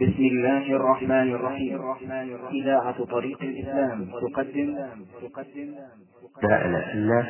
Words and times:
بسم 0.00 0.22
الله 0.22 0.76
الرحمن 0.76 1.34
الرحيم. 1.34 1.80
إذاعة 2.52 3.04
طريق 3.04 3.38
الإسلام 3.42 4.04
تقدم. 4.04 4.76
تقدم 5.22 5.70
لا 6.42 6.66
إله 6.66 6.92
إلا 6.92 7.24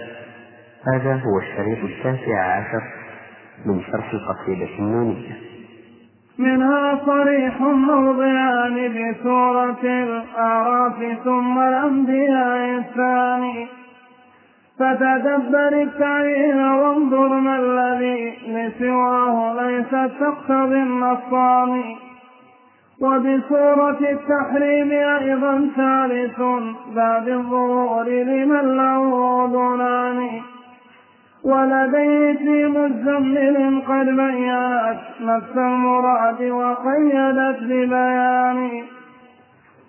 هذا 0.93 1.12
هو 1.15 1.39
الشريط 1.39 1.85
التاسع 1.85 2.39
عشر 2.45 2.83
من 3.67 3.81
شرح 3.81 4.12
القصيدة 4.12 4.79
النونية. 4.79 5.37
منها 6.39 7.01
صريح 7.07 7.61
موضعان 7.61 8.77
بسورة 8.89 9.85
الأعراف 9.85 11.19
ثم 11.25 11.59
الأنبياء 11.59 12.79
الثاني. 12.79 13.66
فتدبر 14.79 15.82
التعليل 15.82 16.57
وانظر 16.57 17.29
ما 17.29 17.57
الذي 17.59 18.37
لسواه 18.48 19.62
ليس 19.62 19.91
تقتضي 20.21 20.82
النصان 20.82 21.82
وبسورة 23.01 23.99
التحريم 24.01 24.91
أيضا 24.93 25.70
ثالث 25.77 26.39
باب 26.95 27.29
الظهور 27.29 28.09
لمن 28.09 28.77
له 28.77 29.45
أذنان. 29.45 30.41
ولديه 31.45 32.39
في 32.39 32.66
مزمل 32.66 33.83
قد 33.89 34.06
بينت 34.06 35.01
نفس 35.20 35.56
المراد 35.56 36.42
وقيدت 36.42 37.59
ببيان. 37.62 38.83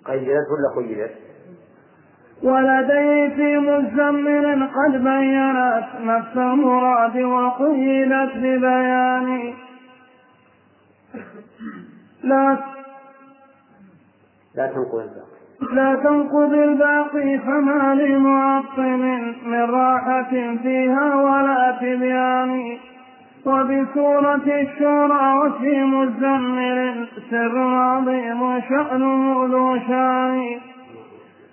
قيدت 0.04 0.46
ولا 0.52 0.70
قيدت؟ 0.76 1.14
ولديه 2.42 3.28
في 3.36 3.58
مزمل 3.58 4.68
قد 4.68 5.04
بينت 5.04 5.88
نفس 6.04 6.36
المراد 6.36 7.16
وقيدت 7.16 8.36
ببيان. 8.36 9.54
لا 12.24 12.56
لا 14.54 14.66
تنقل 14.66 15.00
الباقي. 15.00 15.40
لا 15.72 15.94
تنقض 15.94 16.52
الباقي 16.52 17.38
فما 17.38 17.94
لمعطل 17.94 19.02
من 19.46 19.70
راحة 19.70 20.56
فيها 20.62 21.14
ولا 21.14 21.78
تبيان. 21.80 22.78
وبسورة 23.46 24.46
الشورى 24.46 25.34
وفي 25.34 25.82
مزمل 25.82 27.08
سر 27.30 27.58
عظيم 27.58 28.60
شأنه 28.60 29.46
ذو 29.50 29.78
شان 29.88 30.58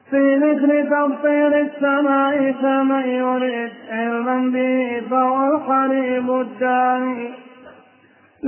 في 0.09 0.35
ذكر 0.35 0.83
تبطير 0.83 1.61
السماء 1.61 2.51
فمن 2.51 3.07
يريد 3.07 3.71
علما 3.91 4.51
به 4.53 5.01
فهو 5.09 5.55
القريب 5.55 6.31
الداني. 6.31 7.46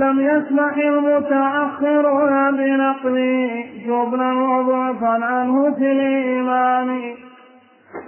لم 0.00 0.20
يسمح 0.20 0.76
المتأخرون 0.76 2.56
بنقله 2.56 3.64
جبنا 3.86 4.32
وضعفا 4.32 5.24
عنه 5.24 5.74
في 5.74 5.92
الإيمان. 5.92 7.00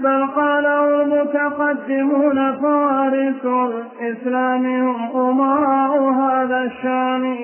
بل 0.00 0.26
قاله 0.26 1.02
المتقدمون 1.02 2.52
فوارث 2.52 3.46
الإسلام 3.46 4.66
هم 4.66 5.40
أمراء 5.40 6.00
هذا 6.02 6.64
الشأن. 6.64 7.36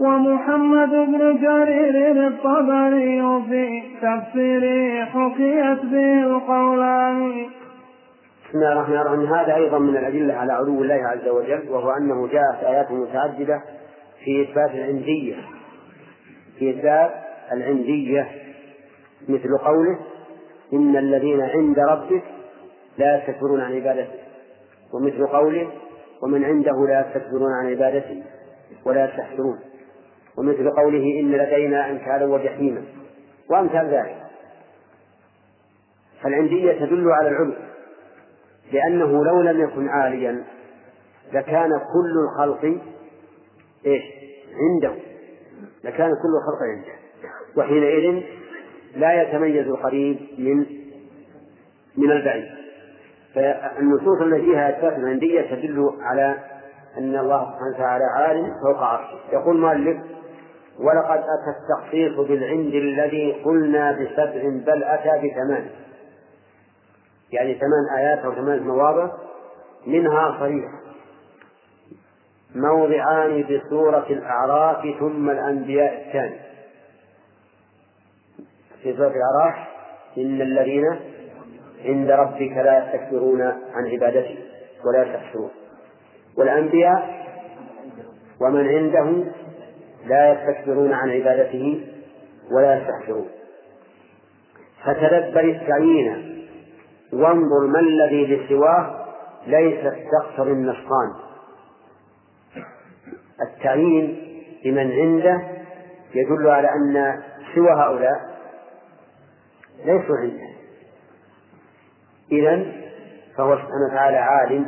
ومحمد 0.00 0.90
بن 0.90 1.38
جرير 1.42 2.26
الطبري 2.26 3.22
في 3.48 3.82
تفسيره 4.02 5.04
حكيت 5.04 5.84
به 5.92 6.22
القولان. 6.22 7.46
بسم 8.48 8.58
الله 8.58 8.72
الرحمن 8.72 8.96
الرحيم. 8.96 9.34
هذا 9.34 9.54
أيضا 9.54 9.78
من 9.78 9.96
الأدلة 9.96 10.34
على 10.34 10.52
علو 10.52 10.82
الله 10.82 10.94
عز 10.94 11.28
وجل 11.28 11.68
وهو 11.68 11.90
أنه 11.90 12.26
جاءت 12.26 12.64
آيات 12.64 12.90
متعددة 12.90 13.62
في 14.24 14.42
إثبات 14.42 14.70
العندية. 14.70 15.36
في 16.58 16.70
إثبات 16.70 17.10
العندية. 17.52 18.28
مثل 19.28 19.58
قوله 19.58 19.98
إن 20.72 20.96
الذين 20.96 21.40
عند 21.40 21.78
ربك 21.78 22.22
لا 22.98 23.18
يستكبرون 23.18 23.60
عن 23.60 23.72
عبادته. 23.72 24.14
ومثل 24.94 25.26
قوله 25.26 25.68
ومن 26.22 26.44
عنده 26.44 26.86
لا 26.88 27.06
يستكبرون 27.06 27.52
عن 27.52 27.70
عبادته 27.70 28.22
ولا 28.84 29.04
يستحسرون 29.04 29.58
ومثل 30.38 30.70
قوله 30.70 31.20
إن 31.20 31.32
لدينا 31.32 31.90
أنكالا 31.90 32.24
وجحيما. 32.26 32.82
وأمثال 33.50 33.86
ذلك. 33.86 34.16
فالعندية 36.22 36.72
تدل 36.72 37.10
على 37.12 37.28
العلو. 37.28 37.67
لأنه 38.72 39.24
لو 39.24 39.42
لم 39.42 39.60
يكن 39.60 39.88
عاليا 39.88 40.44
لكان 41.32 41.70
كل 41.70 42.18
الخلق 42.28 42.64
إيش؟ 43.86 44.02
عنده. 44.54 44.94
لكان 45.84 46.08
كل 46.08 46.34
الخلق 46.38 46.62
عنده. 46.62 46.98
وحينئذ 47.56 48.22
لا 48.96 49.22
يتميز 49.22 49.66
القريب 49.66 50.18
من 50.38 50.66
من 51.96 52.10
البعيد. 52.10 52.48
فالنصوص 53.34 54.20
التي 54.20 54.44
فيها 54.44 54.78
إثبات 54.78 54.98
العندية 54.98 55.40
تدل 55.40 55.90
على 56.00 56.36
أن 56.98 57.16
الله 57.16 57.44
سبحانه 57.44 57.74
وتعالى 57.74 58.04
عالم 58.04 58.54
فوق 58.64 58.78
عرشه. 58.78 59.18
يقول 59.32 59.60
مؤلف 59.60 59.96
ولقد 60.80 61.18
أتى 61.18 61.50
التخصيص 61.58 62.28
بالعند 62.28 62.74
الذي 62.74 63.32
قلنا 63.44 63.92
بسبع 63.92 64.42
بل 64.66 64.84
أتى 64.84 65.28
بثمان 65.28 65.66
يعني 67.32 67.54
ثمان 67.54 67.98
آيات 67.98 68.18
أو 68.18 68.34
ثمان 68.34 68.62
مواضع 68.62 69.10
منها 69.86 70.36
صريح 70.40 70.64
موضعان 72.54 73.42
بسورة 73.42 74.06
الأعراف 74.10 74.86
ثم 75.00 75.30
الأنبياء 75.30 76.06
الثاني. 76.06 76.40
في 78.82 78.96
سورة 78.96 79.12
الأعراف 79.16 79.68
إن 80.18 80.40
الذين 80.40 80.84
عند 81.84 82.10
ربك 82.10 82.52
لا 82.56 82.84
يستكبرون 82.84 83.42
عن 83.74 83.86
عبادته 83.86 84.38
ولا 84.84 85.02
يستكبرون 85.02 85.50
والأنبياء 86.38 87.26
ومن 88.40 88.68
عنده 88.68 89.32
لا 90.06 90.32
يستكبرون 90.32 90.92
عن 90.92 91.10
عبادته 91.10 91.86
ولا 92.50 92.74
يستكبرون 92.76 93.28
فتدبر 94.84 95.40
التعيين 95.40 96.37
وانظر 97.12 97.66
ما 97.66 97.80
الذي 97.80 98.26
لسواه 98.26 99.06
ليست 99.46 99.94
تقتضي 100.12 100.52
النصران 100.52 101.14
التعيين 103.40 104.24
لمن 104.64 104.92
عنده 104.92 105.42
يدل 106.14 106.48
على 106.48 106.68
أن 106.68 107.22
سوى 107.54 107.70
هؤلاء 107.70 108.38
ليسوا 109.84 110.16
عنده. 110.16 110.48
إذا 112.32 112.66
فهو 113.36 113.56
سبحانه 113.56 113.86
وتعالى 113.90 114.16
عالم 114.16 114.66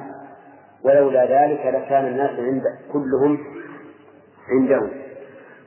ولولا 0.84 1.24
ذلك 1.24 1.66
لكان 1.66 2.06
الناس 2.06 2.30
عند 2.30 2.62
كلهم 2.92 3.38
عنده. 4.48 4.90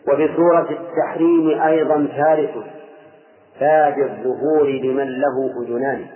وبصورة 0.08 0.70
التحريم 0.72 1.62
أيضا 1.62 2.08
ثالث 2.18 2.52
تاج 3.60 4.00
الظهور 4.00 4.68
لمن 4.68 5.08
له 5.08 5.62
أذنان. 5.62 6.08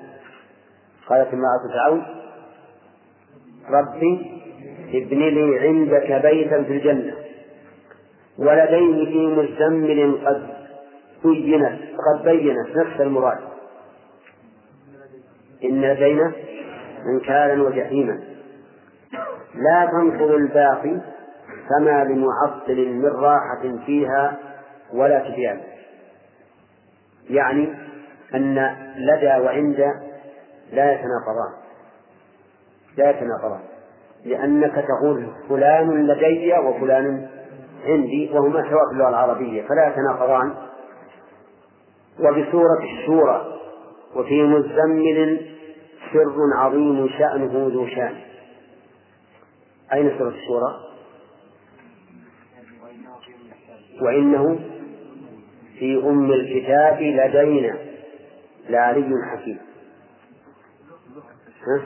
قالت 1.10 1.34
امرأة 1.34 1.60
فرعون 1.74 2.04
ربي 3.70 4.42
ابن 4.94 5.20
لي 5.20 5.60
عندك 5.60 6.22
بيتا 6.26 6.64
في 6.64 6.74
الجنة 6.74 7.14
ولديه 8.38 9.06
في 9.06 9.28
مزمل 9.28 10.28
قد 10.28 10.48
بينت 11.24 11.80
قد 12.08 12.24
بينت 12.24 12.78
نفس 12.78 13.02
المراد. 13.02 13.38
إن 15.64 15.82
لدينا 15.82 16.32
إنكارا 17.14 17.62
وجحيما. 17.62 18.20
لا 19.56 19.90
تنقض 19.92 20.32
الباقي 20.32 21.02
فما 21.70 22.04
لمعطل 22.04 22.90
من 22.90 23.06
راحة 23.06 23.86
فيها 23.86 24.38
ولا 24.94 25.20
تبيان. 25.20 25.62
يعني 27.30 27.74
أن 28.36 28.76
لدى 28.98 29.46
وعند 29.46 30.07
لا 30.72 30.94
يتناقضان. 30.94 31.54
لا 32.98 33.10
يتناقضان. 33.10 33.60
لأنك 34.26 34.86
تقول 34.88 35.28
فلان 35.50 36.08
لدي 36.08 36.54
وفلان 36.54 37.28
عندي 37.86 38.32
وهما 38.34 38.70
سواء 38.70 38.88
في 38.88 38.94
اللغة 38.94 39.10
العربية 39.10 39.68
فلا 39.68 39.88
يتناقضان. 39.88 40.56
وبسورة 42.20 42.84
الشورى 42.84 43.60
وفي 44.16 44.44
مزمل 44.44 45.48
سر 46.14 46.36
عظيم 46.56 47.10
شأنه 47.10 47.70
ذو 47.74 47.88
شأن. 47.88 48.16
أين 49.94 50.18
سورة 50.18 50.30
الشورى؟ 50.30 50.76
وإنه 54.02 54.60
في 55.80 55.98
أم 56.04 56.32
الكتاب 56.32 57.02
لدينا 57.02 57.78
لعلي 58.70 59.12
حكيم. 59.32 59.67
ها؟ 61.68 61.82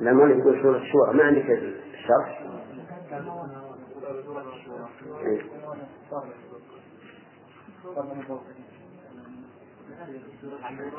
لا 0.00 0.12
ما 0.12 0.30
يقول 0.30 0.62
سورة 0.62 0.76
الشورى 0.76 1.14
ما 1.14 1.24
عندك 1.24 1.50
الشرح 1.94 2.42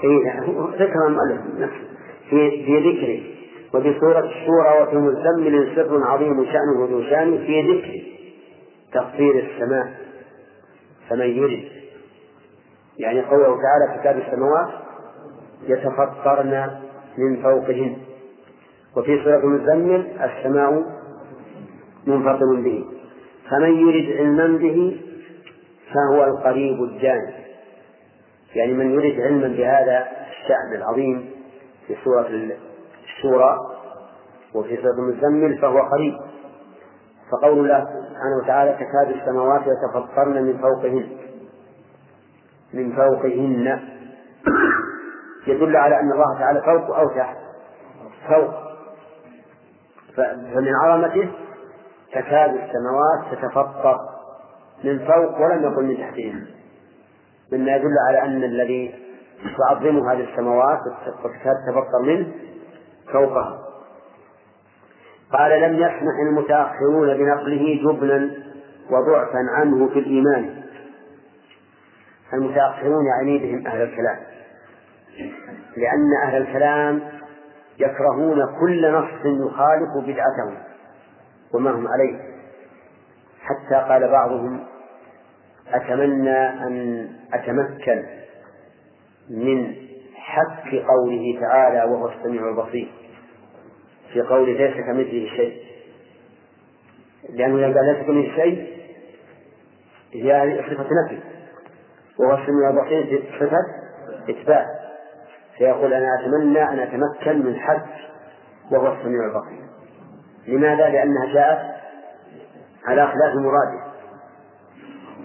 إيه. 0.03 0.39
ذكر 0.79 1.07
المؤلف 1.07 1.41
نفسه. 1.59 1.87
في 2.29 2.65
في 2.65 2.77
ذكره. 2.79 3.99
سورة 3.99 4.19
الشورى 4.19 4.81
وفي 4.81 4.95
مزمل 4.95 5.75
سر 5.75 6.03
عظيم 6.03 6.45
شأنه 6.45 6.87
ذو 6.89 7.03
شأن 7.03 7.37
في 7.37 7.61
ذكر 7.61 8.03
تقصير 8.93 9.39
السماء 9.39 9.93
فمن 11.09 11.29
يرد. 11.29 11.71
يعني 12.97 13.21
قوله 13.21 13.57
تعالى 13.61 13.99
كتاب 13.99 14.17
السماوات 14.17 14.69
يتفطرن 15.67 16.81
من 17.17 17.43
فوقهن 17.43 17.97
وفي 18.97 19.23
سورة 19.23 19.37
المزمل 19.37 20.07
السماء 20.21 20.83
منفطر 22.07 22.55
به. 22.55 22.85
فمن 23.49 23.73
يرد 23.73 24.17
علما 24.17 24.47
به 24.57 25.01
فهو 25.93 26.23
القريب 26.23 26.83
الجانب 26.83 27.33
يعني 28.55 28.73
من 28.73 28.91
يريد 28.93 29.21
علما 29.21 29.47
بهذا 29.47 30.07
الشأن 30.31 30.75
العظيم 30.75 31.29
في 31.87 31.95
سورة 32.03 32.27
الشورى 33.03 33.57
وفي 34.53 34.77
سورة 34.77 34.93
المزمل 34.93 35.57
فهو 35.57 35.79
قريب. 35.79 36.13
فقول 37.31 37.59
الله 37.59 37.79
سبحانه 37.79 38.37
وتعالى 38.43 38.73
تكاد 38.73 39.15
السماوات 39.21 39.61
يتفطرن 39.61 40.43
من 40.43 40.57
فوقهن. 40.57 41.07
من 42.73 42.95
فوقهن. 42.95 43.79
يدل 45.47 45.75
على 45.77 45.99
أن 45.99 46.11
الله 46.11 46.39
تعالى 46.39 46.61
فوق 46.61 46.97
أو 46.97 47.07
تحت. 47.09 47.37
فوق. 48.27 48.53
فمن 50.15 50.75
عظمته 50.75 51.31
تكاد 52.11 52.49
السماوات 52.49 53.21
تتفطر. 53.31 53.97
من 54.83 54.99
فوق 54.99 55.41
ولم 55.41 55.63
يقل 55.63 55.83
من 55.83 55.97
تحتهن 55.97 56.45
مما 57.51 57.75
يدل 57.75 57.95
على 58.07 58.21
أن 58.21 58.43
الذي 58.43 58.95
تعظم 59.57 60.09
هذه 60.09 60.29
السماوات 60.31 60.79
وتكاد 61.23 61.55
تتفطر 61.67 62.01
منه 62.01 62.27
فوقها. 63.13 63.59
قال 65.33 65.61
لم 65.61 65.73
يسمح 65.73 66.19
المتأخرون 66.27 67.17
بنقله 67.17 67.79
جبنا 67.83 68.31
وضعفا 68.89 69.39
عنه 69.49 69.89
في 69.89 69.99
الإيمان. 69.99 70.63
المتأخرون 72.33 73.05
يعني 73.05 73.37
بهم 73.37 73.67
أهل 73.67 73.81
الكلام. 73.81 74.19
لأن 75.77 76.09
أهل 76.23 76.41
الكلام 76.41 77.01
يكرهون 77.79 78.59
كل 78.59 78.91
نص 78.91 79.25
يخالف 79.25 79.89
بدعتهم 79.97 80.57
وما 81.53 81.71
هم 81.71 81.87
عليه. 81.87 82.19
حتى 83.41 83.75
قال 83.75 84.11
بعضهم 84.11 84.65
أتمنى 85.73 86.37
أن 86.37 87.07
أتمكن 87.33 88.05
من 89.29 89.75
حق 90.15 90.69
قوله 90.69 91.39
تعالى 91.41 91.83
وهو 91.91 92.09
السميع 92.09 92.49
البصير 92.49 92.91
في 94.13 94.21
قول 94.21 94.57
ليس 94.57 94.73
كمثله 94.73 95.29
شيء. 95.35 95.63
لأنه 97.29 97.55
إذا 97.57 97.79
قال 97.79 97.85
ليس 97.85 98.07
كمثله 98.07 98.35
شيء 98.35 98.73
هي 100.13 100.63
صفة 100.69 100.87
نفي. 101.05 101.19
وهو 102.19 102.33
السميع 102.33 102.69
البصير 102.69 103.23
صفة 103.39 103.57
إثبات. 104.29 104.82
فيقول 105.57 105.93
أنا 105.93 106.07
أتمنى 106.19 106.69
أن 106.69 106.79
أتمكن 106.79 107.45
من 107.45 107.55
حق 107.55 107.85
وهو 108.71 108.93
السميع 108.93 109.25
البصير. 109.25 109.63
لماذا؟ 110.47 110.89
لأنها 110.89 111.33
جاءت 111.33 111.75
على 112.85 113.07
خلاف 113.07 113.35
مراده. 113.35 113.93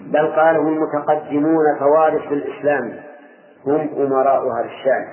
بل 0.05 0.27
قاله 0.27 0.61
المتقدمون 0.61 1.79
فوارث 1.79 2.31
الإسلام 2.31 2.99
هم 3.65 3.89
أمراء 3.97 4.47
هذا 4.51 4.65
الشأن 4.65 5.07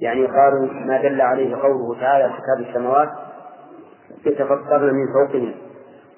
يعني 0.00 0.26
قالوا 0.26 0.66
ما 0.72 1.02
دل 1.02 1.20
عليه 1.20 1.56
قوله 1.56 2.00
تعالى 2.00 2.32
في 2.32 2.42
كتاب 2.42 2.68
السماوات 2.68 3.08
يتفطرن 4.26 4.94
من 4.94 5.12
فوقهم 5.12 5.54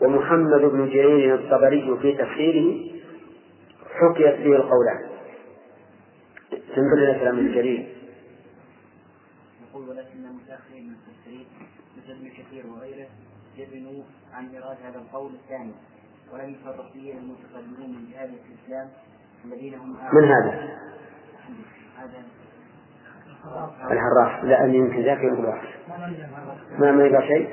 ومحمد 0.02 0.60
بن 0.60 0.86
جرير 0.86 1.34
الطبري 1.34 1.98
في 2.02 2.12
تفسيره 2.12 2.90
حكيت 3.94 4.34
فيه 4.34 4.56
القولان. 4.56 5.09
تنظر 6.76 6.98
إلى 6.98 7.20
كلام 7.20 7.38
ابن 7.38 7.54
جرير 7.54 7.96
يقول 9.70 9.88
ولكن 9.88 10.26
المتأخرين 10.26 10.86
من 10.86 10.94
المفسرين 10.94 11.46
مثل 11.96 12.12
ابن 12.12 12.28
كثير 12.28 12.66
وغيره 12.66 13.08
جبنوا 13.58 14.02
عن 14.32 14.48
إيراد 14.48 14.76
هذا 14.84 14.98
القول 14.98 15.34
الثاني 15.34 15.72
ولم 16.32 16.50
يفرق 16.50 16.92
فيه 16.92 17.14
المتقدمون 17.14 17.90
من 17.90 18.10
جهاد 18.12 18.28
الإسلام 18.28 18.90
الذين 19.44 19.74
هم 19.74 19.90
من 20.12 20.24
هذا؟ 20.24 20.78
هذا. 21.96 22.24
الحراس. 23.90 24.44
لا 24.44 24.64
أن 24.64 24.74
يمكن 24.74 25.02
ذاك 25.02 25.18
يقول 25.18 25.44
واحد 25.46 25.68
ما 26.78 26.92
ما 26.92 27.06
يقرأ 27.06 27.20
شيء؟ 27.20 27.48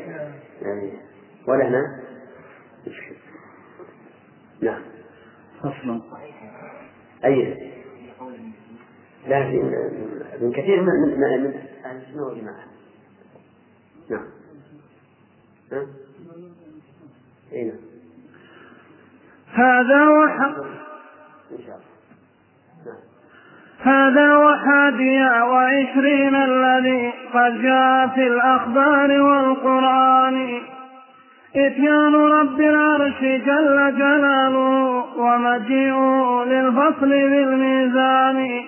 يعني 0.61 0.93
ولا 1.47 1.67
هنا؟ 1.67 2.03
نعم. 4.61 4.81
فصل. 5.59 6.01
أي 7.25 7.71
لا 9.27 9.43
في 9.43 9.61
ابن 10.33 10.51
كثير 10.51 10.81
من 10.81 10.87
من 10.87 11.19
من 11.19 11.43
من 11.43 11.53
أهل 11.85 11.97
السنة 11.97 12.23
والجماعة. 12.23 12.63
نعم. 14.09 14.25
ها؟ 15.71 15.85
أي 17.53 17.63
نعم. 17.63 17.77
هذا 19.53 20.09
وح... 20.09 20.41
إن 21.51 21.57
شاء 21.65 21.75
الله. 21.75 21.97
نعم. 22.85 22.97
هذا 23.79 24.37
وحادي 24.37 25.19
وعشرين 25.21 26.35
الذي 26.35 27.13
قد 27.33 27.61
جاء 27.61 28.07
في 28.07 28.27
الأخبار 28.27 29.21
والقرآن. 29.21 30.61
إتيان 31.55 32.15
رب 32.15 32.61
العرش 32.61 33.21
جل 33.21 33.97
جلاله 33.97 35.05
ومجيئه 35.17 36.43
للفصل 36.45 37.09
بالميزان. 37.09 38.67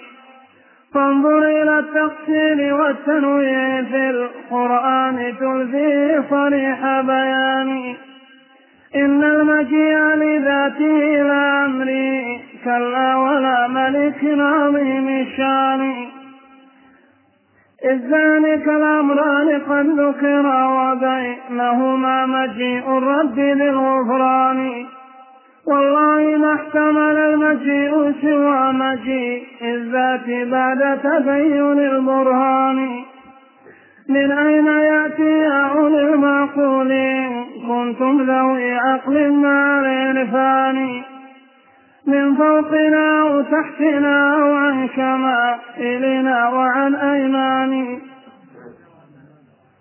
فانظر 0.94 1.38
إلى 1.38 1.80
التقصير 1.80 2.74
والتنويع 2.74 3.84
في 3.84 4.10
القرآن 4.10 5.34
تلفي 5.40 6.24
صريح 6.30 7.02
بيان. 7.02 7.96
إن 8.96 9.24
المجيء 9.24 10.00
لذاته 10.00 11.24
لا 11.30 11.66
أمري 11.66 12.42
كلا 12.66 13.16
ولا 13.16 13.68
ملك 13.68 14.22
عظيم 14.40 15.08
الشان 15.10 15.82
إذ 17.86 18.00
ذلك 18.16 18.66
الأمران 18.68 19.62
قد 19.70 19.86
ذكرا 20.00 20.60
وبينهما 20.78 22.26
مجيء 22.26 22.98
الرب 22.98 23.40
للغفران. 23.40 24.60
والله 25.68 26.19
احتمل 26.60 27.18
المجيء 27.18 27.94
سوى 28.22 28.72
مجيء 28.72 29.44
الذات 29.62 30.48
بعد 30.48 31.00
تبين 31.04 31.80
البرهان. 31.80 32.80
من 34.10 34.32
أين 34.32 34.68
يأتي 34.68 35.48
أولي 35.48 36.02
المعقول؟ 36.14 36.92
إن 36.92 37.46
كنتم 37.68 38.32
ذوي 38.32 38.74
عقل 38.74 39.32
مع 39.32 39.80
العرفان 39.80 41.04
من 42.06 42.36
فوقنا 42.36 43.22
أو 43.22 43.42
تحتنا 43.42 44.36
أو 44.36 44.54
عن 44.54 44.90
شمائلنا 44.96 46.50
وعن 46.50 46.96
أيمان. 46.96 48.00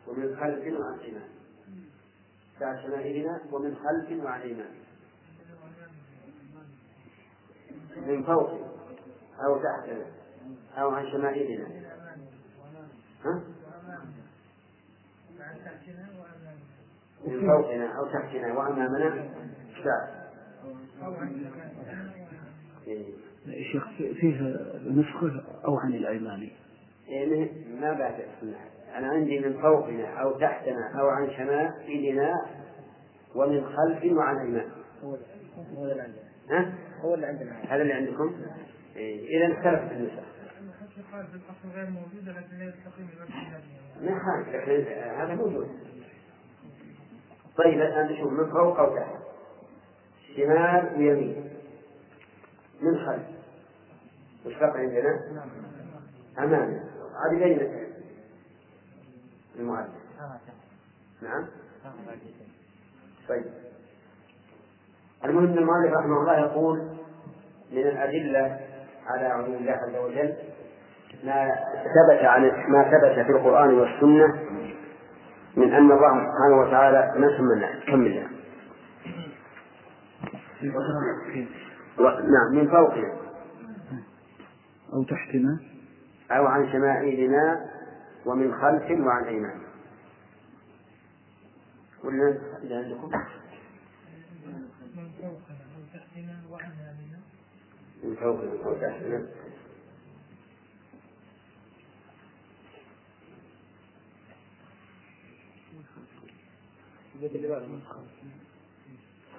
ومن 0.08 0.28
خلف 0.40 0.62
وعن 2.60 2.76
شمائلنا 2.82 3.34
ومن 3.52 3.74
خلف 3.74 4.24
وعن 4.24 4.40
أيمان. 4.40 4.77
من 8.06 8.22
فوق 8.22 8.50
أو 9.46 9.62
تحتنا 9.62 10.06
أو 10.78 10.90
عن 10.90 11.10
شمائلنا. 11.10 11.66
ها؟ 13.24 13.42
من 17.26 17.40
فوقنا 17.46 17.98
أو 17.98 18.06
تحتنا 18.06 18.52
وأمامنا 18.52 19.28
شاء 19.84 20.28
يا 23.46 23.62
شيخ 23.72 23.88
فيه 23.96 24.56
نسخة 24.86 25.42
أو 25.64 25.76
عن 25.76 25.94
الأيمان 25.94 26.48
يعني 27.08 27.50
ما 27.80 27.92
بعد 27.92 28.14
أنا 28.96 29.08
عندي 29.08 29.38
من 29.40 29.62
فوقنا 29.62 30.22
أو 30.22 30.38
تحتنا 30.38 31.00
أو 31.00 31.08
عن 31.08 31.30
شمائلنا 31.30 32.46
ومن 33.34 33.64
خلف 33.64 34.12
وعن 34.12 34.36
أيمان 34.36 34.70
ها؟ 36.50 36.72
هو 37.00 37.14
اللي 37.14 37.26
عندنا. 37.26 37.52
هذا 37.68 37.82
اللي 37.82 37.92
عندكم؟ 37.92 38.36
إيه. 38.96 39.38
إذا 39.46 39.54
اختلفت 39.58 39.92
النسخ 39.92 40.28
ما 44.00 44.20
خالف 44.24 44.48
لكن 44.48 44.92
هذا 45.20 45.34
موجود 45.34 45.68
طيب 47.56 47.80
الآن 47.80 48.12
نشوف 48.12 48.32
من 48.32 48.50
فوق 48.50 48.78
أو 48.78 48.96
تحت. 48.96 49.18
شمال 50.36 50.94
ويمين 50.98 51.50
من 52.82 53.06
خلف. 53.06 53.26
وش 54.46 54.54
بقى 54.54 54.78
عندنا؟ 54.78 55.42
أمامنا 56.38 56.84
هذه 57.26 57.38
بين 57.44 57.88
المؤلف 59.58 59.88
نعم؟ 61.22 61.46
طيب. 63.28 63.44
المهم 65.24 65.44
المؤلف 65.44 65.92
رحمه 65.92 66.20
الله 66.20 66.38
يقول 66.38 66.78
من 67.72 67.78
الأدلة 67.78 68.60
على 69.06 69.26
علو 69.26 69.44
الله 69.44 69.72
عز 69.72 69.96
وجل 69.96 70.34
ما 71.24 71.54
ثبت 71.74 72.24
عن 72.24 72.42
ما 72.68 72.82
ثبت 72.82 73.26
في 73.26 73.32
القرآن 73.32 73.74
والسنة 73.74 74.34
من 75.56 75.72
أن 75.72 75.92
الله 75.92 76.32
سبحانه 76.32 76.60
وتعالى 76.60 77.12
نسم 77.16 77.66
كمل 77.86 78.26
نعم 82.06 82.52
من 82.52 82.70
فوقنا 82.70 83.12
أو 84.92 85.02
تحتنا. 85.02 85.60
أو 86.30 86.46
عن 86.46 86.72
شمائلنا 86.72 87.66
ومن 88.26 88.54
خلف 88.54 88.90
وعن 88.90 89.24
أيمان 89.24 89.60
ولا 92.04 92.38
عندكم. 92.70 93.10
فوقنا 95.18 95.64
أو 95.76 95.82
تحتنا 95.94 96.42
يميننا 96.48 97.20
من 98.02 98.16
فوقنا 98.16 98.64
أو 98.64 98.74
تحتنا 98.74 99.26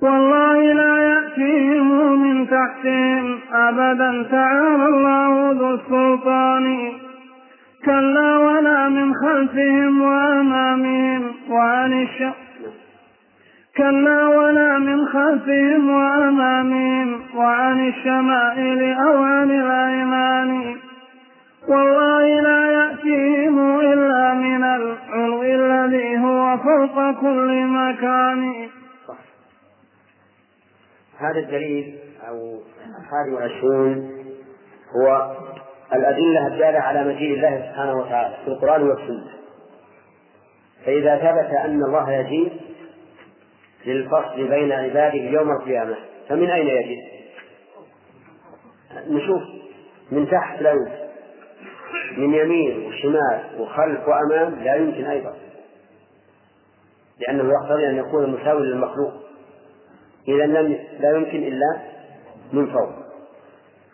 والله 0.01 0.73
لا 0.73 0.97
يأتيهم 0.97 2.21
من 2.21 2.47
تحتهم 2.47 3.39
أبدا 3.53 4.23
تعالى 4.31 4.85
الله 4.85 5.51
ذو 5.51 5.73
السلطان. 5.73 7.00
كلا 7.85 8.37
ولا 8.37 8.89
من 8.89 9.13
خلفهم 9.13 10.01
وأمامهم 10.01 11.33
وعن 11.49 12.03
الشمال 12.03 12.51
كلا 13.77 14.27
ولا 14.27 14.77
من 14.77 15.07
خلفهم 15.07 15.89
وأمامهم 15.89 17.21
وعن 17.35 17.87
الشمائل 17.87 18.93
أو 18.93 19.23
عن 19.23 19.51
الأيمان. 19.51 20.77
والله 21.67 22.41
لا 22.41 22.71
يأتيهم 22.71 23.79
إلا 23.79 24.33
من 24.33 24.63
العلو 24.63 25.43
الذي 25.43 26.17
هو 26.17 26.57
فوق 26.57 27.21
كل 27.21 27.65
مكان. 27.67 28.69
هذا 31.19 31.39
الدليل 31.39 31.95
أو 32.27 32.59
الحادي 32.99 33.31
والعشرون 33.31 34.11
هو 34.95 35.35
الأدلة 35.93 36.47
الدالة 36.47 36.79
على 36.79 37.03
مجيء 37.03 37.33
الله 37.33 37.67
سبحانه 37.69 37.99
وتعالى 37.99 38.35
في 38.45 38.47
القرآن 38.47 38.89
والسنة. 38.89 39.31
فإذا 40.85 41.17
ثبت 41.17 41.53
أن 41.65 41.83
الله 41.83 42.11
يجيء 42.11 42.51
للفصل 43.85 44.47
بين 44.47 44.71
عباده 44.71 45.19
يوم 45.19 45.51
القيامة 45.51 45.95
فمن 46.29 46.49
أين 46.49 46.67
يجيء؟ 46.67 47.03
نشوف 49.07 49.41
من 50.11 50.29
تحت 50.29 50.61
لا 50.61 50.71
يمكن. 50.71 51.01
من 52.17 52.33
يمين 52.33 52.87
وشمال 52.87 53.41
وخلف 53.59 54.07
وأمام 54.07 54.63
لا 54.63 54.75
يمكن 54.75 55.05
أيضا. 55.05 55.33
لأنه 57.19 57.43
يقتضي 57.53 57.89
أن 57.89 57.97
يكون 57.97 58.31
مساوي 58.31 58.61
للمخلوق. 58.61 59.13
إذا 60.27 60.45
لم 60.45 60.79
لا 60.99 61.15
يمكن 61.15 61.37
إلا 61.37 61.81
من 62.53 62.65
فوق. 62.67 62.89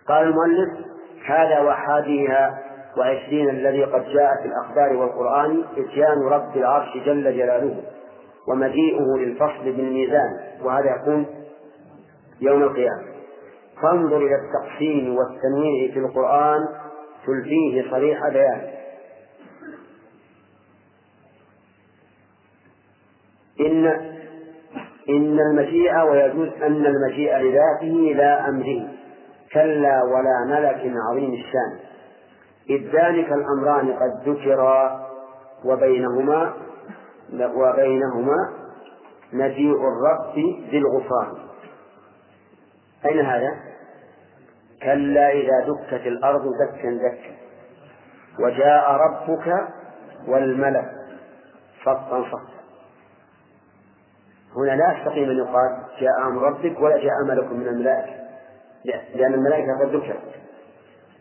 قال 0.08 0.28
المؤلف 0.28 0.87
هذا 1.28 1.60
وحاديها 1.60 2.60
وعشرين 2.98 3.50
الذي 3.50 3.84
قد 3.84 4.04
جاء 4.04 4.32
في 4.42 4.48
الأخبار 4.48 4.98
والقرآن 4.98 5.64
إتيان 5.78 6.22
رب 6.32 6.58
العرش 6.58 6.98
جل 7.06 7.24
جلاله 7.24 7.84
ومجيئه 8.48 9.18
للفصل 9.18 9.64
بالميزان 9.64 10.40
وهذا 10.64 10.96
يكون 10.96 11.26
يوم 12.42 12.64
القيامة. 12.64 13.04
فانظر 13.82 14.18
إلى 14.18 14.36
التقسيم 14.36 15.16
والتنويع 15.16 15.92
في 15.94 16.00
القرآن 16.00 16.60
تلفيه 17.26 17.92
صريح 17.92 18.20
بيان. 18.30 18.62
إن 23.60 23.88
إن 25.10 25.40
المجيء 25.40 26.02
ويجوز 26.02 26.50
أن 26.64 26.86
المجيء 26.86 27.38
لذاته 27.38 28.14
لا 28.16 28.50
أمره. 28.50 28.97
كلا 29.58 30.04
ولا 30.04 30.46
ملك 30.46 30.94
عظيم 31.10 31.34
الشان. 31.34 31.80
إذ 32.70 32.82
ذلك 32.84 33.32
الأمران 33.32 33.94
قد 33.94 34.30
ذكرا 34.30 35.08
وبينهما 35.66 36.54
وبينهما 37.34 38.54
مجيء 39.34 39.76
الرب 39.76 40.36
ذي 40.70 40.78
الغفران 40.78 41.34
أين 43.06 43.26
هذا؟ 43.26 43.52
كلا 44.84 45.32
إذا 45.32 45.68
دكت 45.68 46.08
الأرض 46.08 46.42
دكا 46.42 46.90
دكا. 46.90 47.36
وجاء 48.40 48.92
ربك 48.92 49.68
والملك 50.28 50.92
صفا 51.82 52.24
صفا 52.24 52.58
هنا 54.56 54.72
لا 54.72 54.98
يستقيم 54.98 55.30
أن 55.30 55.38
يقال 55.38 55.84
جاء 56.00 56.28
أمر 56.28 56.42
ربك 56.42 56.80
ولا 56.80 56.98
جاء 56.98 57.24
ملك 57.28 57.52
من 57.52 57.68
الملائكة. 57.68 58.17
لأن 59.16 59.34
الملائكة 59.34 59.80
قد 59.80 59.96
ذكرت. 59.96 60.22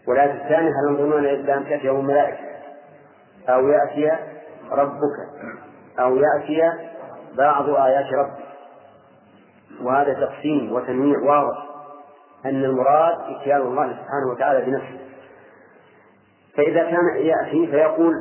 والآية 0.08 0.32
الثانية 0.32 0.70
هل 0.70 0.88
ينظرون 0.88 1.25
إلا 1.25 1.56
أن 1.56 1.64
تأتيهم 1.64 2.00
الملائكة؟ 2.00 2.38
أو 3.49 3.68
يأتي 3.68 4.12
ربك. 4.70 5.16
أو 6.00 6.16
يأتي 6.16 6.73
بعض 7.38 7.70
آيات 7.70 8.06
ربك. 8.14 8.46
وهذا 9.82 10.12
تقسيم 10.12 10.73
وتنويع 10.73 11.18
واضح. 11.18 11.66
أن 12.44 12.64
المراد 12.64 13.14
إتيان 13.37 13.61
الله 13.61 13.87
سبحانه 13.87 14.32
وتعالى 14.32 14.64
بنفسه. 14.64 14.99
فإذا 16.56 16.82
كان 16.82 17.16
يأتي 17.16 17.66
فيقول 17.66 18.14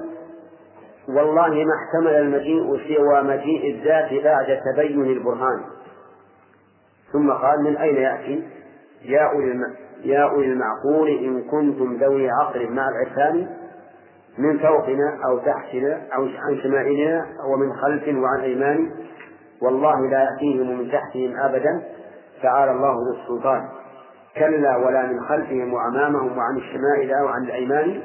والله 1.10 1.48
ما 1.50 1.74
احتمل 1.76 2.14
المجيء 2.14 2.78
سوى 2.88 3.22
مجيء 3.22 3.76
الذات 3.76 4.24
بعد 4.24 4.60
تبين 4.74 5.06
البرهان. 5.06 5.64
ثم 7.14 7.32
قال 7.32 7.64
من 7.64 7.78
أين 7.78 7.96
يأتي؟ 7.96 8.55
يا 10.04 10.24
أولي 10.24 10.48
المعقول 10.48 11.10
إن 11.10 11.44
كنتم 11.44 11.98
ذوي 11.98 12.30
عقل 12.30 12.72
مع 12.72 12.88
العرفان 12.90 13.48
من 14.38 14.60
فوقنا 14.60 15.20
أو 15.30 15.38
تحتنا 15.38 16.02
أو 16.16 16.24
عن 16.24 16.58
شمائلنا 16.64 17.26
ومن 17.50 17.74
خلف 17.74 18.08
وعن 18.08 18.40
أيمان 18.40 18.92
والله 19.62 20.10
لا 20.10 20.24
يأتيهم 20.24 20.80
من 20.80 20.92
تحتهم 20.92 21.40
أبدا 21.40 21.84
تعالى 22.42 22.72
الله 22.72 22.94
ذو 22.94 23.22
السلطان. 23.22 23.70
كلا 24.36 24.78
ولا 24.78 25.06
من 25.06 25.26
خلفهم 25.26 25.74
وأمامهم 25.74 26.38
وعن 26.38 26.58
الشمائل 26.58 27.14
أو 27.14 27.28
عن 27.28 27.44
الأيمان 27.44 28.02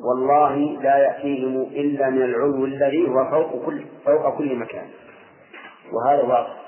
والله 0.00 0.56
لا 0.82 0.96
يأتيهم 0.96 1.62
إلا 1.62 2.10
من 2.10 2.22
العلو 2.22 2.64
الذي 2.64 3.08
هو 3.08 3.30
فوق 3.30 3.66
كل 3.66 3.84
فوق 4.06 4.38
كل 4.38 4.56
مكان. 4.56 4.86
وهذا 5.92 6.22
واضح. 6.22 6.62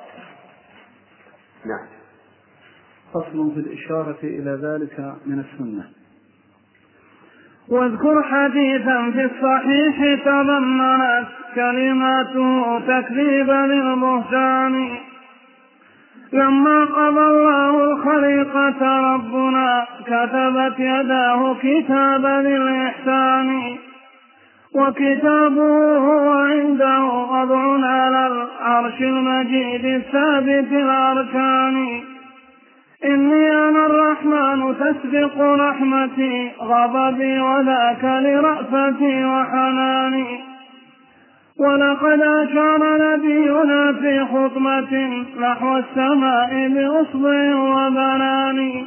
نعم. 1.64 1.86
فصل 3.14 3.50
في 3.54 3.60
الإشارة 3.60 4.18
إلى 4.22 4.58
ذلك 4.62 5.14
من 5.26 5.38
السنة. 5.38 5.84
واذكر 7.68 8.22
حديثا 8.22 9.10
في 9.10 9.24
الصحيح 9.24 10.24
تضمنت 10.24 11.26
كلماته 11.54 12.80
تكذيبا 12.80 13.66
للبهتان. 13.66 14.88
لما 16.32 16.84
قضى 16.84 17.20
الله 17.20 17.84
الخليقة 17.84 19.00
ربنا 19.14 19.86
كتبت 20.06 20.78
يداه 20.78 21.54
كتابا 21.62 22.42
للإحسان. 22.42 23.76
وكتابه 24.74 25.96
هو 25.98 26.30
عنده 26.30 27.04
وضع 27.04 27.86
على 27.86 28.26
العرش 28.26 29.00
المجيد 29.00 29.84
الثابت 29.84 30.72
الأركان. 30.72 32.03
إني 33.04 33.68
أنا 33.68 33.86
الرحمن 33.86 34.74
تسبق 34.74 35.40
رحمتي 35.40 36.52
غضبي 36.60 37.40
وذاك 37.40 38.04
لرأفتي 38.04 39.24
وحناني. 39.24 40.40
ولقد 41.58 42.20
أشار 42.22 42.80
نبينا 42.98 43.92
في 43.92 44.24
خطبة 44.24 45.24
نحو 45.40 45.76
السماء 45.76 46.68
بأصبع 46.68 47.54
وبنان. 47.54 48.84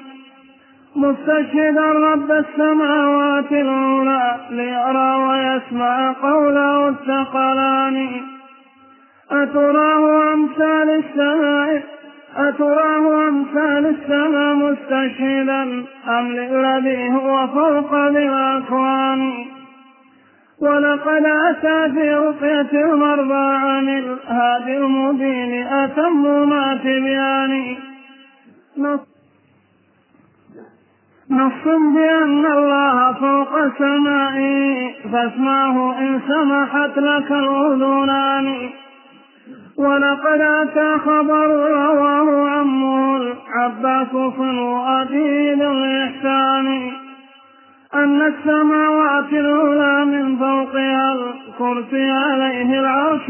مستشهدا 0.96 1.92
رب 1.92 2.32
السماوات 2.32 3.52
العلى 3.52 4.36
ليرى 4.50 5.16
ويسمع 5.16 6.12
قوله 6.12 6.90
الثقلان. 6.90 8.10
أتراه 9.32 10.34
أمثال 10.34 10.90
السماء 10.90 11.84
أتراه 12.38 13.28
أمثال 13.30 13.86
السماء 13.86 14.56
مستشهدا 14.56 15.64
أم 16.08 16.32
للذي 16.32 17.10
هو 17.10 17.48
فوق 17.48 17.96
ذي 18.08 18.30
الأكوان 18.30 19.46
ولقد 20.62 21.26
أتى 21.50 21.94
في 21.94 22.14
رقية 22.14 22.86
المرضى 22.86 23.56
عن 23.56 23.90
الهادي 23.90 24.78
المبين 24.78 25.68
أتم 25.68 26.50
ما 26.50 26.80
تبيان. 26.84 27.78
نص 31.30 31.64
بأن 31.96 32.46
الله 32.46 33.14
فوق 33.14 33.78
سمائه 33.78 34.92
فاسمعه 35.12 36.00
إن 36.00 36.22
سمحت 36.28 36.98
لك 36.98 37.32
الأذنان. 37.32 38.70
ولقد 39.78 40.42
أتى 40.42 41.00
خبر 41.06 41.48
رواه 41.72 42.50
عمه 42.50 43.18
العباس 43.18 44.12
صنو 44.12 44.86
أدين 44.86 45.62
الإحسان 45.62 46.92
أن 47.94 48.22
السماوات 48.22 49.34
العلى 49.34 50.06
من 50.06 50.38
فوقها 50.38 51.14
الكرسي 51.14 52.12
عليه 52.12 52.80
العرش 52.80 53.30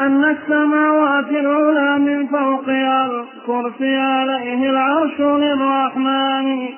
أن 0.00 0.24
السماوات 0.24 1.30
العلى 1.30 1.98
من 1.98 2.26
فوقها 2.26 3.06
الكرسي 3.06 3.96
عليه 3.96 4.70
العرش 4.70 5.20
للرحمن. 5.20 6.68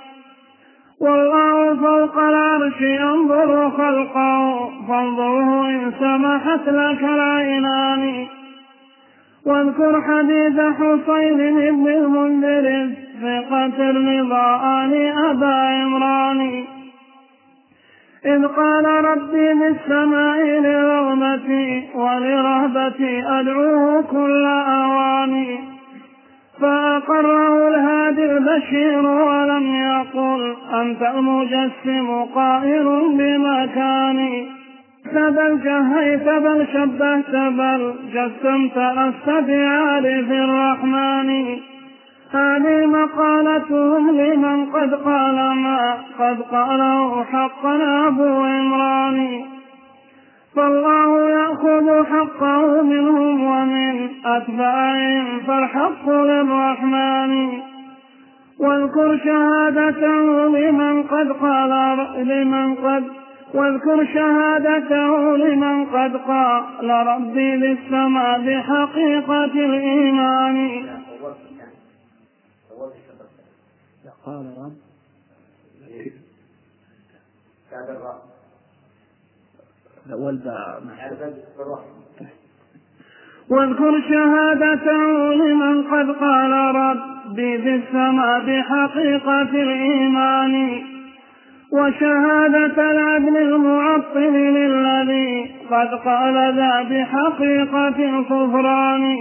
والله 1.03 1.75
فوق 1.75 2.19
العرش 2.19 2.81
ينظر 2.81 3.71
خلقه 3.71 4.71
فانظره 4.89 5.69
إن 5.69 5.93
سمحت 6.01 6.69
لك 6.69 7.03
العينان 7.03 8.27
واذكر 9.47 10.03
حديث 10.03 10.61
حسين 10.61 11.37
بن 11.75 11.89
المنذر 11.89 12.91
ثقة 13.23 13.91
الرضا 13.91 14.63
أبا 15.31 15.55
عمران. 15.55 16.65
إذ 18.25 18.47
قال 18.47 18.85
ربي 18.85 19.55
بالسماء 19.55 20.61
لرغبتي 20.61 21.89
ولرهبتي 21.95 23.23
أدعوه 23.27 24.03
كل 24.03 24.47
أواني 24.47 25.72
فأقره 26.63 27.69
الهادي 27.69 28.25
البشير 28.25 29.07
ولم 29.07 29.75
يقل 29.75 30.55
أنت 30.81 31.03
المجسم 31.03 32.25
قائل 32.35 32.85
بمكاني 33.19 34.47
بل 35.15 35.61
جهيت 35.65 36.25
بل 36.25 36.67
شبهت 36.73 37.31
بل 37.31 37.95
جسمت 38.15 38.79
لست 38.79 39.29
بعارف 39.29 40.31
الرحمن. 40.31 41.59
هذه 42.33 42.87
مقالتهم 42.87 44.21
لمن 44.21 44.67
قد 44.67 44.95
قال 44.95 45.35
ما 45.35 45.99
قد 46.19 46.41
قاله 46.43 47.25
حقا 47.25 48.07
أبو 48.09 48.45
عمران. 48.45 49.43
فالله 50.57 51.31
يأخذ 51.31 52.05
حقه 52.05 52.83
منهم 52.83 53.45
ومن 53.45 54.11
أتباعهم 54.25 55.41
فالحق 55.41 56.09
للرحمن. 56.09 57.63
واذكر 58.61 59.19
شهادته 59.25 60.49
لمن 60.49 61.03
قد 61.03 61.33
قال 61.33 61.71
لمن 62.27 62.75
قد 62.75 63.05
واذكر 63.55 64.05
شهادته 64.05 65.37
لمن 65.37 65.87
قد 65.87 66.17
قال 66.17 66.91
ربي 66.91 67.57
للسماء 67.57 68.41
بحقيقة 68.41 69.45
الإيمان. 69.45 70.87
قال 74.27 74.55
رب. 74.59 74.77
بعد 77.73 77.89
الراء 77.91 78.32
والباء 80.11 80.83
واذكر 83.51 84.01
شهادته 84.09 85.35
لمن 85.35 85.83
قد 85.83 86.11
قال 86.11 86.53
ربي 86.75 87.57
بالسماء 87.57 88.41
بحقيقة 88.41 89.43
الإيمان 89.43 90.83
وشهادة 91.73 92.91
العدل 92.91 93.37
المعطل 93.37 94.33
للذي 94.33 95.51
قد 95.71 95.95
قال 95.95 96.35
ذا 96.57 96.83
بحقيقة 96.83 98.19
الكفران. 98.19 99.17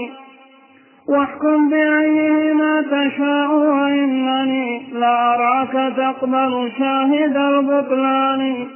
واحكم 1.10 1.70
بأيهما 1.70 2.82
تشاء 2.82 3.52
وإنني 3.52 4.94
لا 4.94 5.36
أراك 5.36 5.94
تقبل 5.98 6.72
شاهد 6.78 7.38
البطلان. 7.38 8.68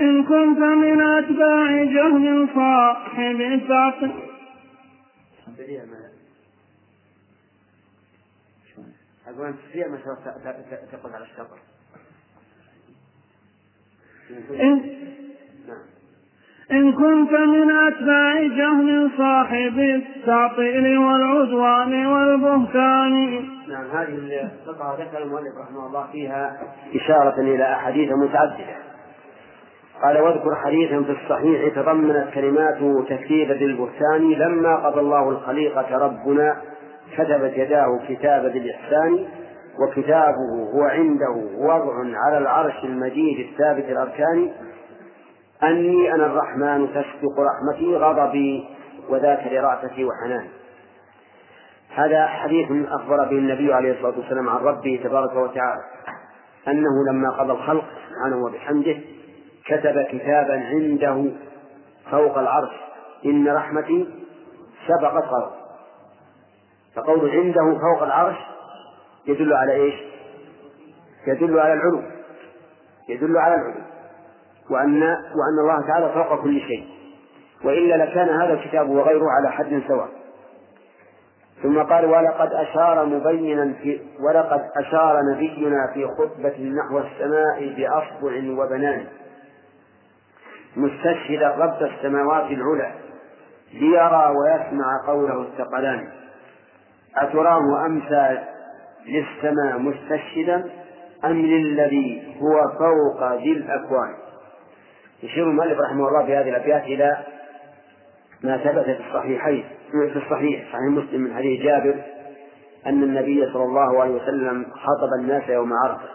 إن 0.00 0.24
كنت 0.24 0.58
من 0.58 1.00
أتباع 1.00 1.84
جهل 1.84 2.48
صاحب 2.54 3.40
التعقل 3.40 4.10
أقول 9.28 9.46
أنت 9.46 9.56
تسريع 9.68 9.88
ما 9.88 9.98
تقول 10.92 11.12
على 11.12 11.24
الشطر. 11.24 11.58
إن 14.50 14.98
إن 16.70 16.92
كنت 16.92 17.32
من 17.32 17.70
أتباع 17.70 18.42
جهل 18.42 19.10
صاحب 19.18 19.78
التعطيل 19.78 20.98
والعدوان 20.98 22.06
والبهتان. 22.06 23.48
نعم 23.68 23.86
هذه 23.86 24.48
القطعة 24.66 24.94
ذكر 24.94 25.22
المؤلف 25.22 25.56
رحمه 25.56 25.86
الله 25.86 26.06
فيها 26.12 26.74
إشارة 26.94 27.40
إلى 27.40 27.72
أحاديث 27.74 28.10
متعددة. 28.12 28.87
قال 30.02 30.18
واذكر 30.18 30.54
حديثا 30.54 31.02
في 31.02 31.12
الصحيح 31.12 31.74
تضمنت 31.74 32.34
كلماته 32.34 33.04
تكذيبا 33.08 33.52
للبهتان 33.52 34.30
لما 34.30 34.76
قضى 34.76 35.00
الله 35.00 35.28
الخليقة 35.28 35.98
ربنا 35.98 36.56
كتبت 37.16 37.52
يداه 37.56 38.00
كتاب 38.08 38.42
بالإحسان 38.52 39.26
وكتابه 39.80 40.70
هو 40.74 40.82
عنده 40.82 41.34
وضع 41.58 41.94
على 42.26 42.38
العرش 42.38 42.84
المجيد 42.84 43.48
الثابت 43.48 43.84
الأركان 43.84 44.50
أني 45.62 46.14
أنا 46.14 46.26
الرحمن 46.26 46.88
تسبق 46.88 47.40
رحمتي 47.40 47.96
غضبي 47.96 48.64
وذاك 49.08 49.52
لرأفتي 49.52 50.04
وحناني 50.04 50.48
هذا 51.94 52.26
حديث 52.26 52.66
أخبر 52.88 53.16
به 53.16 53.38
النبي 53.38 53.74
عليه 53.74 53.92
الصلاة 53.92 54.18
والسلام 54.18 54.48
عن 54.48 54.56
ربه 54.56 55.00
تبارك 55.04 55.36
وتعالى 55.36 55.82
أنه 56.68 57.04
لما 57.10 57.30
قضى 57.30 57.52
الخلق 57.52 57.84
سبحانه 58.08 58.44
وبحمده 58.44 58.96
كتب 59.68 60.02
كتابا 60.02 60.54
عنده 60.54 61.30
فوق 62.10 62.38
العرش. 62.38 62.70
إن 63.24 63.48
رحمتي 63.48 64.08
سبقت 64.86 65.24
غضب 65.24 65.52
فقول 66.94 67.30
عنده 67.30 67.78
فوق 67.78 68.02
العرش 68.02 68.36
يدل 69.26 69.52
على 69.52 69.72
إيش؟ 69.72 69.94
يدل 71.26 71.58
على 71.58 71.72
العلو. 71.72 72.02
يدل 73.08 73.38
على 73.38 73.54
العلو. 73.54 73.80
وأن 74.70 75.02
وأن 75.12 75.58
الله 75.60 75.86
تعالى 75.86 76.12
فوق 76.14 76.42
كل 76.42 76.60
شيء. 76.60 76.86
وإلا 77.64 78.04
لكان 78.04 78.28
هذا 78.28 78.52
الكتاب 78.52 78.90
وغيره 78.90 79.24
على 79.30 79.52
حد 79.52 79.82
سواء. 79.88 80.08
ثم 81.62 81.82
قال 81.82 82.04
ولقد 82.04 82.52
أشار 82.52 83.06
مبينا 83.06 83.72
في 83.82 84.00
ولقد 84.20 84.70
أشار 84.76 85.20
نبينا 85.34 85.92
في 85.94 86.06
خطبة 86.06 86.72
نحو 86.84 86.98
السماء 86.98 87.74
بأصبع 87.76 88.62
وبنان. 88.62 89.06
مستشهدا 90.78 91.48
رب 91.48 91.82
السماوات 91.82 92.50
العلى 92.50 92.92
ليرى 93.72 94.34
ويسمع 94.36 95.06
قوله 95.06 95.42
الثقلان. 95.42 96.08
أتراه 97.16 97.86
أمسى 97.86 98.38
للسماء 99.06 99.78
مستشهدا 99.78 100.70
أم 101.24 101.42
للذي 101.42 102.36
هو 102.40 102.78
فوق 102.78 103.32
ذي 103.32 103.52
الأكوان؟ 103.52 104.14
يشير 105.22 105.44
المؤلف 105.44 105.80
رحمه 105.80 106.08
الله 106.08 106.26
في 106.26 106.36
هذه 106.36 106.48
الأبيات 106.48 106.82
إلى 106.82 107.18
ما 108.44 108.56
ثبت 108.56 108.84
في 108.84 109.08
الصحيحين 109.08 109.64
في 109.90 110.18
الصحيح 110.18 110.72
صحيح 110.72 110.82
مسلم 110.82 111.20
من 111.20 111.34
حديث 111.34 111.62
جابر 111.62 112.02
أن 112.86 113.02
النبي 113.02 113.52
صلى 113.52 113.64
الله 113.64 114.02
عليه 114.02 114.14
وسلم 114.14 114.64
خطب 114.64 115.20
الناس 115.20 115.48
يوم 115.48 115.72
عرفة. 115.72 116.08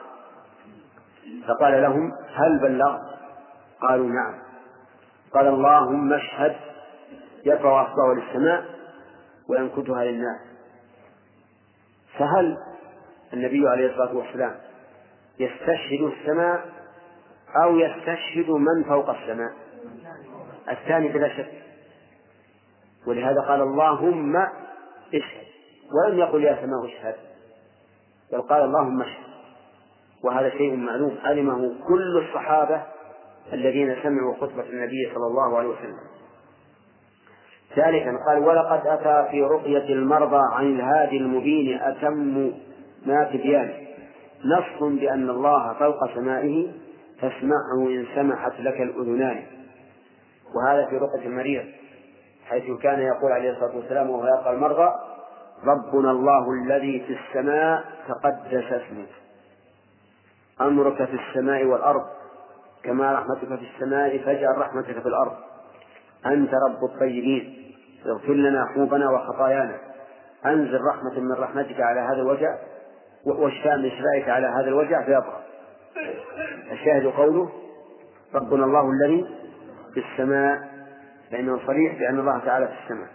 فقال 1.47 1.81
لهم 1.81 2.11
هل 2.35 2.59
بلغت؟ 2.59 3.01
قالوا 3.81 4.07
نعم. 4.07 4.42
قال 5.33 5.47
اللهم 5.47 6.13
اشهد 6.13 6.55
يرفع 7.45 7.81
أصبعه 7.81 8.13
للسماء 8.13 8.65
وينكتها 9.49 10.03
للناس. 10.03 10.39
فهل 12.17 12.57
النبي 13.33 13.67
عليه 13.67 13.87
الصلاة 13.91 14.15
والسلام 14.15 14.55
يستشهد 15.39 16.01
السماء 16.01 16.65
أو 17.63 17.77
يستشهد 17.77 18.49
من 18.49 18.83
فوق 18.83 19.09
السماء؟ 19.09 19.53
الثاني 20.71 21.07
بلا 21.07 21.37
شك. 21.37 21.51
ولهذا 23.07 23.41
قال 23.41 23.61
اللهم 23.61 24.35
اشهد. 25.13 25.47
ولم 25.93 26.19
يقل 26.19 26.43
يا 26.43 26.55
سماء 26.61 26.85
اشهد. 26.85 27.15
بل 28.31 28.41
قال 28.41 28.61
اللهم 28.61 29.01
اشهد. 29.01 29.33
وهذا 30.23 30.49
شيء 30.49 30.75
معلوم. 30.75 31.17
علمه 31.23 31.73
كل 31.87 32.25
الصحابة 32.27 32.83
الذين 33.53 33.95
سمعوا 34.03 34.33
خطبة 34.33 34.63
النبي 34.69 35.11
صلى 35.15 35.27
الله 35.27 35.57
عليه 35.57 35.67
وسلم. 35.69 35.99
ثالثا 37.75 38.17
قال 38.27 38.39
ولقد 38.39 38.87
أتى 38.87 39.31
في 39.31 39.41
رقية 39.43 39.93
المرضى 39.93 40.41
عن 40.53 40.75
الهادي 40.75 41.17
المبين 41.17 41.79
أتم 41.81 42.51
ما 43.05 43.23
تبيان 43.23 43.73
نص 44.45 44.99
بأن 44.99 45.29
الله 45.29 45.73
فوق 45.73 46.13
سمائه 46.15 46.71
فاسمعه 47.21 47.87
إن 47.87 48.05
سمحت 48.15 48.59
لك 48.59 48.81
الأذنان. 48.81 49.43
وهذا 50.55 50.85
في 50.85 50.97
رقية 50.97 51.27
المريض 51.27 51.65
حيث 52.45 52.63
كان 52.81 52.99
يقول 52.99 53.31
عليه 53.31 53.51
الصلاة 53.51 53.75
والسلام 53.75 54.09
وهو 54.09 54.27
يلقى 54.27 54.53
المرضى 54.53 54.89
ربنا 55.65 56.11
الله 56.11 56.51
الذي 56.51 56.99
في 57.07 57.17
السماء 57.19 57.83
تقدس 58.07 58.63
اسمك. 58.71 59.09
أمرك 60.61 61.05
في 61.05 61.17
السماء 61.29 61.65
والأرض 61.65 62.05
كما 62.83 63.13
رحمتك 63.13 63.59
في 63.59 63.67
السماء 63.75 64.17
فاجعل 64.17 64.57
رحمتك 64.57 64.99
في 65.01 65.07
الأرض. 65.07 65.37
أنت 66.25 66.51
رب 66.69 66.83
الطيبين. 66.93 67.73
اغفر 68.05 68.33
لنا 68.33 68.65
حوبنا 68.75 69.09
وخطايانا. 69.09 69.77
أنزل 70.45 70.79
رحمة 70.81 71.19
من 71.19 71.31
رحمتك 71.31 71.81
على 71.81 71.99
هذا 71.99 72.21
الوجع 72.21 72.57
واشفاء 73.25 73.77
من 73.77 73.89
شفائك 73.89 74.29
على 74.29 74.47
هذا 74.47 74.67
الوجع 74.67 75.05
فيبقى 75.05 75.43
الشاهد 76.71 77.05
قوله 77.05 77.51
ربنا 78.33 78.65
الله 78.65 78.89
الذي 78.91 79.25
في 79.93 79.99
السماء 79.99 80.73
فإنه 81.31 81.59
صريح 81.67 81.99
بأن 81.99 82.19
الله 82.19 82.39
تعالى 82.39 82.67
في 82.67 82.73
السماء. 82.83 83.09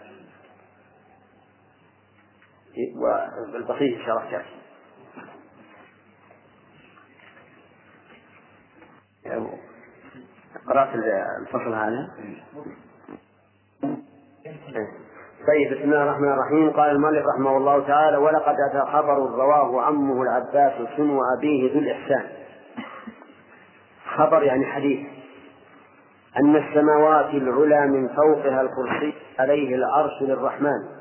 والبقية 3.53 4.05
شرح 4.05 4.31
شرح 4.31 4.45
قرأت 10.67 10.89
الفصل 11.41 11.73
هذا؟ 11.73 12.09
طيب 15.47 15.73
بسم 15.73 15.83
الله 15.83 16.03
الرحمن 16.03 16.31
الرحيم. 16.31 16.69
قال 16.69 16.91
المؤلف 16.91 17.25
رحمه 17.35 17.57
الله 17.57 17.87
تعالى 17.87 18.17
ولقد 18.17 18.55
أتى 18.69 18.91
خبر 18.91 19.17
رواه 19.17 19.81
عمه 19.81 20.21
العباس 20.21 20.73
سن 20.97 21.19
أبيه 21.37 21.73
ذو 21.73 21.79
الإحسان. 21.79 22.23
خبر 24.15 24.43
يعني 24.43 24.65
حديث. 24.65 25.07
أن 26.37 26.55
السماوات 26.55 27.33
العلى 27.33 27.87
من 27.87 28.07
فوقها 28.07 28.61
الكرسي 28.61 29.13
عليه 29.39 29.75
العرش 29.75 30.21
للرحمن. 30.21 30.99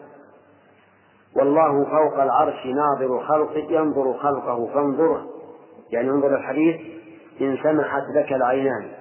والله 1.36 1.84
فوق 1.84 2.22
العرش 2.22 2.66
ناظر 2.66 3.24
خلقه 3.24 3.66
ينظر 3.70 4.18
خلقه 4.18 4.66
فانظره 4.74 5.26
يعني 5.90 6.10
انظر 6.10 6.36
الحديث 6.36 6.76
إن 7.40 7.58
سمحت 7.62 8.02
لك 8.14 8.32
العينان. 8.32 8.97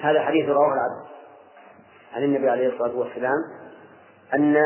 هذا 0.00 0.20
حديث 0.20 0.48
رواه 0.48 0.74
العبد 0.74 1.08
عن 2.14 2.22
النبي 2.22 2.50
عليه 2.50 2.68
الصلاة 2.68 2.96
والسلام 2.96 3.38
أن 4.34 4.56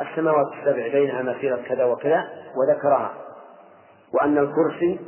السماوات 0.00 0.46
السبع 0.52 0.88
بينها 0.88 1.22
مسيرة 1.22 1.62
كذا 1.68 1.84
وكذا 1.84 2.28
وذكرها 2.56 3.14
وأن 4.12 4.38
الكرسي 4.38 5.00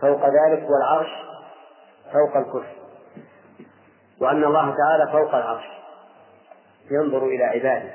فوق 0.00 0.26
ذلك 0.26 0.66
والعرش 0.70 1.10
فوق 2.12 2.36
الكرسي 2.36 2.80
وأن 4.20 4.44
الله 4.44 4.74
تعالى 4.76 5.12
فوق 5.12 5.34
العرش 5.34 5.64
ينظر 6.90 7.26
إلى 7.26 7.44
عباده 7.44 7.92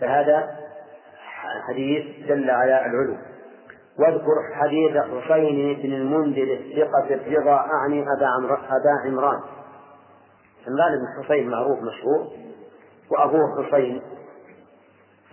فهذا 0.00 0.56
حديث 1.68 2.26
دل 2.28 2.50
على 2.50 2.86
العلو. 2.86 3.16
واذكر 3.98 4.54
حديث 4.54 4.96
حسين 4.96 5.76
بن 5.82 5.92
المنذر 5.92 6.52
الثقة 6.52 7.14
الرضا 7.14 7.56
أعني 7.56 8.02
أبا 8.02 8.28
أبا 8.48 8.90
عمران. 9.04 9.40
عمران 10.66 10.98
بن 10.98 11.24
حسين 11.24 11.48
معروف 11.48 11.78
مشهور 11.78 12.28
وأبوه 13.10 13.64
حسين. 13.64 14.02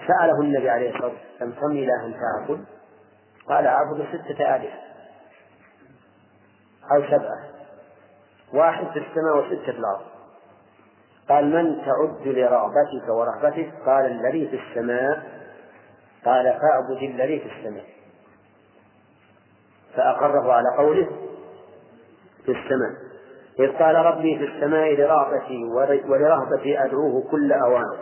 سأله 0.08 0.42
النبي 0.42 0.70
عليه 0.70 0.96
الصلاة 0.96 1.12
والسلام 1.12 1.52
كم 1.62 1.72
إلها 1.72 2.14
تعبد؟ 2.20 2.66
قال 3.48 3.68
أعبد 3.68 4.06
ستة 4.14 4.56
آلهة 4.56 4.80
أو 6.92 7.04
سبعة 7.04 7.40
واحد 8.54 8.86
في 8.88 9.00
السماء 9.00 9.38
وستة 9.38 9.72
في 9.72 9.80
الأرض. 9.80 10.06
قال 11.30 11.46
من 11.46 11.86
تعد 11.86 12.28
لرغبتك 12.28 13.10
ورهبتك؟ 13.10 13.74
قال 13.86 14.06
الذي 14.06 14.48
في 14.48 14.56
السماء. 14.56 15.24
قال 16.26 16.44
فاعبد 16.44 17.04
الذي 17.04 17.40
في 17.40 17.46
السماء. 17.46 17.86
فأقره 19.96 20.54
على 20.54 20.78
قوله 20.78 21.08
في 22.46 22.52
السماء. 22.52 22.92
إذ 23.60 23.78
قال 23.78 23.96
ربي 23.96 24.38
في 24.38 24.44
السماء 24.46 24.94
لرغبتي 24.94 25.64
ولرهبتي 26.10 26.86
أدعوه 26.86 27.24
كل 27.32 27.54
أوان 27.54 27.98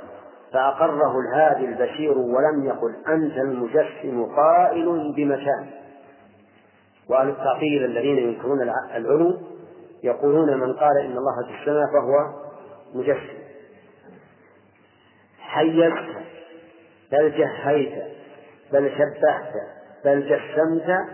فأقره 0.54 1.14
الهادي 1.20 1.66
البشير 1.66 2.18
ولم 2.18 2.66
يقل 2.66 2.96
أنت 3.08 3.38
المجسم 3.38 4.26
قائل 4.36 5.14
بمكان. 5.16 5.70
وأهل 7.10 7.30
التعطيل 7.30 7.86
الذين 7.86 8.18
ينكرون 8.18 8.62
العلو 8.96 9.38
يقولون 10.04 10.60
من 10.60 10.74
قال 10.74 10.98
إن 10.98 11.18
الله 11.18 11.44
في 11.48 11.62
السماء 11.62 11.86
فهو 11.94 12.42
مجسم. 12.94 13.42
حيزت 15.40 15.94
بل 17.12 17.32
جهيت 17.32 18.04
بل 18.74 18.92
شبهت 18.92 19.54
بل 20.06 20.22
جسمت 20.30 21.06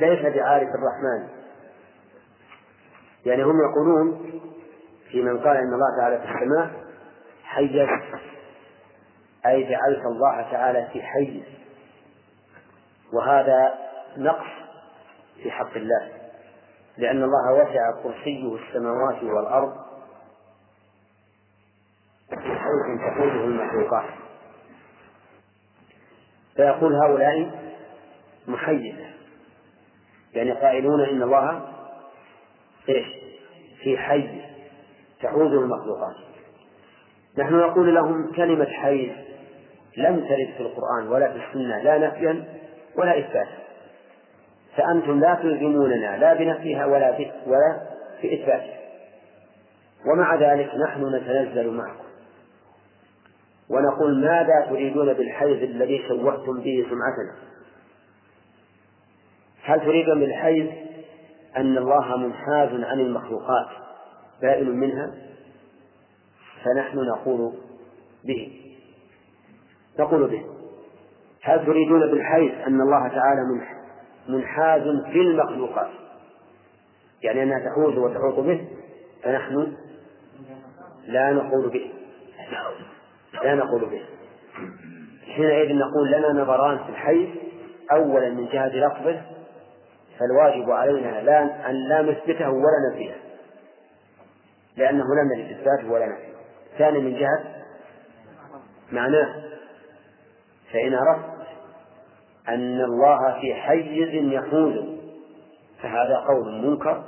ليس 0.00 0.34
بعارف 0.34 0.68
الرحمن. 0.68 1.28
يعني 3.26 3.42
هم 3.42 3.60
يقولون 3.70 4.40
في 5.10 5.22
من 5.22 5.38
قال 5.38 5.56
إن 5.56 5.74
الله 5.74 5.96
تعالى 6.00 6.18
في 6.18 6.24
السماء 6.24 6.70
حيزت 7.44 8.20
أي 9.46 9.70
جعلت 9.70 10.06
الله 10.06 10.50
تعالى 10.52 10.88
في 10.92 11.02
حيز 11.02 11.42
وهذا 13.12 13.74
نقص 14.16 14.46
في 15.42 15.50
حق 15.50 15.76
الله. 15.76 16.12
لأن 16.98 17.22
الله 17.22 17.52
وسع 17.52 18.02
كرسيه 18.02 18.56
السماوات 18.56 19.22
والأرض 19.22 19.76
بحيث 22.30 23.00
تحوزه 23.00 23.44
المخلوقات. 23.44 24.10
فيقول 26.56 26.94
هؤلاء 26.94 27.50
محيزة 28.48 29.05
يعني 30.36 30.52
قائلون 30.52 31.00
إن 31.00 31.22
الله 31.22 31.62
إيش؟ 32.88 33.06
في 33.82 33.98
حي 33.98 34.28
تحوزه 35.22 35.60
المخلوقات. 35.60 36.14
نحن 37.38 37.54
نقول 37.54 37.94
لهم 37.94 38.32
كلمة 38.32 38.64
حي 38.64 39.12
لم 39.96 40.16
ترد 40.16 40.48
في 40.56 40.60
القرآن 40.60 41.08
ولا 41.08 41.32
في 41.32 41.38
السنة 41.46 41.82
لا 41.82 41.98
نفيا 41.98 42.44
ولا 42.98 43.18
إثباتا 43.18 43.58
فأنتم 44.76 45.20
لا 45.20 45.34
تلزموننا 45.34 46.16
لا 46.16 46.34
بنفيها 46.34 46.86
ولا 46.86 47.16
في 47.16 47.32
ولا 47.46 47.80
في 48.20 48.34
إثباتها 48.34 48.76
ومع 50.06 50.34
ذلك 50.34 50.70
نحن 50.74 51.14
نتنزل 51.14 51.70
معكم. 51.70 52.06
ونقول 53.70 54.20
ماذا 54.20 54.66
تريدون 54.68 55.12
بالحيز 55.12 55.62
الذي 55.62 56.04
شوهتم 56.08 56.60
به 56.60 56.86
سمعتنا؟ 56.90 57.55
هل 59.66 59.80
تريدون 59.80 60.20
بالحيز 60.20 60.66
أن 61.56 61.78
الله 61.78 62.16
منحاز 62.16 62.68
عن 62.68 63.00
المخلوقات 63.00 63.66
بائن 64.42 64.70
منها؟ 64.70 65.14
فنحن 66.64 66.98
نقول 66.98 67.52
به. 68.24 68.62
نقول 69.98 70.26
به. 70.30 70.44
هل 71.42 71.66
تريدون 71.66 72.00
بالحيث 72.00 72.52
أن 72.66 72.80
الله 72.80 73.08
تعالى 73.08 73.40
منحاز 74.28 74.82
في 74.82 75.20
المخلوقات؟ 75.20 75.90
يعني 77.22 77.42
أنها 77.42 77.58
تحوز 77.58 77.98
وتحوط 77.98 78.38
به 78.38 78.68
فنحن 79.22 79.76
لا 81.06 81.32
نقول 81.32 81.68
به. 81.68 81.92
لا 83.42 83.54
نقول 83.54 83.80
به. 83.80 84.02
حينئذ 85.34 85.76
نقول 85.76 86.10
لنا 86.10 86.42
نظران 86.42 86.78
في 86.78 86.88
الحيث 86.88 87.28
أولا 87.92 88.30
من 88.30 88.46
جهة 88.46 88.68
لفظه 88.68 89.35
فالواجب 90.18 90.70
علينا 90.70 91.20
لا 91.20 91.70
أن 91.70 91.74
لا 91.74 92.02
نثبته 92.02 92.50
ولا 92.50 92.92
نفيه 92.92 93.14
لأنه 94.76 95.04
لم 95.04 95.32
يرد 95.32 95.50
إثباته 95.50 95.92
ولا 95.92 96.06
نفيه. 96.06 96.32
ثاني 96.78 96.98
من 96.98 97.18
جهة 97.18 97.44
معناه 98.92 99.34
فإن 100.72 100.94
أردت 100.94 101.36
أن 102.48 102.80
الله 102.80 103.40
في 103.40 103.54
حيز 103.54 104.14
يحوز 104.32 104.74
فهذا 105.82 106.16
قول 106.28 106.68
منكر 106.68 107.04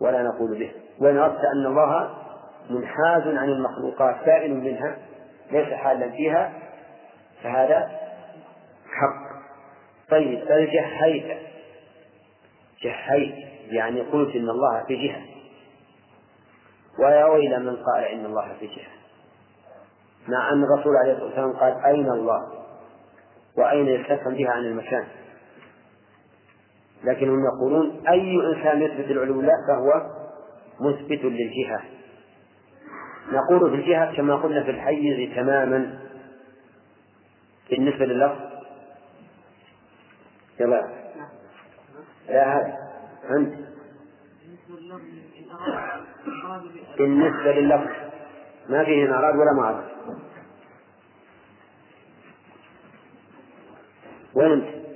ولا 0.00 0.22
نقول 0.22 0.58
به. 0.58 0.72
وإن 1.00 1.18
أردت 1.18 1.44
أن 1.44 1.66
الله 1.66 2.14
منحاز 2.70 3.22
عن 3.22 3.48
المخلوقات 3.48 4.16
سائل 4.24 4.54
منها 4.54 4.96
ليس 5.50 5.72
حالا 5.72 6.10
فيها 6.10 6.52
فهذا 7.42 8.00
حق. 8.92 9.26
طيب 10.10 10.44
بل 10.48 10.66
جحيت 10.66 11.38
جحيت 12.82 13.34
يعني 13.68 14.00
قلت 14.00 14.36
إن 14.36 14.48
الله 14.48 14.84
في 14.88 15.06
جهة. 15.08 15.22
ويا 16.98 17.24
ويل 17.24 17.62
من 17.62 17.76
قال 17.76 18.04
إن 18.04 18.24
الله 18.24 18.56
في 18.60 18.66
جهة. 18.66 18.96
مع 20.28 20.52
أن 20.52 20.64
الرسول 20.64 20.96
عليه 20.96 21.12
الصلاة 21.12 21.26
والسلام 21.26 21.52
قال 21.52 21.84
أين 21.84 22.10
الله؟ 22.10 22.52
وأين 23.58 23.88
يستفهم 23.88 24.34
بها 24.34 24.50
عن 24.50 24.64
المكان؟ 24.64 25.06
لكنهم 27.04 27.44
يقولون 27.44 28.06
أي 28.08 28.36
إنسان 28.54 28.82
يثبت 28.82 29.10
العلو 29.10 29.40
له 29.42 29.52
فهو 29.68 30.10
مثبت 30.80 31.24
للجهة. 31.24 31.82
نقول 33.32 33.70
في 33.70 33.76
الجهة 33.76 34.16
كما 34.16 34.36
قلنا 34.36 34.64
في 34.64 34.70
الحيز 34.70 35.36
تماما. 35.36 35.98
بالنسبة 37.70 38.04
لللفظ 38.06 38.40
يلا. 40.60 41.05
لا 42.28 42.56
هذا. 42.56 42.78
أنت 43.30 43.54
بالنسبة 46.98 47.52
لللفظ 47.52 47.90
ما 48.68 48.84
فيه 48.84 49.18
أراد 49.18 49.34
ولا 49.34 49.52
ما 49.52 49.68
أراد 49.68 49.88
وين 54.34 54.52
أنت؟ 54.52 54.86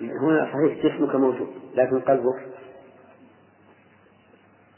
هنا 0.00 0.52
صحيح 0.52 0.86
جسمك 0.86 1.14
موجود 1.14 1.48
لكن 1.74 2.00
قلبك. 2.00 2.48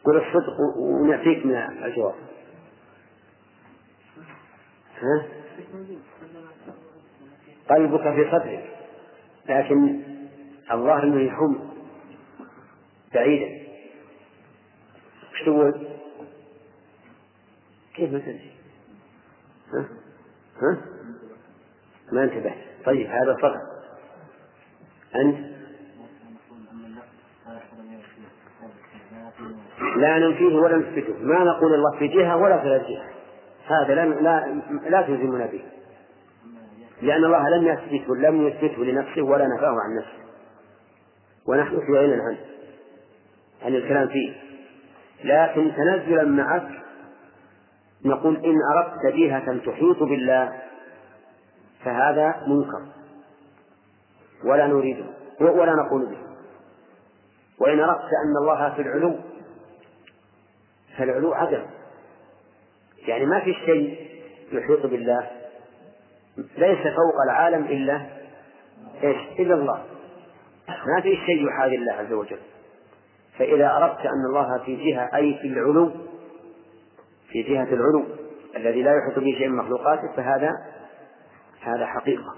قل 0.05 0.17
الصدق 0.17 0.61
ونعطيك 0.79 1.47
من 1.47 1.55
الجواب. 1.85 2.15
ها؟ 5.01 5.27
قلبك 7.71 8.03
في 8.03 8.31
صدرك 8.31 8.71
لكن 9.49 10.03
الله 10.73 11.03
إنه 11.03 11.21
يحوم 11.21 11.71
بعيدا 13.15 13.67
إيش 15.35 15.43
تقول؟ 15.47 15.87
كيف 17.95 18.13
ما 18.13 18.19
تدري؟ 18.19 18.51
ها؟ 19.73 19.89
ها؟ 20.63 20.79
ما 22.13 22.25
انتبهت 22.25 22.59
طيب 22.85 23.07
هذا 23.07 23.37
صدق 23.43 23.77
أنت 25.17 25.57
لا 29.97 30.19
ننفيه 30.19 30.57
ولا 30.57 30.77
نثبته 30.77 31.15
ما 31.21 31.45
نقول 31.45 31.75
الله 31.75 31.99
في 31.99 32.09
جهة 32.09 32.37
ولا 32.37 32.59
في 32.59 32.69
جهة 32.69 33.17
هذا 33.67 33.95
لا 33.95 34.05
لا 34.05 34.63
لا 34.91 35.03
تلزمنا 35.03 35.47
به 35.47 35.65
لأن 37.03 37.25
الله 37.25 37.49
لم 37.49 37.67
يثبته 37.67 38.17
لم 38.17 38.47
يثبته 38.47 38.85
لنفسه 38.85 39.23
ولا 39.23 39.47
نفاه 39.47 39.77
عن 39.81 39.97
نفسه 39.99 40.16
ونحن 41.49 41.81
في 41.81 41.93
غنى 41.93 42.15
عنه 42.15 42.39
عن 43.63 43.75
الكلام 43.75 44.09
فيه. 44.09 44.33
لكن 45.25 45.73
تنزلا 45.77 46.25
معك 46.25 46.69
نقول 48.05 48.37
إن 48.37 48.57
أردت 48.77 49.17
جهة 49.17 49.59
تحيط 49.59 50.03
بالله 50.03 50.63
فهذا 51.85 52.43
منكر. 52.47 52.83
ولا 54.45 54.67
نريده 54.67 55.05
ولا 55.41 55.75
نقول 55.75 56.07
به. 56.07 56.19
وإن 57.59 57.81
أردت 57.81 58.11
أن 58.25 58.37
الله 58.43 58.75
في 58.75 58.83
العلو 58.83 59.17
فالعلو 60.99 61.35
عدم 61.35 61.63
يعني 63.09 63.27
ما 63.27 63.41
في 63.41 63.55
شيء 63.55 64.07
يحيط 64.53 64.87
بالله. 64.87 65.31
ليس 66.37 66.79
فوق 66.79 67.23
العالم 67.25 67.65
إلا 67.65 68.07
إيش؟ 69.03 69.17
إلا 69.39 69.55
الله. 69.55 69.85
ما 70.69 71.01
في 71.03 71.17
شيء 71.27 71.49
يحاذي 71.49 71.77
الله 71.77 71.93
عز 71.93 72.13
وجل. 72.13 72.39
فإذا 73.39 73.77
أردت 73.77 74.01
أن 74.01 74.27
الله 74.29 74.65
في 74.65 74.77
جهة 74.77 75.11
أي 75.15 75.39
في 75.43 75.49
العلو 75.49 75.91
في 77.29 77.43
جهة 77.43 77.69
العلو 77.73 78.05
الذي 78.57 78.83
لا 78.83 78.93
يحيط 78.97 79.19
به 79.19 79.35
شيء 79.39 79.49
من 79.49 79.57
مخلوقاته 79.57 80.13
فهذا 80.17 80.51
هذا 81.61 81.87
حقيقة. 81.87 82.35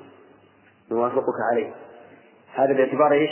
نوافقك 0.91 1.39
عليه. 1.53 1.75
هذا 2.55 2.73
باعتبار 2.73 3.13
إيش؟ 3.13 3.31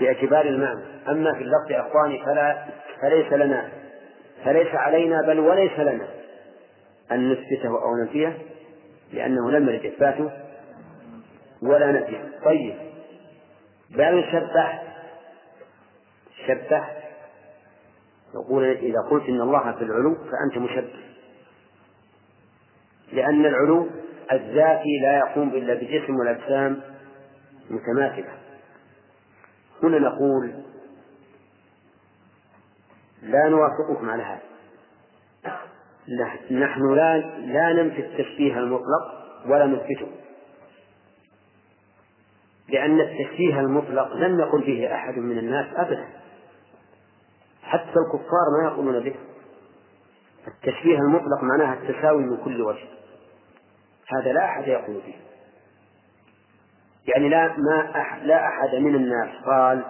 باعتبار 0.00 0.44
المعنى. 0.44 0.84
أما 1.08 1.32
في 1.34 1.42
اللفظ 1.42 1.70
يا 1.70 1.80
إخواني 1.80 2.24
فلا 2.24 2.66
فليس 3.02 3.32
لنا 3.32 3.68
فليس 4.44 4.74
علينا 4.74 5.22
بل 5.22 5.40
وليس 5.40 5.78
لنا 5.78 6.08
أن 7.12 7.32
نثبته 7.32 7.82
أو 7.82 7.96
ننفيه 7.96 8.38
لأنه 9.12 9.50
لم 9.50 9.68
يرد 9.68 9.86
إثباته 9.86 10.30
ولا 11.62 11.92
نفيه. 11.92 12.30
طيب. 12.44 12.93
بل 13.90 14.24
شبه 14.32 14.80
شبه 16.46 16.84
يقول 18.34 18.64
إذا 18.64 18.98
قلت 19.10 19.28
إن 19.28 19.40
الله 19.40 19.72
في 19.72 19.84
العلو 19.84 20.14
فأنت 20.14 20.58
مشبه. 20.58 21.04
لأن 23.12 23.46
العلو 23.46 23.88
الذاتي 24.32 24.98
لا 25.02 25.18
يقوم 25.18 25.48
إلا 25.48 25.74
بجسم 25.74 26.16
والأجسام 26.16 26.80
متماثلة. 27.70 28.32
هنا 29.82 29.98
نقول 29.98 30.54
لا 33.22 33.48
نوافقكم 33.48 34.10
على 34.10 34.22
هذا 34.22 34.40
نحن 36.50 36.94
لا 36.94 37.18
لا 37.38 37.72
ننفي 37.72 38.00
التشبيه 38.00 38.58
المطلق 38.58 39.24
ولا 39.46 39.66
نثبته. 39.66 40.23
لأن 42.68 43.00
التشبيه 43.00 43.60
المطلق 43.60 44.12
لم 44.12 44.40
يقل 44.40 44.60
به 44.60 44.94
أحد 44.94 45.18
من 45.18 45.38
الناس 45.38 45.66
أبدا. 45.76 46.08
حتى 47.62 47.98
الكفار 48.06 48.62
ما 48.62 48.68
يقولون 48.68 49.00
به. 49.00 49.14
التشبيه 50.48 50.98
المطلق 50.98 51.42
معناها 51.42 51.74
التساوي 51.74 52.22
من 52.22 52.36
كل 52.44 52.62
وجه. 52.62 52.84
هذا 54.08 54.32
لا 54.32 54.44
أحد 54.44 54.68
يقول 54.68 54.96
به. 54.96 55.14
يعني 57.06 57.28
لا 57.28 57.56
ما 57.58 58.00
أحد 58.00 58.22
لا 58.22 58.48
أحد 58.48 58.74
من 58.74 58.94
الناس 58.94 59.28
قال 59.46 59.84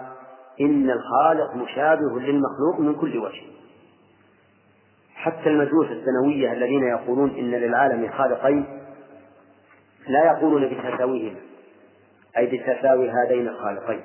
إن 0.61 0.89
الخالق 0.89 1.55
مشابه 1.55 2.19
للمخلوق 2.19 2.79
من 2.79 2.95
كل 2.95 3.17
وجه. 3.17 3.41
حتى 5.15 5.49
المجوس 5.49 5.87
الثانوية 5.87 6.53
الذين 6.53 6.83
يقولون 6.83 7.29
إن 7.29 7.51
للعالم 7.51 8.11
خالقين 8.11 8.65
لا 10.07 10.25
يقولون 10.25 10.69
بتساويهما. 10.69 11.44
أي 12.37 12.45
بتساوي 12.45 13.09
هذين 13.09 13.47
الخالقين. 13.47 14.01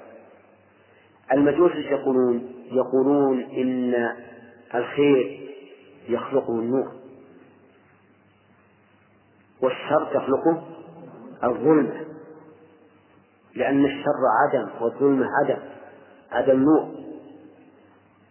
المجوس 1.32 1.72
يقولون؟ 1.72 2.52
يقولون 2.72 3.40
إن 3.40 3.94
الخير 4.74 5.50
يخلقه 6.08 6.52
النور 6.52 6.92
والشر 9.62 10.04
تخلقه 10.14 10.62
الظلمة 11.44 12.04
لأن 13.54 13.84
الشر 13.84 14.22
عدم 14.42 14.68
والظلمة 14.80 15.26
عدم. 15.42 15.58
عدم 16.32 16.62
نور. 16.62 16.88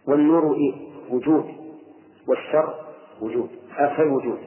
والنور 0.07 0.55
إيه؟ 0.55 0.73
وجود. 1.09 1.45
والشر 2.27 2.73
وجود. 3.21 3.49
الخير 3.79 4.07
وجود. 4.07 4.39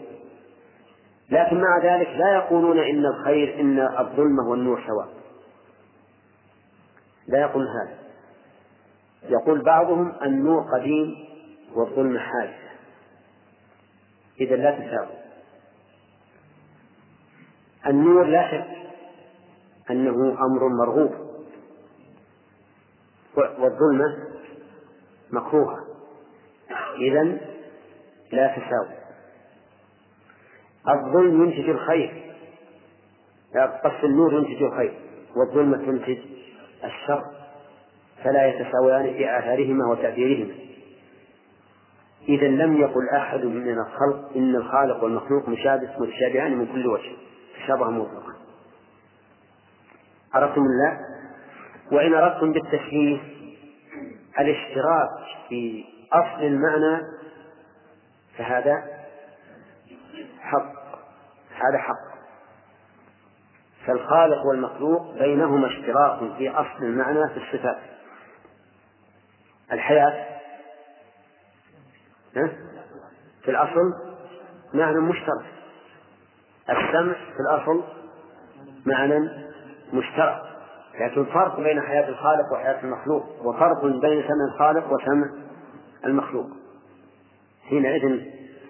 لكن 1.31 1.57
مع 1.57 1.79
ذلك 1.83 2.09
لا 2.09 2.35
يقولون 2.35 2.79
إن 2.79 3.07
الخير 3.07 3.61
إن 3.61 3.79
الظلمة 3.81 4.49
والنور 4.51 4.81
سواء. 4.87 5.22
لا 7.27 7.41
يقول 7.41 7.67
هذا. 7.69 7.99
يقول 9.23 9.63
بعضهم 9.63 10.13
النور 10.23 10.63
قديم 10.75 11.25
والظلمة 11.75 12.19
حادثة. 12.19 12.73
إذا 14.41 14.57
لا 14.57 14.71
تساوي. 14.71 15.23
النور 17.87 18.25
لا 18.25 18.51
شك 18.51 18.67
أنه 19.91 20.37
أمر 20.45 20.69
مرغوب. 20.69 21.15
والظلمة 23.37 24.29
مكروهة. 25.31 25.79
إذا 26.99 27.23
لا 28.33 28.57
تساوي. 28.57 29.03
الظلم 30.89 31.43
ينتج 31.43 31.69
الخير. 31.69 32.35
قص 33.85 34.05
النور 34.05 34.35
ينتج 34.35 34.63
الخير. 34.63 35.01
والظلمة 35.37 35.77
تنتج 35.77 36.19
الشر 36.85 37.25
فلا 38.25 38.47
يتساويان 38.47 39.15
في 39.15 39.39
آثارهما 39.39 39.91
وتأثيرهما. 39.91 40.55
إذا 42.29 42.47
لم 42.47 42.81
يقل 42.81 43.09
أحد 43.09 43.45
من 43.45 43.79
الخلق 43.79 44.31
إن 44.37 44.57
الخالق 44.57 45.05
والمخلوق 45.05 45.49
مشابه 45.49 45.89
متشابهان 45.99 46.57
من 46.57 46.67
كل 46.67 46.87
وجه 46.87 47.13
تشابها 47.57 47.91
مطلقا. 47.91 48.33
عرفتم 50.35 50.63
الله 50.63 50.99
وإن 51.93 52.15
أردتم 52.15 52.53
بالتشبيه 52.53 53.19
الاشتراك 54.41 55.11
في 55.49 55.85
أصل 56.13 56.43
المعنى 56.43 57.03
فهذا 58.39 58.85
حق. 60.41 60.73
هذا 61.55 61.79
حق. 61.79 62.12
فالخالق 63.87 64.47
والمخلوق 64.47 65.19
بينهما 65.19 65.67
اشتراك 65.67 66.37
في 66.39 66.51
أصل 66.51 66.83
المعنى 66.83 67.29
في 67.29 67.37
الصفات. 67.37 67.79
الحياة 69.73 70.27
في 73.43 73.51
الأصل 73.51 73.95
معنى 74.75 75.01
مشترك. 75.01 75.47
السمع 76.71 77.13
في 77.13 77.41
الأصل 77.51 77.85
معنى 78.87 79.31
مشترك. 79.93 80.43
لكن 81.01 81.25
فرق 81.25 81.61
بين 81.61 81.81
حياة 81.81 82.09
الخالق 82.09 82.53
وحياة 82.53 82.85
المخلوق 82.85 83.47
وفرق 83.47 83.85
بين 83.85 84.23
سمع 84.23 84.45
الخالق 84.55 84.93
وسمع 84.93 85.31
المخلوق. 86.05 86.47
حينئذ 87.69 88.21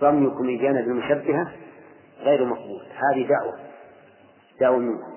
ظنكم 0.00 0.48
إيانا 0.48 0.80
بالمشبهة 0.80 1.52
غير 2.20 2.44
مقبول. 2.44 2.82
هذه 2.94 3.28
دعوة. 3.28 3.71
منكم 4.60 5.12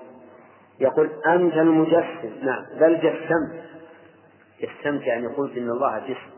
يقول 0.80 1.10
أنت 1.26 1.54
المجسم. 1.54 2.44
نعم. 2.44 2.64
بل 2.80 3.00
جسمت. 3.00 3.66
جسمت 4.60 5.02
يعني 5.02 5.26
قلت 5.26 5.56
إن 5.56 5.70
الله 5.70 5.98
جسم. 5.98 6.36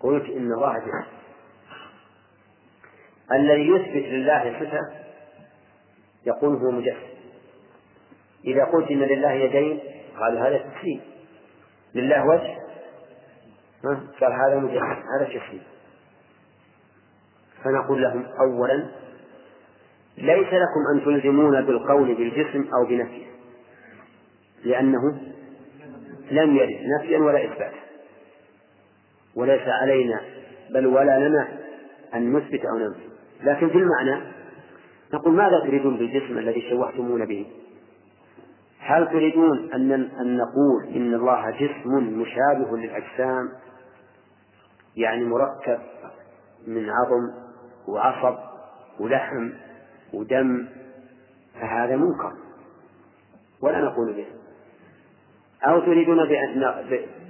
قلت 0.00 0.24
إن 0.24 0.52
الله 0.52 0.78
جسم. 0.78 1.14
الذي 3.32 3.68
يثبت 3.68 4.08
لله 4.08 4.60
صفة 4.60 4.80
يقول 6.26 6.56
هو 6.56 6.70
مجسم. 6.70 7.14
إذا 8.44 8.64
قلت 8.64 8.90
إن 8.90 9.02
لله 9.02 9.32
يدين 9.32 9.80
قال 10.18 10.38
هذا 10.38 10.58
تسليم. 10.58 11.00
لله 11.94 12.26
وجه. 12.26 12.56
قال 14.20 14.32
هذا 14.32 14.58
مجسم. 14.58 15.02
هذا 15.18 15.24
تسليم. 15.24 15.62
فنقول 17.64 18.02
لهم 18.02 18.26
أولا 18.40 19.03
ليس 20.18 20.46
لكم 20.46 20.80
أن 20.94 21.04
تلزمون 21.04 21.60
بالقول 21.60 22.14
بالجسم 22.14 22.64
أو 22.74 22.86
بنفيه 22.88 23.26
لأنه 24.64 25.18
لم 26.30 26.56
يرد 26.56 26.78
نفيا 26.98 27.18
ولا 27.18 27.44
إثباتا 27.44 27.84
وليس 29.36 29.62
علينا 29.68 30.20
بل 30.70 30.86
ولا 30.86 31.28
لنا 31.28 31.48
أن 32.14 32.32
نثبت 32.32 32.60
أو 32.64 32.78
ننفي. 32.78 33.08
لكن 33.42 33.68
في 33.68 33.78
المعنى 33.78 34.22
نقول 35.14 35.34
ماذا 35.34 35.60
تريدون 35.60 35.96
بالجسم 35.96 36.38
الذي 36.38 36.70
شوهتمون 36.70 37.26
به؟ 37.26 37.46
هل 38.78 39.08
تريدون 39.08 39.72
أن 39.72 39.92
أن 39.92 40.36
نقول 40.36 40.84
إن 40.96 41.14
الله 41.14 41.50
جسم 41.50 42.20
مشابه 42.20 42.76
للأجسام؟ 42.76 43.48
يعني 44.96 45.24
مركب 45.24 45.78
من 46.66 46.90
عظم 46.90 47.30
وعصب 47.88 48.38
ولحم 49.00 49.50
ودم 50.14 50.68
فهذا 51.60 51.96
منكر. 51.96 52.32
ولا 53.62 53.80
نقول 53.80 54.12
به. 54.12 54.26
أو 55.66 55.80
تريدون 55.80 56.28
بأن, 56.28 56.60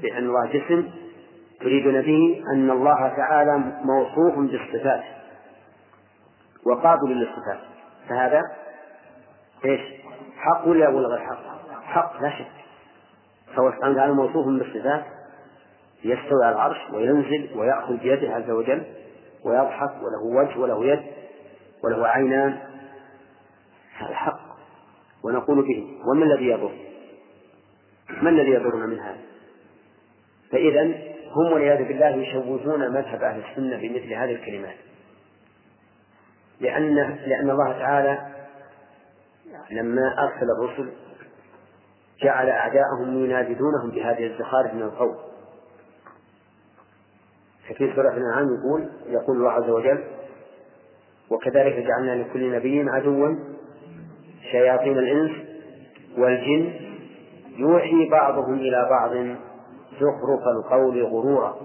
بأن 0.02 0.24
الله 0.24 0.46
جسم 0.46 0.90
تريدون 1.60 2.02
به 2.02 2.42
أن 2.52 2.70
الله 2.70 3.08
تعالى 3.08 3.58
موصوف 3.84 4.38
بالصفات. 4.38 5.02
وقابل 6.66 7.10
للصفات. 7.10 7.58
فهذا 8.08 8.40
إيش؟ 9.64 9.80
حق 10.36 10.68
ولا 10.68 10.88
ولا 10.88 11.08
غير 11.08 11.18
حق؟ 11.18 11.42
حق 11.82 12.22
لا 12.22 12.30
شك. 12.30 12.50
فهو 13.56 13.70
سبحانه 13.70 13.92
وتعالى 13.92 14.12
موصوف 14.12 14.46
بالصفات. 14.46 15.04
يستوي 16.04 16.44
على 16.44 16.54
العرش 16.54 16.90
وينزل 16.92 17.50
ويأخذ 17.56 17.96
بيده 17.96 18.34
عز 18.34 18.50
وجل 18.50 18.82
ويضحك 19.44 19.90
وله 20.02 20.22
وجه 20.22 20.58
وله 20.58 20.86
يد 20.86 21.02
وله 21.84 22.06
عينان 22.06 22.58
هذا 23.94 24.14
حق 24.14 24.40
ونقول 25.22 25.62
به 25.68 25.98
وما 26.06 26.24
الذي 26.24 26.44
يضر؟ 26.44 26.72
ما 28.22 28.30
الذي 28.30 28.50
يضرنا 28.50 28.86
من 28.86 29.00
هذا؟ 29.00 29.20
فإذا 30.52 30.82
هم 31.30 31.52
والعياذ 31.52 31.88
بالله 31.88 32.08
يشوهون 32.08 32.90
مذهب 32.90 33.22
أهل 33.22 33.42
السنة 33.50 33.76
بمثل 33.76 34.12
هذه 34.12 34.32
الكلمات 34.32 34.76
لأن 36.60 36.94
لأن 37.26 37.50
الله 37.50 37.72
تعالى 37.72 38.34
لما 39.70 40.14
أرسل 40.18 40.46
الرسل 40.58 40.92
جعل 42.22 42.48
أعداءهم 42.48 43.24
يناددونهم 43.24 43.90
بهذه 43.90 44.26
الزخارف 44.26 44.74
من 44.74 44.82
القول 44.82 45.16
ففي 47.68 47.94
سورة 47.94 48.10
الأنعام 48.10 48.54
يقول 48.54 48.88
يقول 49.06 49.36
الله 49.36 49.50
عز 49.50 49.70
وجل 49.70 50.04
وكذلك 51.30 51.86
جعلنا 51.86 52.22
لكل 52.22 52.52
نبي 52.52 52.90
عدوا 52.90 53.53
شياطين 54.54 54.98
الإنس 54.98 55.32
والجن 56.18 56.72
يوحي 57.56 58.08
بعضهم 58.10 58.54
إلى 58.54 58.86
بعض 58.90 59.10
زخرف 60.00 60.42
القول 60.56 61.02
غرورا. 61.02 61.56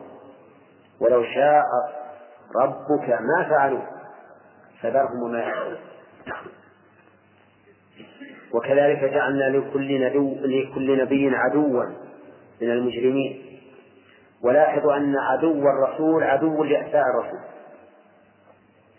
ولو 1.02 1.24
شاء 1.24 1.64
ربك 2.64 3.10
ما 3.10 3.50
فعلوا 3.50 3.82
فذرهم 4.82 5.24
وما 5.24 5.40
يفعلون. 5.40 5.78
وكذلك 8.54 9.04
جعلنا 9.04 9.58
لكل 9.58 10.02
نبي 10.02 10.36
لكل 10.42 11.02
نبي 11.02 11.36
عدوا 11.36 11.84
من 12.62 12.72
المجرمين. 12.72 13.60
ولاحظوا 14.44 14.96
أن 14.96 15.16
عدو 15.18 15.64
الرسول 15.70 16.24
عدو 16.24 16.64
لأعداء 16.64 17.04
الرسول. 17.04 17.40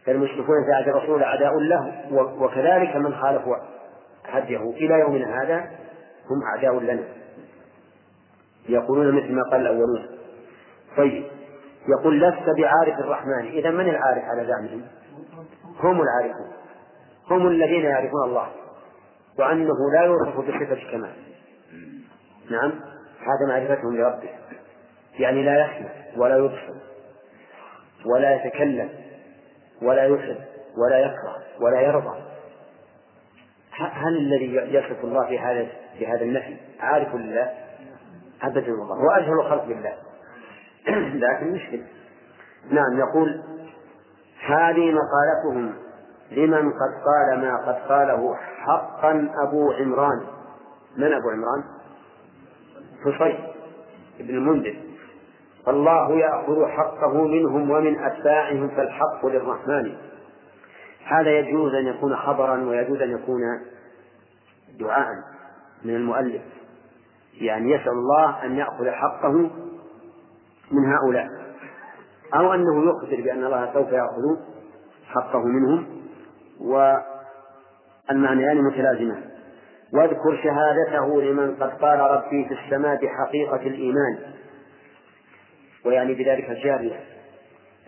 فالمشركون 0.07 0.65
في 0.67 0.73
عهد 0.73 0.89
الرسول 0.89 1.23
أعداء 1.23 1.59
له 1.59 2.07
وكذلك 2.13 2.97
من 2.97 3.15
خالفوا 3.15 3.57
هديه 4.27 4.71
إلى 4.71 5.01
يومنا 5.01 5.43
هذا 5.43 5.59
هم 6.31 6.43
أعداء 6.55 6.81
لنا. 6.81 7.05
يقولون 8.69 9.17
مثل 9.17 9.33
ما 9.33 9.43
قال 9.51 9.61
الأولون. 9.61 10.07
طيب. 10.97 11.25
يقول 11.89 12.21
لست 12.21 12.51
بعارف 12.59 12.99
الرحمن. 12.99 13.47
إذا 13.47 13.71
من 13.71 13.89
العارف 13.89 14.25
على 14.25 14.47
زعمهم؟ 14.47 14.83
هم 15.79 16.03
العارفون. 16.03 16.53
هم 17.31 17.49
الذين 17.49 17.85
يعرفون 17.85 18.25
الله. 18.25 18.49
وأنه 19.39 19.75
لا 19.95 20.03
يوصف 20.03 20.37
بصفة 20.37 20.73
الكمال. 20.73 21.13
نعم. 22.51 22.73
هذا 23.21 23.49
معرفتهم 23.49 23.97
لربه. 23.97 24.29
يعني 25.19 25.43
لا 25.43 25.67
يسمع 25.67 25.91
ولا 26.17 26.37
يبصر 26.37 26.75
ولا 28.07 28.35
يتكلم 28.35 28.91
ولا 29.83 30.05
يحب 30.05 30.37
ولا 30.79 30.99
يكره 30.99 31.37
ولا 31.61 31.81
يرضى. 31.81 32.30
هل 33.81 34.17
الذي 34.17 34.55
يصف 34.77 35.05
الله 35.05 35.27
في 35.27 35.39
هذا 35.39 35.67
في 35.99 36.07
هذا 36.07 36.23
النفي 36.23 36.57
عارف 36.81 37.15
لله؟ 37.15 37.51
أبدا 38.43 38.73
والله 38.73 38.95
هو 38.95 39.11
أجهل 39.11 39.41
الخلق 39.41 39.65
بالله. 39.65 39.95
لكن 41.27 41.53
مشكل 41.53 41.81
نعم 42.71 42.99
يقول 42.99 43.43
هذه 44.47 44.93
مقالتهم 44.93 45.75
لمن 46.31 46.71
قد 46.71 46.93
قال 47.07 47.41
ما 47.41 47.57
قد 47.57 47.75
قاله 47.75 48.37
حقا 48.37 49.29
أبو 49.49 49.73
عمران. 49.73 50.21
من 50.97 51.13
أبو 51.13 51.31
عمران؟ 51.31 51.65
حصين 53.05 53.39
بن 54.21 54.35
المنذر. 54.35 54.77
الله 55.69 56.19
يأخذ 56.19 56.67
حقه 56.67 57.25
منهم 57.25 57.71
ومن 57.71 57.99
أتباعهم 58.05 58.69
فالحق 58.69 59.27
للرحمن. 59.27 59.97
هذا 61.05 61.31
يجوز 61.31 61.75
أن 61.75 61.87
يكون 61.87 62.17
خبرا 62.17 62.65
ويجوز 62.65 63.03
أن 63.03 63.11
يكون 63.11 63.41
دعاء 64.79 65.07
من 65.85 65.97
المؤلف 65.97 66.43
يعني 67.41 67.71
يسأل 67.71 67.93
الله 67.93 68.45
أن 68.45 68.57
يأخذ 68.57 68.91
حقه 68.91 69.33
من 70.71 70.93
هؤلاء 70.93 71.27
أو 72.35 72.55
أنه 72.55 72.91
يخبر 72.91 73.23
بأن 73.23 73.45
الله 73.45 73.73
سوف 73.73 73.93
يأخذ 73.93 74.37
حقه 75.07 75.45
منهم 75.45 75.87
والمعنيان 78.09 78.65
متلازمان. 78.65 79.31
واذكر 79.95 80.43
شهادته 80.43 81.23
لمن 81.23 81.55
قد 81.55 81.71
قال 81.71 82.01
ربي 82.01 82.49
في 82.49 82.55
السماء 82.55 82.99
بحقيقة 83.05 83.67
الإيمان 83.67 84.19
ويعني 85.85 86.15
بذلك 86.15 86.51
الجارية 86.51 87.01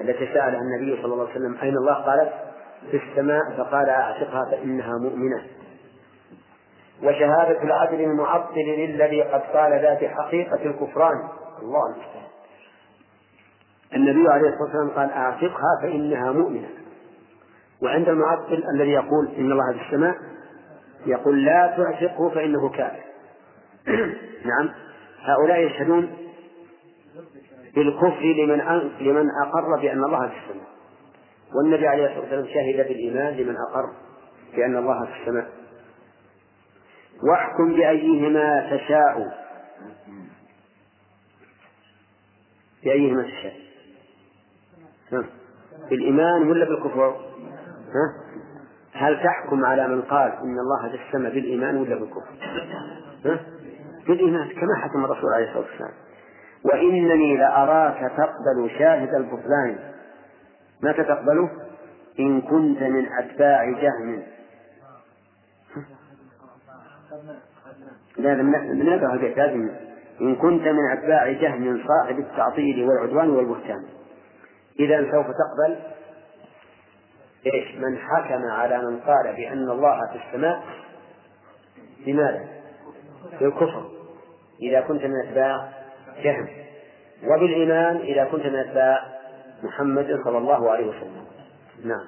التي 0.00 0.26
سألها 0.26 0.60
النبي 0.60 1.02
صلى 1.02 1.12
الله 1.12 1.28
عليه 1.28 1.34
وسلم 1.34 1.56
أين 1.62 1.76
الله؟ 1.76 1.94
قالت 1.94 2.32
في 2.90 2.96
السماء. 2.96 3.42
فقال 3.56 3.88
أعتقها 3.88 4.50
فإنها 4.50 4.98
مؤمنة. 4.98 5.42
وشهادة 7.02 7.62
العدل 7.62 8.00
المعطل 8.00 8.60
للذي 8.60 9.22
قد 9.22 9.40
قال 9.40 9.72
ذات 9.72 10.04
حقيقة 10.04 10.62
الكفران. 10.64 11.28
الله 11.62 11.86
المستعان. 11.86 12.32
النبي 13.94 14.28
عليه 14.28 14.48
الصلاة 14.48 14.62
والسلام 14.62 14.90
قال 14.90 15.10
أعتقها 15.10 15.80
فإنها 15.82 16.32
مؤمنة. 16.32 16.68
وعند 17.82 18.08
المعطل 18.08 18.64
الذي 18.74 18.90
يقول 18.90 19.28
إن 19.38 19.52
الله 19.52 19.72
في 19.72 19.86
السماء 19.86 20.14
يقول 21.06 21.44
لا 21.44 21.74
تعتقه 21.76 22.28
فإنه 22.28 22.68
كافر. 22.68 23.02
نعم. 24.50 24.70
هؤلاء 25.22 25.60
يشهدون 25.60 26.10
بالكفر 27.74 28.22
لمن 28.22 28.60
لمن 29.00 29.28
أقر 29.46 29.80
بأن 29.80 30.04
الله 30.04 30.28
في 30.28 30.34
السماء. 30.34 30.66
والنبي 31.54 31.88
عليه 31.88 32.06
الصلاة 32.06 32.20
والسلام 32.20 32.46
شهد 32.46 32.88
بالإيمان 32.88 33.34
لمن 33.34 33.56
أقر 33.70 33.90
بأن 34.56 34.76
الله 34.76 35.04
في 35.04 35.20
السماء. 35.20 35.61
واحكم 37.22 37.72
بأيهما 37.76 38.76
تشاء 38.76 39.42
بأيهما 42.84 43.22
تشاء 43.22 43.54
بالإيمان 45.90 46.50
ولا 46.50 46.64
بالكفر؟ 46.64 47.08
ها؟ 47.08 48.14
هل 48.92 49.22
تحكم 49.24 49.64
على 49.64 49.88
من 49.88 50.02
قال 50.02 50.32
إن 50.32 50.58
الله 50.58 50.94
السماء 51.06 51.34
بالإيمان 51.34 51.76
ولا 51.76 51.94
بالكفر؟ 51.94 52.30
ها؟ 53.24 53.40
بالإيمان 54.08 54.48
كما 54.48 54.76
حكم 54.76 55.04
الرسول 55.04 55.32
عليه 55.34 55.48
الصلاة 55.48 55.64
والسلام 55.70 55.92
وإنني 56.64 57.36
لأراك 57.36 58.12
تقبل 58.16 58.70
شاهد 58.78 59.14
البطلان 59.14 59.78
متى 60.82 61.04
تقبله؟ 61.04 61.50
إن 62.20 62.40
كنت 62.40 62.82
من 62.82 63.06
أتباع 63.18 63.70
جهم 63.70 64.22
لا 68.18 68.32
البيت. 69.12 69.38
لازم 69.38 69.70
إن 70.20 70.36
كنت 70.36 70.62
من 70.62 70.90
أتباع 70.92 71.32
جهم 71.32 71.84
صاحب 71.88 72.18
التعطيل 72.18 72.88
والعدوان 72.88 73.30
والبهتان. 73.30 73.84
إذا 74.80 75.10
سوف 75.10 75.26
تقبل 75.26 75.76
إيش؟ 77.46 77.74
من 77.74 77.98
حكم 77.98 78.44
على 78.44 78.78
من 78.78 79.00
قال 79.00 79.36
بأن 79.36 79.70
الله 79.70 79.98
في 80.12 80.18
السماء 80.26 80.62
بماذا؟ 82.06 82.48
بالكفر. 83.40 83.90
إذا 84.62 84.80
كنت 84.80 85.04
من 85.04 85.20
أتباع 85.26 85.68
جهم 86.24 86.48
وبالإيمان 87.24 87.96
إذا 87.96 88.24
كنت 88.24 88.46
من 88.46 88.56
أتباع 88.56 89.06
محمد 89.62 90.20
صلى 90.24 90.38
الله 90.38 90.70
عليه 90.70 90.86
وسلم. 90.86 91.24
نعم. 91.84 92.06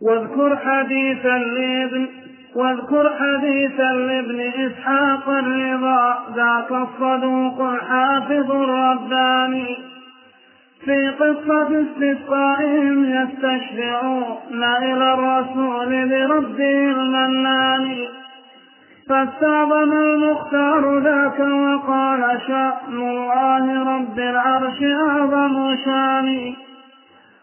واذكر 0.00 0.56
حديثا 0.56 1.38
لابن 1.38 2.25
واذكر 2.54 3.10
حديثا 3.18 3.92
لابن 3.92 4.40
إسحاق 4.40 5.28
الرضا 5.28 6.18
ذاك 6.36 6.72
الصدوق 6.72 7.60
الحافظ 7.60 8.50
الرباني. 8.50 9.76
في 10.84 11.08
قصة 11.08 11.82
استسقائهم 11.82 13.04
يستشفعون 13.04 14.64
إلى 14.82 15.14
الرسول 15.14 16.08
بربه 16.08 16.90
المنان. 16.90 17.96
فاستعظم 19.08 19.92
المختار 19.92 20.98
ذاك 20.98 21.40
وقال 21.40 22.40
شأن 22.46 22.96
الله 22.96 23.96
رب 23.96 24.18
العرش 24.18 24.82
أعظم 24.82 25.76
شأني. 25.84 26.65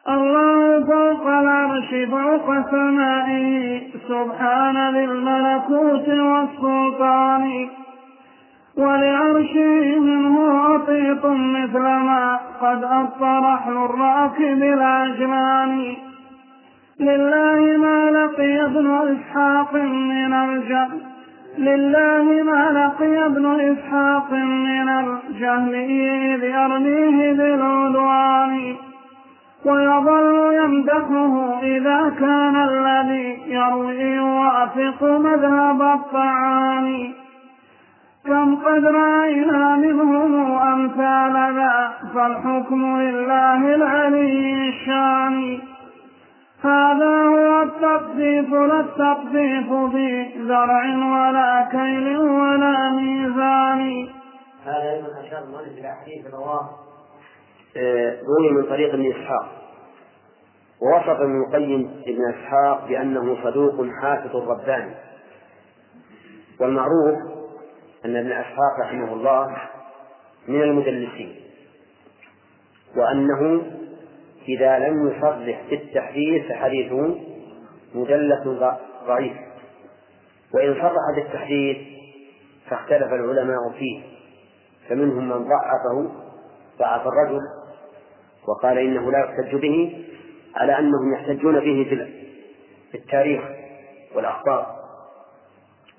الله 0.09 0.85
فوق 0.85 1.27
العرش 1.27 1.89
فوق 2.11 2.69
سمائه 2.71 3.81
سبحان 4.07 4.95
ذي 4.95 5.05
الملكوت 5.05 6.07
والسلطان. 6.09 7.69
ولعرشه 8.77 9.99
منه 9.99 10.59
عطيط 10.59 11.25
مثل 11.25 11.79
ما 11.79 12.39
قد 12.61 12.83
أبصر 12.83 13.39
رحل 13.53 13.77
الراكب 13.77 14.63
العجلان 14.63 15.95
لله 16.99 17.77
ما 17.77 18.11
لقي 18.11 18.65
ابن 18.65 19.15
إسحاق 19.15 19.73
من 19.83 20.33
الجهل. 20.33 21.01
لله 21.57 22.43
ما 22.43 22.71
لقي 22.71 23.25
ابن 23.25 23.45
إسحاق 23.61 24.31
من 24.31 24.89
الجهل 24.89 25.75
إذ 25.75 26.43
يرميه 26.43 27.33
بالعدوان. 27.33 28.75
ويظل 29.65 30.53
يمدحه 30.53 31.61
إذا 31.63 32.15
كان 32.19 32.55
الذي 32.55 33.41
يروي 33.47 34.01
يوافق 34.01 35.03
مذهب 35.03 35.81
الطعام. 35.81 37.13
كم 38.25 38.55
قد 38.55 38.85
رأينا 38.85 39.75
منهم 39.75 40.51
أمثال 40.57 41.55
ذا 41.55 41.93
فالحكم 42.13 42.97
لله 42.97 43.75
العلي 43.75 44.69
الشان. 44.69 45.59
هذا 46.63 47.23
هو 47.23 47.61
التقذيف 47.63 48.49
لا 48.53 48.79
التقذيف 48.79 49.73
بزرع 49.73 50.83
ولا 50.85 51.67
كيل 51.71 52.17
ولا 52.17 52.91
ميزان. 52.91 54.07
هذا 54.65 54.91
أيضا 54.91 55.07
أشار 55.27 55.43
المؤلف 55.43 55.77
إلى 55.79 55.95
حديث 56.01 56.33
رواه 56.33 56.82
روي 58.27 58.51
من 58.51 58.63
طريق 58.63 58.93
ابن 58.93 59.11
إسحاق. 59.11 59.63
ووصف 60.81 61.09
ابن 61.09 61.43
القيم 61.43 62.01
ابن 62.07 62.33
إسحاق 62.33 62.87
بأنه 62.87 63.43
صدوق 63.43 63.87
حافظ 64.01 64.35
رباني. 64.35 64.95
والمعروف 66.59 67.17
أن 68.05 68.15
ابن 68.15 68.31
إسحاق 68.31 68.79
رحمه 68.81 69.13
الله 69.13 69.57
من 70.47 70.61
المدلسين. 70.61 71.35
وأنه 72.97 73.61
إذا 74.47 74.79
لم 74.79 75.07
يصرح 75.07 75.37
بالتحديث 75.69 76.47
فحديثه 76.47 77.15
مدلس 77.95 78.47
ضعيف. 79.07 79.37
وإن 80.53 80.73
صرح 80.73 81.15
بالتحديث 81.15 81.77
فاختلف 82.69 83.13
العلماء 83.13 83.71
فيه. 83.79 84.03
فمنهم 84.89 85.29
من 85.29 85.47
ضعفه 85.47 86.11
ضعف 86.79 87.07
الرجل 87.07 87.39
وقال 88.47 88.77
إنه 88.77 89.11
لا 89.11 89.19
يحتج 89.19 89.55
به 89.55 90.05
على 90.55 90.79
أنهم 90.79 91.13
يحتجون 91.13 91.59
به 91.59 92.07
في 92.91 92.97
التاريخ 92.97 93.43
والأخبار. 94.15 94.83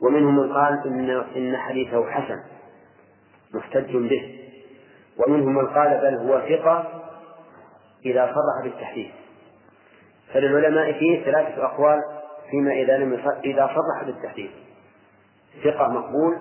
ومنهم 0.02 0.36
من 0.36 0.52
قال 0.52 0.86
إن 0.86 1.10
إن 1.10 1.56
حديثه 1.56 2.10
حسن 2.10 2.40
محتج 3.54 3.96
به. 3.96 4.38
ومنهم 5.18 5.54
من 5.54 5.66
قال 5.66 6.00
بل 6.00 6.14
هو 6.14 6.40
ثقة 6.40 7.02
إذا 8.06 8.26
صرح 8.26 8.64
بالتحديث. 8.64 9.10
فللعلماء 10.32 10.92
فيه 10.92 11.24
ثلاثة 11.24 11.64
أقوال 11.64 12.00
فيما 12.50 12.72
إذا 12.72 12.98
لم 12.98 13.12
إذا 13.44 13.66
صرح 13.66 14.06
بالتحديث. 14.06 14.50
ثقة 15.64 15.88
مقبول 15.88 16.38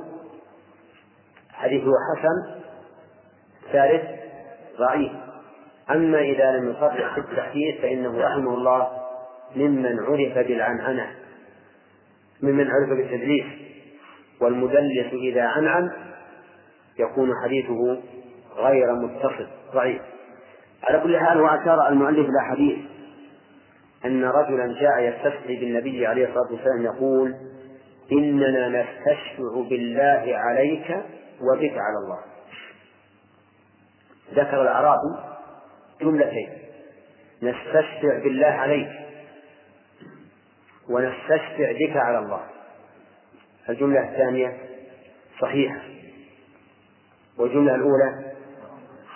حديثه 1.52 1.92
حسن 2.12 2.62
ثالث 3.72 4.04
ضعيف. 4.80 5.12
أما 5.92 6.20
إذا 6.20 6.52
لم 6.52 6.70
يصرح 6.70 7.16
بالتحديث 7.16 7.82
فإنه 7.82 8.22
رحمه 8.22 8.54
الله 8.54 8.88
ممن 9.56 10.00
عرف 10.00 10.48
بالعنعنة 10.48 11.12
ممن 12.42 12.68
عرف 12.72 12.90
بالتدليس 12.90 13.46
والمدلس 14.42 15.14
إذا 15.14 15.44
عنعن 15.44 15.92
يكون 17.00 17.32
حديثه 17.44 18.02
غير 18.58 18.96
متصل 18.96 19.48
ضعيف. 19.74 20.02
على 20.84 21.00
كل 21.00 21.18
حال 21.18 21.42
وأشار 21.42 21.88
المؤلف 21.88 22.30
إلى 22.30 22.42
حديث 22.50 22.78
أن 24.06 24.24
رجلا 24.24 24.80
جاء 24.80 25.00
يستسقي 25.02 25.56
بالنبي 25.56 26.08
عليه 26.08 26.26
الصلاة 26.28 26.52
والسلام 26.52 26.84
يقول 26.84 27.36
إننا 28.12 28.68
نستشفع 28.70 29.70
بالله 29.70 30.38
عليك 30.38 30.98
وبك 31.42 31.74
على 31.78 31.98
الله. 32.04 32.20
ذكر 34.34 34.62
الأعرابي 34.62 35.33
جملتين. 36.04 36.50
نستشفع 37.44 38.20
بالله 38.24 38.48
عليك 38.48 38.90
ونستشفع 40.90 41.72
بك 41.72 41.98
على 41.98 42.20
الله. 42.20 42.42
الجملة 43.70 44.10
الثانية 44.10 44.58
صحيحة. 45.42 45.82
والجملة 47.38 47.76
الأولى 47.76 48.34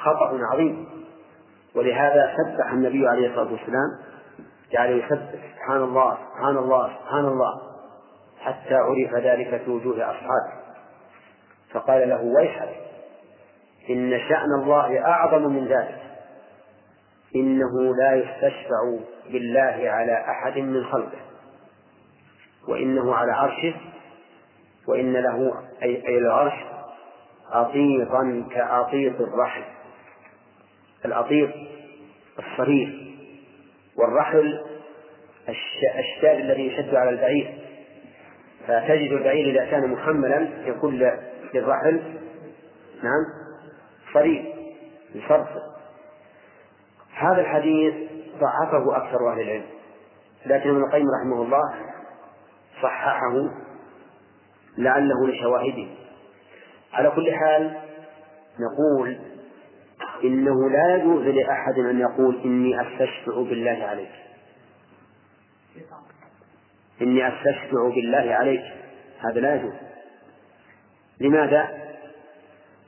خطأ 0.01 0.39
عظيم. 0.53 0.87
ولهذا 1.75 2.33
سبح 2.37 2.71
النبي 2.71 3.07
عليه 3.07 3.27
الصلاة 3.27 3.51
والسلام 3.51 3.99
جعل 4.71 4.91
يسبح 4.91 5.55
سبحان 5.55 5.83
الله 5.83 6.17
سبحان 6.17 6.57
الله 6.57 6.87
سبحان 6.87 7.25
الله 7.25 7.61
حتى 8.39 8.75
عرف 8.75 9.13
ذلك 9.23 9.61
في 9.65 9.71
وجوه 9.71 9.95
أصحابه. 9.95 10.57
فقال 11.71 12.09
له 12.09 12.21
ويحك 12.21 12.69
إن 13.89 14.19
شأن 14.29 14.61
الله 14.61 15.05
أعظم 15.05 15.41
من 15.41 15.67
ذلك. 15.67 16.06
إنه 17.39 17.95
لا 17.95 18.15
يستشفع 18.15 18.97
بالله 19.31 19.89
على 19.89 20.25
أحد 20.29 20.57
من 20.57 20.83
خلقه 20.83 21.17
وإنه 22.67 23.15
على 23.15 23.31
عرشه 23.31 23.73
وإن 24.87 25.13
له 25.13 25.53
أي, 25.83 26.17
العرش 26.17 26.53
أطيطا 27.51 28.47
كأطيط 28.51 29.21
الرحل. 29.21 29.63
الأطيط 31.05 31.49
الصرير 32.39 33.15
والرحل 33.95 34.61
الشاب 35.99 36.39
الذي 36.39 36.67
يشد 36.67 36.95
على 36.95 37.09
البعير. 37.09 37.57
فتجد 38.67 39.11
البعير 39.11 39.49
إذا 39.49 39.71
كان 39.71 39.89
محملا 39.91 40.47
يكون 40.65 41.11
للرحل. 41.53 42.01
نعم. 43.03 43.25
صرير 44.13 44.53
يصرصر 45.15 45.76
هذا 47.17 47.41
الحديث 47.41 47.93
ضعفه 48.39 48.97
أكثر 48.97 49.33
أهل 49.33 49.41
العلم. 49.41 49.65
لكن 50.45 50.69
ابن 50.69 50.83
القيم 50.83 51.05
رحمه 51.21 51.41
الله 51.41 51.75
صححه 52.81 53.33
لعله 54.77 55.27
لشواهده. 55.27 55.87
على 56.93 57.09
كل 57.09 57.31
حال 57.33 57.77
نقول 58.59 59.17
إنه 60.23 60.69
لا 60.69 60.95
يجوز 60.95 61.23
لأحد 61.23 61.79
أن 61.79 61.99
يقول 61.99 62.41
إني 62.45 62.81
أستشفع 62.81 63.35
بالله 63.35 63.85
عليك. 63.85 64.11
إني 67.01 67.27
أستشفع 67.27 67.89
بالله 67.95 68.35
عليك. 68.35 68.63
هذا 69.19 69.39
لا 69.39 69.55
يجوز. 69.55 69.73
لماذا؟ 71.19 71.87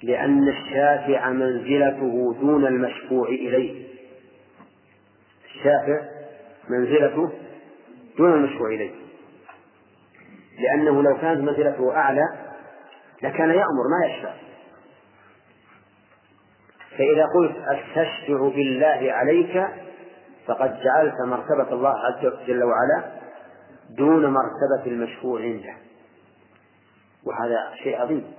لأن 0.04 0.48
الشافع 0.48 1.30
منزلته 1.30 2.36
دون 2.42 2.66
المشفوع 2.66 3.28
إليه. 3.28 3.90
الشافع 5.60 6.02
منزلته 6.70 7.30
دون 8.18 8.34
المشفوع 8.34 8.68
إليه. 8.68 8.92
لأنه 10.60 11.04
لو 11.04 11.18
كانت 11.18 11.40
منزلته 11.42 11.96
أعلى 11.96 12.24
لكان 13.24 13.50
يأمر 13.50 13.84
ما 13.90 14.08
يشفع. 14.08 14.34
فإذا 16.98 17.26
قلت 17.36 17.56
أستشفع 17.58 18.50
بالله 18.50 19.12
عليك 19.14 19.68
فقد 20.48 20.80
جعلت 20.80 21.16
مرتبة 21.26 21.74
الله 21.74 21.94
عز 22.00 22.48
جل 22.48 22.64
وعلا 22.64 23.12
دون 23.90 24.26
مرتبة 24.26 24.86
المشفوع 24.86 25.42
عنده. 25.42 25.74
وهذا 27.26 27.76
شيء 27.84 28.02
عظيم. 28.02 28.34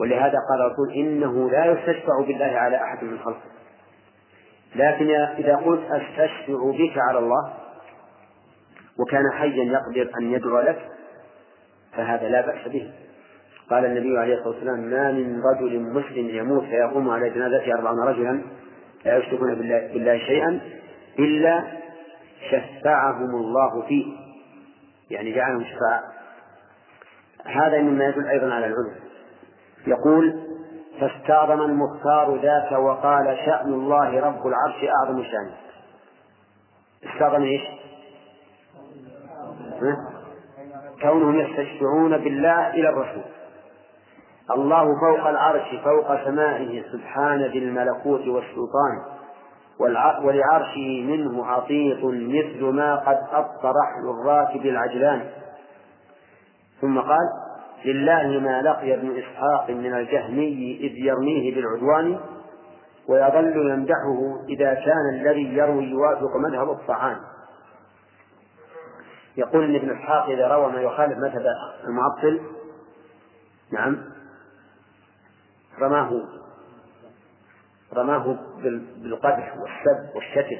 ولهذا 0.00 0.38
قال 0.50 0.60
الرسول 0.60 0.92
إنه 0.92 1.50
لا 1.50 1.66
يستشفع 1.66 2.20
بالله 2.26 2.58
على 2.58 2.76
أحد 2.76 3.04
من 3.04 3.18
خلقه. 3.18 3.55
لكن 4.76 5.10
إذا 5.10 5.56
قلت 5.56 5.82
أستشفع 5.90 6.70
بك 6.70 6.98
على 7.08 7.18
الله 7.18 7.52
وكان 8.98 9.22
حيا 9.32 9.64
يقدر 9.64 10.10
أن 10.20 10.32
يدعو 10.32 10.60
لك 10.60 10.88
فهذا 11.96 12.28
لا 12.28 12.46
بأس 12.46 12.68
به. 12.68 12.90
قال 13.70 13.84
النبي 13.84 14.18
عليه 14.18 14.34
الصلاة 14.34 14.48
والسلام 14.48 14.80
ما 14.80 15.12
من 15.12 15.42
رجل 15.42 15.80
مسلم 15.80 16.28
يموت 16.28 16.64
فيقوم 16.64 17.10
على 17.10 17.30
جنازته 17.30 17.74
أربعون 17.74 18.08
رجلا 18.08 18.42
لا 19.04 19.16
يشركون 19.16 19.54
بالله, 19.54 20.18
شيئا 20.18 20.60
إلا 21.18 21.64
شفعهم 22.50 23.30
الله 23.34 23.82
فيه. 23.88 24.06
يعني 25.10 25.34
جعلهم 25.34 25.64
شفعاء. 25.64 26.02
هذا 27.44 27.80
مما 27.82 28.04
يدل 28.04 28.26
أيضا 28.26 28.54
على 28.54 28.66
العلم 28.66 28.94
يقول 29.86 30.45
فاستعظم 31.00 31.60
المختار 31.60 32.36
ذاك 32.36 32.72
وقال 32.72 33.38
شأن 33.46 33.72
الله 33.72 34.20
رب 34.20 34.46
العرش 34.46 34.84
أعظم 34.84 35.22
شأنه. 35.22 35.56
استعظم 37.04 37.42
إيش؟ 37.42 37.62
كونهم 41.02 41.40
يستشفعون 41.40 42.18
بالله 42.18 42.70
إلى 42.70 42.88
الرسول. 42.88 43.24
الله 44.50 45.00
فوق 45.00 45.26
العرش 45.26 45.74
فوق 45.84 46.24
سمائه 46.24 46.82
سبحان 46.92 47.42
ذي 47.42 47.58
الملكوت 47.58 48.26
والسلطان. 48.26 49.16
ولعرشه 50.24 51.04
منه 51.04 51.46
عطيط 51.46 52.04
مثل 52.04 52.64
ما 52.64 52.96
قد 52.96 53.26
أبطى 53.32 53.68
رحل 53.68 54.20
الراكب 54.20 54.66
العجلان. 54.66 55.28
ثم 56.80 57.00
قال 57.00 57.45
لله 57.84 58.40
ما 58.40 58.62
لقي 58.62 58.94
ابن 58.94 59.18
إسحاق 59.18 59.70
من 59.70 59.94
الجهمي 59.94 60.78
إذ 60.80 60.92
يرميه 60.98 61.54
بالعدوان 61.54 62.20
ويظل 63.08 63.70
يمدحه 63.70 64.44
إذا 64.48 64.74
كان 64.74 65.14
الذي 65.14 65.56
يروي 65.56 65.84
يوافق 65.84 66.36
مذهب 66.36 66.70
الطعام 66.70 67.16
يقول 69.36 69.64
إن 69.64 69.74
ابن 69.74 69.98
إسحاق 69.98 70.24
إذا 70.24 70.48
روى 70.48 70.72
ما 70.72 70.80
يخالف 70.80 71.18
مذهب 71.18 71.46
المعطل 71.84 72.40
نعم 73.72 74.04
رماه 75.80 76.10
رماه 77.94 78.36
بالقدح 79.02 79.56
والسب 79.56 80.16
والشتم. 80.16 80.56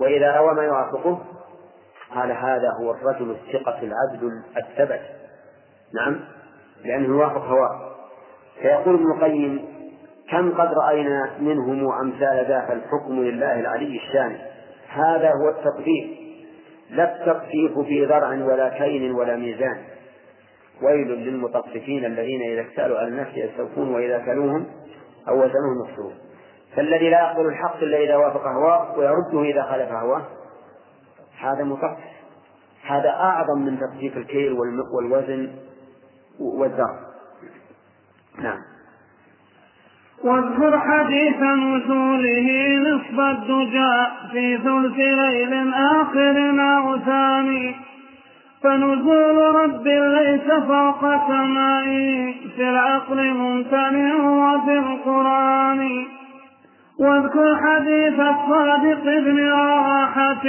وإذا 0.00 0.36
روى 0.36 0.54
ما 0.54 0.62
يوافقه 0.62 1.24
قال 2.14 2.32
هذا 2.32 2.70
هو 2.80 2.90
الرجل 2.90 3.30
الثقة 3.30 3.78
العبد 3.82 4.42
الثبت. 4.56 5.00
نعم؟ 5.94 6.20
لأنه 6.84 7.08
يوافق 7.08 7.44
هواه 7.44 7.88
فيقول 8.62 8.94
ابن 8.94 9.12
القيم 9.12 9.78
كم 10.30 10.52
قد 10.52 10.68
رأينا 10.74 11.30
منهم 11.40 11.92
أمثال 11.92 12.46
ذاك 12.48 12.70
الحكم 12.70 13.22
لله 13.22 13.60
العلي 13.60 13.96
الشان؟ 13.96 14.38
هذا 14.88 15.30
هو 15.30 15.48
التطبيق. 15.48 16.18
لا 16.90 17.16
التطفيف 17.16 17.78
في 17.78 18.04
ذرع 18.04 18.28
ولا 18.28 18.68
كين 18.68 19.12
ولا 19.12 19.36
ميزان. 19.36 19.78
ويل 20.82 21.08
للمطففين 21.08 22.04
الذين 22.04 22.42
إذا 22.42 22.60
اكتالوا 22.60 22.98
على 22.98 23.08
الناس 23.08 23.28
يستوفون 23.34 23.94
وإذا 23.94 24.18
كلوهم 24.18 24.66
أو 25.28 25.34
وزنوهم 25.34 25.88
يخسرون. 25.88 26.14
فالذي 26.76 27.10
لا 27.10 27.20
يقبل 27.20 27.46
الحق 27.46 27.76
إلا 27.76 27.98
إذا 27.98 28.16
وافق 28.16 28.46
هواه 28.46 28.98
ويرده 28.98 29.42
إذا 29.42 29.62
خالف 29.62 29.92
هواه. 29.92 30.22
هذا 31.40 31.64
مطفف. 31.64 31.98
هذا 32.86 33.10
أعظم 33.10 33.58
من 33.64 33.78
تطفيف 33.80 34.16
الكيل 34.16 34.52
والوزن. 34.94 35.50
والذر 36.40 36.94
نعم. 38.42 38.58
واذكر 40.24 40.78
حديث 40.78 41.36
نزوله 41.36 42.78
نصف 42.78 43.20
الدجى 43.20 44.06
في 44.32 44.58
ثلث 44.58 44.96
ليل 44.96 45.74
آخر 45.74 46.60
أو 46.60 46.98
ثاني 46.98 47.76
فنزول 48.62 49.54
رب 49.54 49.86
ليس 49.86 50.52
فوق 50.66 51.28
سمائي 51.28 52.34
في 52.56 52.70
العقل 52.70 53.34
ممتنع 53.34 54.14
وفي 54.14 54.78
القرآن. 54.78 56.06
واذكر 56.98 57.56
حديث 57.56 58.20
الصادق 58.20 59.06
ابن 59.06 59.48
رواحة 59.48 60.42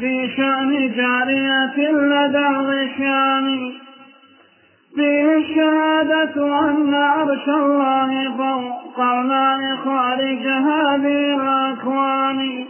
في 0.00 0.30
شأن 0.36 0.92
جارية 0.96 1.90
لدى 1.90 2.46
الغشيان 2.46 3.72
فيه 4.94 5.36
الشهادة 5.36 6.60
أن 6.70 6.94
عرش 6.94 7.48
الله 7.48 8.36
فوق 8.36 9.00
الماء 9.00 9.76
خارج 9.84 10.46
هذه 10.46 11.34
الأكوان. 11.34 12.64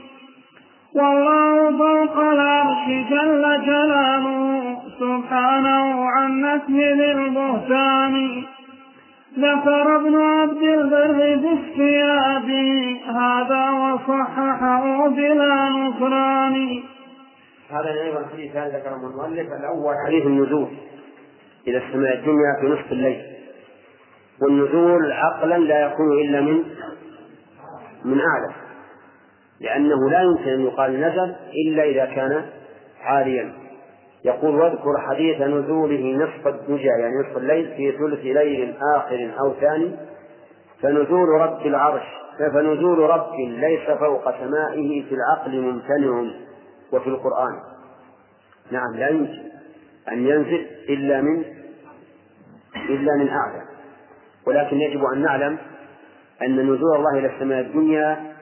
والله 0.94 1.78
فوق 1.78 2.18
العرش 2.18 2.86
جل 3.10 3.66
جلاله 3.66 4.76
سبحانه 5.00 6.04
عن 6.04 6.40
نسل 6.40 7.00
البهتان. 7.02 8.44
ذكر 9.38 9.96
ابن 9.96 10.20
عبد 10.20 10.62
البر 10.62 11.36
باستيابه 11.36 13.00
هذا 13.06 13.70
وصححه 13.70 15.08
بلا 15.08 15.68
نكران. 15.68 16.82
هذا 17.70 18.02
أيضا 18.02 18.26
حديث 18.32 18.56
ذكره 18.56 19.10
المؤلف 19.10 19.48
الأول 19.60 19.94
حديث 20.06 20.26
النزول. 20.26 20.68
إلى 21.68 21.78
السماء 21.78 22.14
الدنيا 22.14 22.60
في 22.60 22.66
نصف 22.66 22.92
الليل. 22.92 23.22
والنزول 24.42 25.12
عقلا 25.12 25.58
لا 25.58 25.86
يكون 25.86 26.18
إلا 26.18 26.40
من 26.40 26.64
من 28.04 28.20
أعلى. 28.20 28.54
لأنه 29.60 30.10
لا 30.10 30.22
يمكن 30.22 30.48
أن 30.48 30.60
يقال 30.60 31.00
نزل 31.00 31.34
إلا 31.66 31.82
إذا 31.82 32.04
كان 32.04 32.44
عاليا. 33.02 33.52
يقول 34.24 34.54
واذكر 34.54 34.98
حديث 35.08 35.40
نزوله 35.40 36.16
نصف 36.16 36.46
الدجى 36.46 36.86
يعني 36.86 37.14
نصف 37.20 37.36
الليل 37.36 37.74
في 37.76 37.92
ثلث 37.98 38.20
ليل 38.24 38.74
آخر 38.96 39.30
أو 39.40 39.52
ثاني 39.60 39.96
فنزول 40.82 41.28
رب 41.28 41.66
العرش 41.66 42.02
فنزول 42.54 42.98
رب 42.98 43.34
ليس 43.38 43.90
فوق 43.90 44.24
سمائه 44.24 45.04
في 45.08 45.14
العقل 45.14 45.60
ممتنع 45.60 46.30
وفي 46.92 47.06
القرآن. 47.06 47.60
نعم 48.70 48.96
لا 48.96 49.08
يمكن. 49.08 49.49
أن 50.12 50.26
ينزل 50.26 50.66
إلا 50.88 51.20
من 51.20 51.44
إلا 52.76 53.16
من 53.16 53.28
أعلى. 53.28 53.62
ولكن 54.46 54.80
يجب 54.80 55.00
أن 55.14 55.22
نعلم 55.22 55.58
أن 56.42 56.56
نزول 56.60 56.96
الله 56.96 57.18
إلى 57.18 57.34
السماء 57.34 57.60
الدنيا 57.60 58.36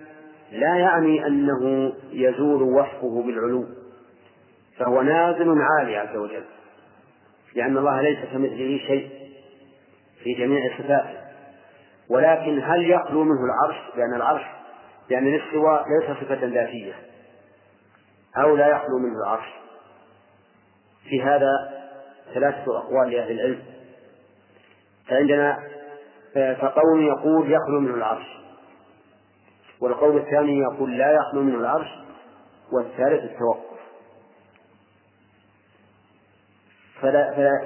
لا 0.52 0.76
يعني 0.76 1.26
أنه 1.26 1.92
يزول 2.12 2.62
وصفه 2.62 3.22
بالعلو 3.22 3.66
فهو 4.76 5.02
نازل 5.02 5.62
عالي 5.62 5.96
عز 5.96 6.16
وجل 6.16 6.44
لأن 7.54 7.78
الله 7.78 8.00
ليس 8.00 8.18
كمثله 8.32 8.78
شيء 8.86 9.10
في 10.24 10.34
جميع 10.34 10.78
صفاته. 10.78 11.18
ولكن 12.10 12.60
هل 12.64 12.90
يخلو 12.90 13.24
منه 13.24 13.44
العرش؟ 13.44 13.96
لأن 13.96 14.14
العرش 14.14 14.42
لأن 15.10 15.26
الاستواء 15.26 15.84
ليس 15.88 16.18
صفة 16.18 16.46
ذاتية 16.46 16.94
أو 18.36 18.56
لا 18.56 18.68
يخلو 18.68 18.98
منه 18.98 19.18
العرش؟ 19.24 19.46
في 21.08 21.22
هذا 21.22 21.78
ثلاثة 22.34 22.78
أقوال 22.78 23.10
لأهل 23.10 23.30
العلم. 23.30 23.62
فعندنا 25.08 25.58
فقول 26.34 27.06
يقول 27.06 27.52
يخلو 27.52 27.80
منه 27.80 27.94
العرش. 27.94 28.26
والقول 29.80 30.16
الثاني 30.16 30.58
يقول 30.58 30.98
لا 30.98 31.12
يخلو 31.12 31.42
منه 31.42 31.58
العرش. 31.58 31.88
والثالث 32.72 33.24
التوقف. 33.24 33.78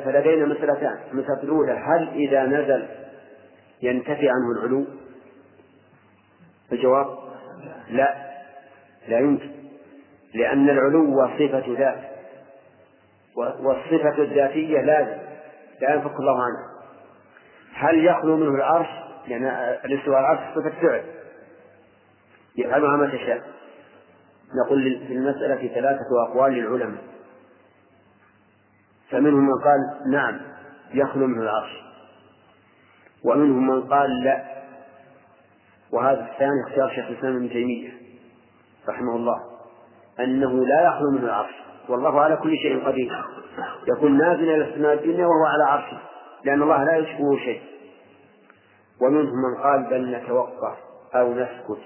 فلدينا 0.04 0.46
مسألتان. 0.46 0.98
المسألة 1.12 1.42
الأولى 1.42 1.72
هل 1.72 2.08
إذا 2.08 2.44
نزل 2.44 2.88
ينتفي 3.82 4.28
عنه 4.28 4.52
العلو؟ 4.56 4.86
الجواب 6.72 7.06
لا. 7.90 8.32
لا 9.08 9.18
يمكن. 9.18 9.50
لأن 10.34 10.70
العلو 10.70 11.28
صفة 11.38 11.78
ذات 11.78 12.11
والصفة 13.36 14.22
الذاتية 14.22 14.80
لازم. 14.80 15.22
لا 15.80 15.94
ينفك 15.94 16.20
الله 16.20 16.42
عنها. 16.42 16.72
هل 17.74 18.04
يخلو 18.04 18.36
منه 18.36 18.54
العرش؟ 18.54 18.88
لأن 19.28 19.44
الاستواء 19.84 20.20
العرش 20.20 20.40
صفة 20.54 20.80
فعل 20.82 21.04
يفعلها 22.56 22.96
ما 22.96 23.06
تشاء 23.06 23.42
نقول 24.64 25.06
في 25.06 25.12
المسألة 25.12 25.68
ثلاثة 25.74 26.04
أقوال 26.28 26.52
للعلماء. 26.52 27.02
فمنهم 29.10 29.46
من 29.46 29.62
قال 29.64 30.10
نعم 30.10 30.40
يخلو 30.94 31.26
منه 31.26 31.42
العرش. 31.42 31.82
ومنهم 33.24 33.66
من 33.66 33.82
قال 33.82 34.24
لا. 34.24 34.44
وهذا 35.92 36.28
الثاني 36.32 36.62
اختيار 36.68 36.88
شيخ 36.88 37.06
الإسلام 37.06 37.36
ابن 37.36 37.48
تيمية 37.48 37.92
رحمه 38.88 39.16
الله. 39.16 39.40
أنه 40.20 40.64
لا 40.64 40.86
يخلو 40.86 41.10
منه 41.10 41.24
العرش. 41.24 41.61
والله 41.88 42.20
على 42.20 42.36
كل 42.36 42.56
شيء 42.56 42.86
قدير. 42.86 43.24
يكون 43.96 44.18
نازلا 44.18 44.54
إلى 44.54 44.68
السماء 44.68 44.94
الدنيا 44.94 45.26
وهو 45.26 45.44
على 45.44 45.64
عرشه 45.64 45.98
لأن 46.44 46.62
الله 46.62 46.84
لا 46.84 46.96
يشبهه 46.96 47.36
شيء. 47.36 47.62
ومنهم 49.00 49.24
من 49.24 49.62
قال 49.62 49.90
بل 49.90 50.16
نتوقف 50.16 50.76
أو 51.14 51.34
نسكت. 51.34 51.82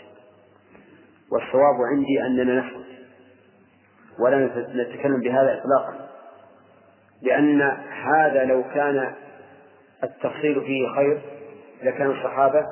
والصواب 1.33 1.75
عندي 1.93 2.23
أننا 2.27 2.61
نسكت. 2.61 2.87
ولا 4.21 4.67
نتكلم 4.75 5.21
بهذا 5.21 5.61
إطلاقا. 5.61 6.09
لأن 7.23 7.63
هذا 8.05 8.45
لو 8.45 8.63
كان 8.75 9.15
التفصيل 10.05 10.61
فيه 10.61 10.89
خير 10.97 11.21
لكان 11.83 12.11
الصحابة 12.11 12.67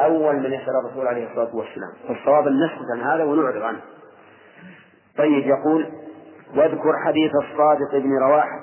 أول 0.00 0.36
من 0.36 0.52
يسأل 0.52 0.76
الرسول 0.84 1.06
عليه 1.06 1.30
الصلاة 1.30 1.56
والسلام. 1.56 1.92
فالصواب 2.08 2.46
أن 2.46 2.64
نسكت 2.64 2.86
عن 2.94 3.00
هذا 3.00 3.24
ونعرض 3.24 3.62
عنه. 3.62 3.80
طيب 5.18 5.46
يقول 5.46 5.86
واذكر 6.56 6.92
حديث 7.06 7.30
الصادق 7.34 7.92
بن 7.92 8.18
رواحة 8.18 8.60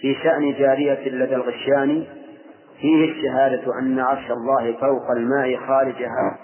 في 0.00 0.14
شأن 0.14 0.52
جارية 0.52 1.08
لدى 1.08 1.34
الغشيان 1.34 2.06
فيه 2.80 3.10
الشهادة 3.10 3.78
أن 3.78 4.00
عرش 4.00 4.30
الله 4.30 4.72
فوق 4.72 5.10
الماء 5.10 5.56
خارجها 5.56 6.38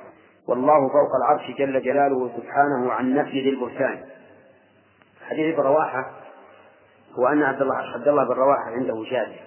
والله 0.49 0.88
فوق 0.88 1.16
العرش 1.16 1.51
جل 1.59 1.82
جلاله 1.82 2.30
سبحانه 2.36 2.93
عن 2.93 3.14
نفي 3.14 3.41
ذي 3.41 3.49
البهتان 3.49 4.05
حديث 5.28 5.55
ابن 5.55 5.62
رواحة 5.62 6.11
هو 7.18 7.26
أن 7.26 7.43
عبد 7.43 7.62
الله 7.62 7.76
عبد 7.76 8.09
الله 8.09 8.24
بن 8.24 8.34
رواحة 8.34 8.70
عنده 8.70 9.05
جارية 9.11 9.41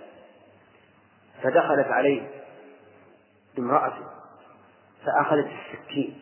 فدخلت 1.43 1.87
عليه 1.87 2.27
امرأته 3.59 4.05
فأخذت 5.05 5.47
السكين 5.47 6.21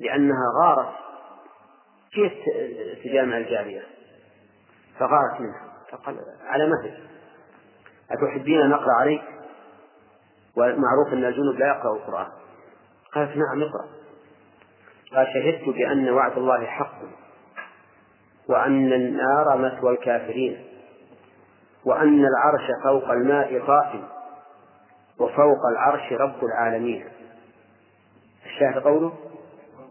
لأنها 0.00 0.44
غارت 0.62 1.05
كيف 2.12 2.32
تجامع 3.04 3.36
الجارية؟ 3.36 3.82
فغارت 4.98 5.40
منها. 5.40 5.72
فقال 5.92 6.16
على 6.46 6.66
مهل. 6.66 7.08
أتحبين 8.10 8.60
أن 8.60 8.72
أقرأ 8.72 8.92
عليك؟ 9.00 9.22
ومعروف 10.56 11.12
أن 11.12 11.24
الجنوب 11.24 11.56
لا 11.58 11.66
يقرأ 11.66 11.96
القرآن. 11.96 12.26
قالت 13.12 13.36
نعم 13.36 13.62
اقرأ. 13.62 13.88
قال 15.14 15.26
شهدت 15.34 15.68
بأن 15.68 16.10
وعد 16.10 16.38
الله 16.38 16.66
حق 16.66 16.98
وأن 18.48 18.92
النار 18.92 19.58
مثوى 19.58 19.92
الكافرين 19.92 20.66
وأن 21.84 22.24
العرش 22.24 22.82
فوق 22.84 23.10
الماء 23.10 23.66
طائم 23.66 24.08
وفوق 25.18 25.66
العرش 25.72 26.12
رب 26.12 26.44
العالمين. 26.44 27.08
الشاهد 28.46 28.78
قوله؟ 28.78 29.12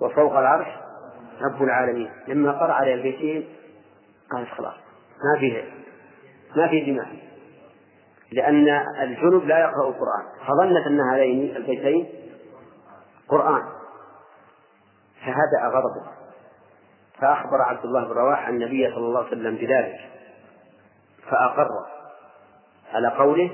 وفوق 0.02 0.38
العرش 0.38 0.85
رب 1.42 1.64
العالمين. 1.64 2.12
لما 2.28 2.52
قرأ 2.52 2.74
على 2.74 2.94
البيتين 2.94 3.50
قال 4.32 4.48
خلاص 4.48 4.74
ما 5.24 5.40
فيه 5.40 5.64
ما 6.56 6.68
في 6.68 6.92
دماء. 6.92 7.08
لأن 8.32 8.70
الجنب 9.02 9.44
لا 9.44 9.60
يقرأ 9.60 9.88
القرآن. 9.90 10.26
فظنت 10.48 10.88
أن 10.88 11.00
هذين 11.02 11.56
البيتين 11.56 12.10
قرآن. 13.30 13.64
فهدأ 15.22 15.68
غضبه. 15.68 16.12
فأخبر 17.20 17.62
عبد 17.62 17.86
الله 17.86 18.06
بن 18.06 18.12
رواحة 18.12 18.50
النبي 18.50 18.88
صلى 18.88 19.06
الله 19.06 19.20
عليه 19.20 19.28
وسلم 19.28 19.56
بذلك. 19.56 20.10
فأقر 21.30 21.70
على 22.94 23.08
قوله 23.08 23.52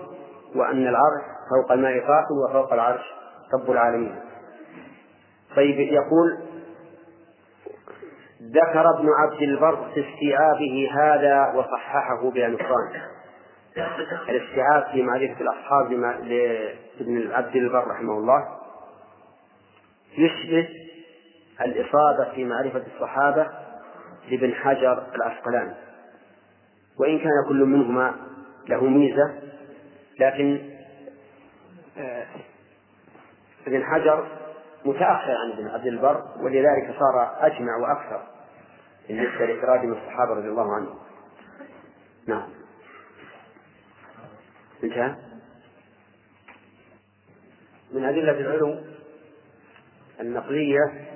وأن 0.56 0.88
العرش 0.88 1.22
فوق 1.50 1.72
الماء 1.72 2.00
قائم 2.00 2.38
وفوق 2.50 2.74
العرش 2.74 3.02
رب 3.54 3.72
العالمين. 3.72 4.20
طيب 5.56 5.80
يقول 5.80 6.40
ذكر 8.52 8.90
ابن 9.00 9.10
عبد 9.20 9.42
البر 9.42 9.92
في 9.94 10.06
استيعابه 10.10 10.90
هذا 10.94 11.54
وصححه 11.56 12.30
بنقصان 12.30 13.02
الاستيعاب 14.30 14.92
في 14.92 15.04
معرفة 15.04 15.42
الأصحاب 15.42 15.92
لابن 15.92 17.32
عبد 17.32 17.56
البر 17.56 17.88
رحمه 17.88 18.14
الله 18.14 18.48
يشبه 20.18 20.70
الإصابة 21.62 22.32
في 22.36 22.46
معرفة 22.46 22.84
الصحابة 22.96 23.48
لابن 24.30 24.54
حجر 24.54 25.04
العسقلاني 25.16 25.74
وإن 27.00 27.20
كان 27.20 27.46
كل 27.48 27.66
منهما 27.66 28.16
له 28.70 28.84
ميزة 28.84 29.34
لكن 30.20 30.60
آه، 31.98 32.26
ابن 33.68 33.84
حجر 33.84 34.28
متأخر 34.86 35.32
عن 35.32 35.52
ابن 35.52 35.68
عبد 35.68 35.88
البر 35.88 36.24
ولذلك 36.40 36.96
صار 37.00 37.38
أجمع 37.40 37.78
وأكثر. 37.78 38.22
بالنسبة 39.08 39.46
لتراجم 39.46 39.92
الصحابة 39.92 40.34
رضي 40.34 40.48
الله 40.48 40.76
عنهم. 40.76 41.00
نعم. 42.28 42.50
انتهى. 44.84 45.16
من 47.92 48.06
أدلة 48.06 48.32
العلو 48.32 48.82
النقلية 50.20 51.08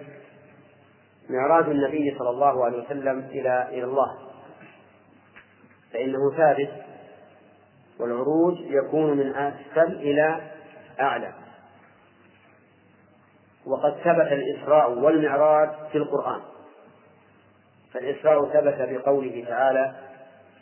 معراج 1.29 1.69
النبي 1.69 2.15
صلى 2.19 2.29
الله 2.29 2.65
عليه 2.65 2.85
وسلم 2.85 3.19
إلى 3.19 3.69
إلى 3.69 3.83
الله. 3.83 4.17
فإنه 5.93 6.31
ثابت 6.37 6.71
والعروج 7.99 8.53
يكون 8.59 9.17
من 9.17 9.35
أسفل 9.35 9.95
إلى 9.95 10.51
أعلى. 10.99 11.33
وقد 13.65 13.93
ثبت 13.93 14.31
الإسراء 14.31 14.91
والمعراج 14.91 15.69
في 15.91 15.97
القرآن. 15.97 16.54
فالإسراء 17.95 18.45
ثبت 18.45 18.89
بقوله 18.89 19.45
تعالى 19.47 19.95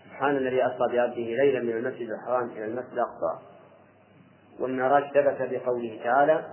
سبحان 0.06 0.38
الذي 0.38 0.66
أسرى 0.66 0.98
بعبده 0.98 1.16
ليلا 1.16 1.60
من 1.60 1.70
المسجد 1.70 2.10
الحرام 2.10 2.50
إلى 2.50 2.66
المسجد 2.66 2.94
الأقصى. 2.94 3.40
والمعراج 4.60 5.04
ثبت 5.04 5.38
بقوله 5.52 6.00
تعالى 6.04 6.46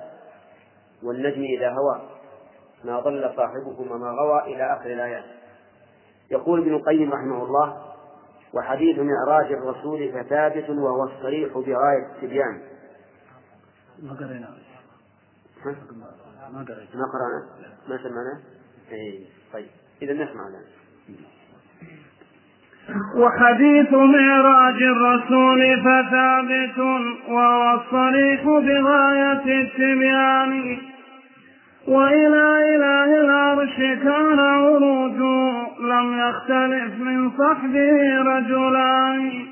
والنجم 1.03 1.43
إذا 1.43 1.69
هوى 1.69 2.01
ما 2.85 3.01
ضل 3.01 3.33
صاحبكم 3.37 3.91
وما 3.91 4.11
غوى 4.11 4.55
إلى 4.55 4.73
آخر 4.73 4.93
الآيات. 4.93 5.25
يقول 6.31 6.61
ابن 6.61 6.75
القيم 6.75 7.13
رحمه 7.13 7.45
الله 7.45 7.95
وحديث 8.55 8.99
معراج 8.99 9.53
الرسول 9.53 10.13
فثابت 10.13 10.71
وهو 10.71 11.05
الصريح 11.05 11.53
بغاية 11.53 12.07
التبيان. 12.15 12.63
ما 14.03 14.13
قرينا؟ 14.13 14.55
قرينا. 15.65 15.79
ما 16.95 17.07
قرأنا؟ 17.13 17.47
ما 17.89 17.97
سمعنا؟ 17.97 18.41
اي 18.93 19.27
طيب. 19.53 19.80
إذا 20.03 20.13
نسمع 20.13 20.49
الان 20.49 20.65
وحديث 23.17 23.93
معراج 23.93 24.83
الرسول 24.83 25.81
فثابت 25.81 26.79
وهو 27.29 27.81
الصريح 27.81 28.45
بغاية 28.45 29.63
التبيان 29.63 30.79
وإلى 31.89 32.77
إله 32.77 33.21
العرش 33.21 33.77
كان 33.77 34.39
عروجه 34.39 35.51
لم 35.81 36.19
يختلف 36.19 37.01
من 37.01 37.31
صحبه 37.31 38.23
رجلان. 38.23 39.47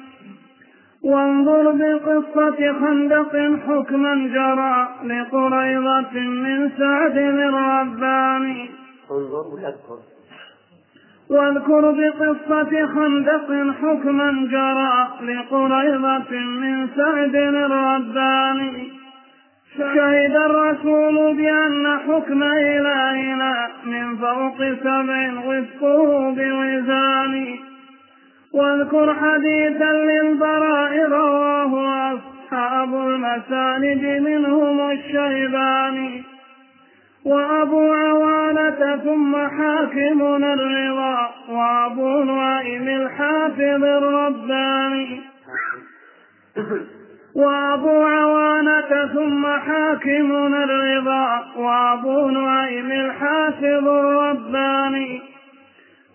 وانظر 1.03 1.73
بقصة 1.73 2.73
خندق 2.81 3.37
حكما 3.67 4.15
جرى 4.15 4.89
لقريضة 5.05 6.21
من 6.21 6.71
سعد 6.79 7.17
الرباني 7.17 8.71
انظر 9.11 9.47
ولا 9.55 9.69
اذكر 9.69 9.99
واذكر 11.31 11.91
بقصة 11.91 12.87
خندق 12.87 13.73
حكما 13.83 14.49
جرى 14.51 15.09
لقريضة 15.35 16.39
من 16.39 16.89
سعد 16.97 17.35
الرباني. 17.35 18.89
شهد 19.79 20.37
الرسول 20.37 21.37
بأن 21.37 21.99
حكم 21.99 22.43
إلهنا 22.43 23.69
من 23.87 24.17
فوق 24.17 24.59
سبع 24.59 25.33
وفقه 25.47 26.31
بوزان. 26.31 27.57
واذكر 28.55 29.15
حديثا 29.15 29.93
للبراء 29.93 31.09
رواه 31.09 32.15
أصحاب 32.15 32.95
المساند 32.95 34.23
منهم 34.29 34.91
الشيباني. 34.91 36.38
وأبو 37.25 37.93
عوانة 37.93 38.97
ثم 39.05 39.37
حاكمنا 39.37 40.55
الرضا 40.55 41.31
وأبو 41.49 42.23
نعيم 42.23 42.89
الحافظ 42.89 43.85
الرباني. 43.85 45.21
وأبو 47.37 48.03
عوانة 48.03 49.07
ثم 49.15 49.47
حاكمنا 49.47 50.65
الرضا 50.65 51.45
وأبو 51.57 52.31
نعيم 52.31 52.91
الحافظ 52.91 53.89
الرباني. 53.89 55.23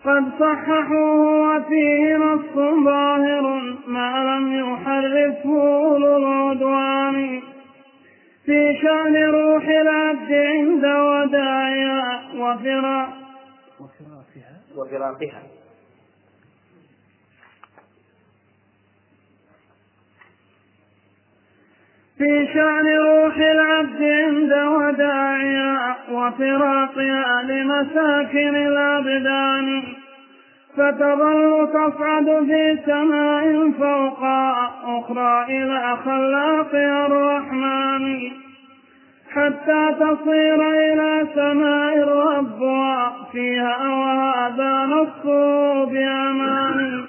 قد 0.04 0.24
صححوه 0.40 1.56
وفيه 1.56 2.16
نص 2.16 2.54
ظاهر 2.84 3.76
ما 3.88 4.38
لم 4.38 4.52
يحرفه 4.52 5.78
أولو 5.78 6.16
العدوان 6.16 7.40
في 8.44 8.78
شأن 8.82 9.16
روح 9.24 9.68
العبد 9.68 10.32
عند 10.32 10.84
وداعها 10.84 12.32
وفراق 12.34 13.08
وفراقها 13.80 14.56
وفراقها 14.76 15.42
في 22.18 22.48
شأن 22.54 22.88
روح 22.88 23.36
العبد 23.36 24.02
عند 24.02 24.52
وداعها 24.52 25.96
وفراقها 26.10 27.42
لمساكن 27.42 28.56
الأبدان. 28.56 29.82
فتظل 30.76 31.68
تصعد 31.72 32.44
في 32.46 32.78
سماء 32.86 33.70
فوق 33.70 34.24
أخرى 34.84 35.44
إلى 35.48 35.96
خلاقها 36.04 37.06
الرحمن 37.06 38.30
حتى 39.34 39.94
تصير 40.00 40.70
إلى 40.70 41.26
سماء 41.34 42.08
ربها 42.08 43.12
فيها 43.32 43.88
وهذا 43.88 44.86
نص 44.86 45.26
بأمان. 45.90 47.04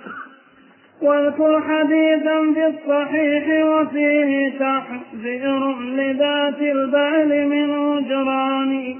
واذكر 1.01 1.61
حديثا 1.61 2.53
في 2.53 2.65
الصحيح 2.67 3.65
وفيه 3.65 4.59
تحذير 4.59 5.79
لذات 5.79 6.61
البال 6.61 7.49
من 7.49 7.69
هجران 7.69 8.95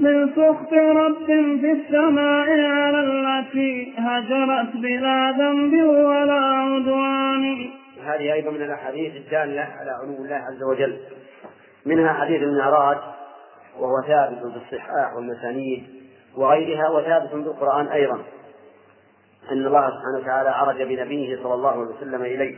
من 0.00 0.30
سخط 0.30 0.72
رب 0.72 1.26
في 1.60 1.72
السماء 1.72 2.48
على 2.60 3.00
التي 3.00 3.94
هجرت 3.98 4.76
بلا 4.76 5.30
ذنب 5.30 5.72
ولا 5.82 6.40
عدوان. 6.40 7.70
هذه 8.04 8.32
أيضا 8.32 8.50
من 8.50 8.62
الأحاديث 8.62 9.16
الدالة 9.16 9.62
على 9.62 9.90
علو 9.90 10.24
الله 10.24 10.36
عز 10.36 10.62
وجل. 10.62 11.00
منها 11.86 12.12
حديث 12.12 12.42
المعراج 12.42 12.96
وهو 13.78 14.02
ثابت 14.06 14.38
في 14.38 14.56
الصحاح 14.56 15.16
والمسانيد 15.16 15.84
وغيرها 16.36 16.88
وثابت 16.90 17.28
في 17.28 17.34
القرآن 17.34 17.86
أيضا. 17.86 18.22
أن 19.52 19.66
الله 19.66 19.90
سبحانه 19.90 20.18
وتعالى 20.18 20.48
عرج 20.48 20.82
بنبيه 20.82 21.42
صلى 21.42 21.54
الله 21.54 21.70
عليه 21.70 21.96
وسلم 21.96 22.22
إليه. 22.22 22.56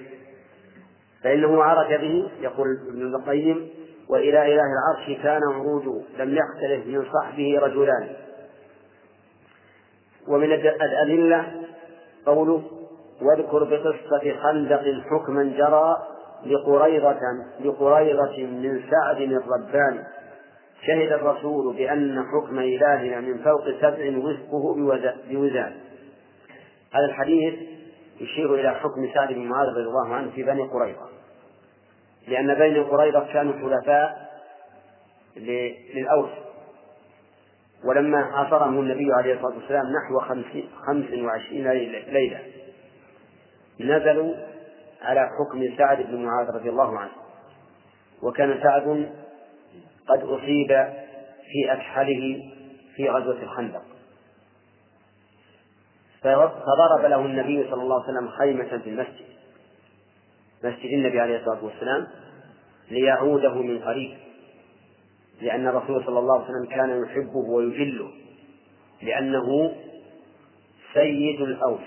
فإنه 1.24 1.62
عرج 1.62 2.00
به 2.00 2.30
يقول 2.40 2.66
ابن 2.88 3.14
القيم 3.14 3.68
وإلى 4.08 4.54
إله 4.54 4.62
العرش 4.72 5.22
كان 5.22 5.40
عروجه 5.54 6.02
لم 6.18 6.38
يختلف 6.38 6.86
من 6.86 7.04
صحبه 7.12 7.58
رجلان. 7.58 8.08
ومن 10.28 10.52
الأدلة 10.52 11.46
قوله 12.26 12.62
واذكر 13.22 13.64
بقصة 13.64 14.34
خندق 14.42 14.82
حكما 15.10 15.44
جرى 15.44 15.96
لقريضة 16.46 17.20
لقريضة 17.64 18.46
من 18.46 18.82
سعد 18.90 19.20
الرباني 19.20 20.04
شهد 20.86 21.12
الرسول 21.12 21.76
بأن 21.76 22.24
حكم 22.32 22.58
إلهنا 22.58 23.20
من 23.20 23.38
فوق 23.38 23.64
سبع 23.80 24.18
وفقه 24.18 24.74
بوزان. 25.30 25.72
هذا 26.92 27.04
الحديث 27.04 27.54
يشير 28.20 28.54
إلى 28.54 28.74
حكم 28.74 29.08
سعد 29.14 29.28
بن 29.28 29.46
معاذ 29.46 29.68
رضي 29.68 29.80
الله 29.80 30.14
عنه 30.14 30.30
في 30.30 30.42
بني 30.42 30.62
قريظة 30.62 31.17
لأن 32.28 32.54
بني 32.54 32.80
قريظة 32.80 33.32
كانوا 33.32 33.52
حلفاء 33.52 34.28
للأوس. 35.94 36.30
ولما 37.84 38.24
حاصرهم 38.32 38.80
النبي 38.80 39.12
عليه 39.12 39.34
الصلاة 39.34 39.54
والسلام 39.54 39.86
نحو 39.86 40.20
خمس 40.86 41.06
وعشرين 41.24 41.70
ليلة 41.70 42.40
نزلوا 43.80 44.34
على 45.02 45.20
حكم 45.20 45.76
سعد 45.76 46.02
بن 46.02 46.24
معاذ 46.24 46.50
رضي 46.54 46.68
الله 46.68 46.98
عنه. 46.98 47.12
وكان 48.22 48.60
سعد 48.62 49.12
قد 50.08 50.22
أصيب 50.22 50.68
في 51.52 51.72
أكحله 51.72 52.42
في 52.96 53.08
غزوة 53.08 53.42
الخندق. 53.42 53.82
فضرب 56.22 57.04
له 57.04 57.20
النبي 57.26 57.70
صلى 57.70 57.82
الله 57.82 58.02
عليه 58.02 58.12
وسلم 58.12 58.28
خيمة 58.28 58.78
في 58.78 58.90
المسجد. 58.90 59.37
مسجد 60.64 60.92
النبي 60.92 61.20
عليه 61.20 61.38
الصلاة 61.38 61.64
والسلام 61.64 62.06
ليعوده 62.90 63.54
من 63.54 63.78
قريب. 63.78 64.16
لأن 65.40 65.68
الرسول 65.68 66.04
صلى 66.04 66.18
الله 66.18 66.34
عليه 66.34 66.44
وسلم 66.44 66.66
كان 66.76 67.02
يحبه 67.02 67.36
ويجله. 67.36 68.10
لأنه 69.02 69.74
سيد 70.94 71.40
الأوس. 71.40 71.80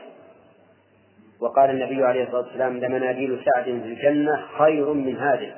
وقال 1.39 1.69
النبي 1.69 2.03
عليه 2.03 2.23
الصلاة 2.23 2.41
والسلام 2.41 2.77
لمناديل 2.77 3.43
سعد 3.45 3.63
في 3.63 3.71
الجنة 3.71 4.45
خير 4.57 4.93
من 4.93 5.17
هذه. 5.17 5.55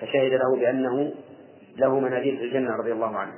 فشهد 0.00 0.32
له 0.32 0.56
بأنه 0.60 1.12
له 1.76 2.00
مناديل 2.00 2.36
في 2.36 2.44
الجنة 2.44 2.76
رضي 2.76 2.92
الله 2.92 3.16
عنه. 3.16 3.32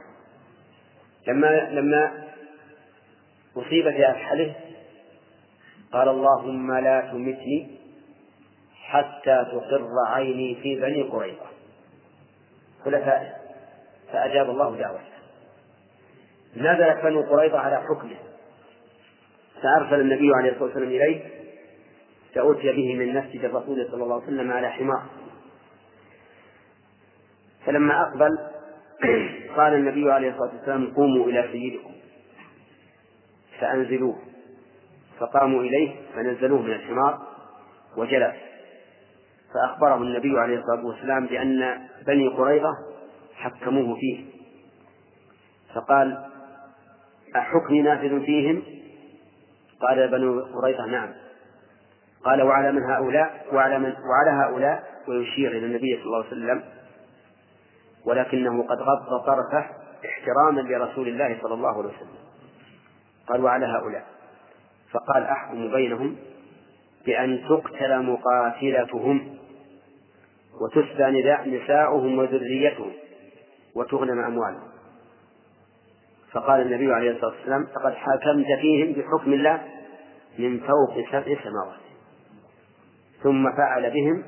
لما 1.28 1.70
لما 1.70 2.24
أصيب 3.56 3.90
في 3.90 4.10
أكحله 4.10 4.54
قال 5.92 6.08
اللهم 6.08 6.74
لا 6.78 7.00
تمتني 7.00 7.81
حتى 8.92 9.46
تقر 9.52 9.88
عيني 10.06 10.54
في 10.62 10.80
بني 10.80 11.02
قريظة. 11.02 11.46
خلفائه 12.84 13.32
فأجاب 14.12 14.50
الله 14.50 14.76
دعوته. 14.76 15.12
نزلت 16.56 17.04
بنو 17.04 17.22
قريظة 17.22 17.58
على 17.58 17.82
حكمه. 17.82 18.16
فأرسل 19.62 20.00
النبي 20.00 20.34
عليه 20.34 20.50
الصلاة 20.50 20.64
والسلام 20.64 20.88
إليه 20.88 21.20
فأتي 22.34 22.72
به 22.72 22.94
من 22.94 23.14
مسجد 23.14 23.44
الرسول 23.44 23.88
صلى 23.90 24.04
الله 24.04 24.14
عليه 24.14 24.24
وسلم 24.24 24.52
على 24.52 24.70
حمار. 24.70 25.02
فلما 27.66 28.02
أقبل 28.02 28.38
قال 29.56 29.74
النبي 29.74 30.12
عليه 30.12 30.30
الصلاة 30.30 30.54
والسلام 30.54 30.94
قوموا 30.94 31.26
إلى 31.26 31.48
سيدكم. 31.52 31.92
فأنزلوه. 33.60 34.18
فقاموا 35.18 35.62
إليه 35.62 35.96
فنزلوه 36.14 36.62
من 36.62 36.72
الحمار 36.72 37.18
وجلس. 37.96 38.51
فأخبره 39.54 39.94
النبي 39.94 40.38
عليه 40.38 40.58
الصلاة 40.58 40.86
والسلام 40.86 41.26
بأن 41.26 41.88
بني 42.06 42.28
قريظة 42.28 42.72
حكموه 43.34 43.96
فيه. 43.96 44.24
فقال 45.74 46.24
أحكمي 47.36 47.82
نافذ 47.82 48.20
فيهم؟ 48.24 48.62
قال 49.80 50.08
بنو 50.08 50.44
قريظة 50.44 50.86
نعم. 50.86 51.12
قال 52.24 52.42
وعلى 52.42 52.72
من 52.72 52.82
هؤلاء 52.82 53.46
وعلى 53.52 53.78
من 53.78 53.92
وعلى 53.92 54.30
هؤلاء 54.30 54.82
ويشير 55.08 55.50
إلى 55.50 55.66
النبي 55.66 55.96
صلى 55.96 56.04
الله 56.04 56.16
عليه 56.16 56.26
وسلم. 56.26 56.62
ولكنه 58.06 58.62
قد 58.62 58.78
غض 58.78 59.24
طرفه 59.26 59.66
احتراما 60.04 60.60
لرسول 60.60 61.08
الله 61.08 61.38
صلى 61.42 61.54
الله 61.54 61.78
عليه 61.78 61.88
وسلم. 61.88 62.22
قال 63.28 63.44
وعلى 63.44 63.66
هؤلاء. 63.66 64.04
فقال 64.90 65.24
أحكم 65.24 65.72
بينهم 65.72 66.16
بأن 67.06 67.44
تقتل 67.48 68.02
مقاتلتهم. 68.02 69.41
وتسبى 70.60 71.04
نساؤهم 71.46 72.18
وذريتهم 72.18 72.92
وتغنم 73.74 74.24
أموالهم. 74.24 74.72
فقال 76.32 76.60
النبي 76.60 76.92
عليه 76.92 77.10
الصلاة 77.10 77.30
والسلام 77.30 77.66
فقد 77.66 77.94
حكمت 77.94 78.46
فيهم 78.60 78.92
بحكم 78.92 79.32
الله 79.32 79.62
من 80.38 80.60
فوق 80.60 81.06
سبع 81.10 81.36
سماوات. 81.42 81.82
ثم 83.22 83.56
فعل 83.56 83.90
بهم 83.90 84.24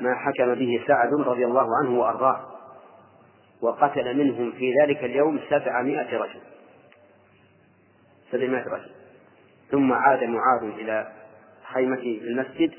ما 0.00 0.14
حكم 0.14 0.54
به 0.54 0.84
سعد 0.86 1.14
رضي 1.14 1.44
الله 1.44 1.66
عنه 1.82 1.98
وأرضاه 1.98 2.40
وقتل 3.60 4.16
منهم 4.16 4.52
في 4.52 4.72
ذلك 4.82 5.04
اليوم 5.04 5.40
سبعمائة 5.50 6.18
رجل. 6.18 6.40
سبعمائة 8.32 8.64
رجل. 8.64 8.90
ثم 9.70 9.92
عاد 9.92 10.24
معاذ 10.24 10.62
إلى 10.62 11.12
خيمته 11.72 12.20
في 12.22 12.24
المسجد 12.24 12.72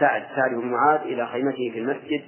سعد 0.00 0.22
سعد 0.36 0.50
بن 0.50 0.66
معاذ 0.66 1.00
إلى 1.00 1.26
خيمته 1.26 1.70
في 1.72 1.78
المسجد 1.78 2.24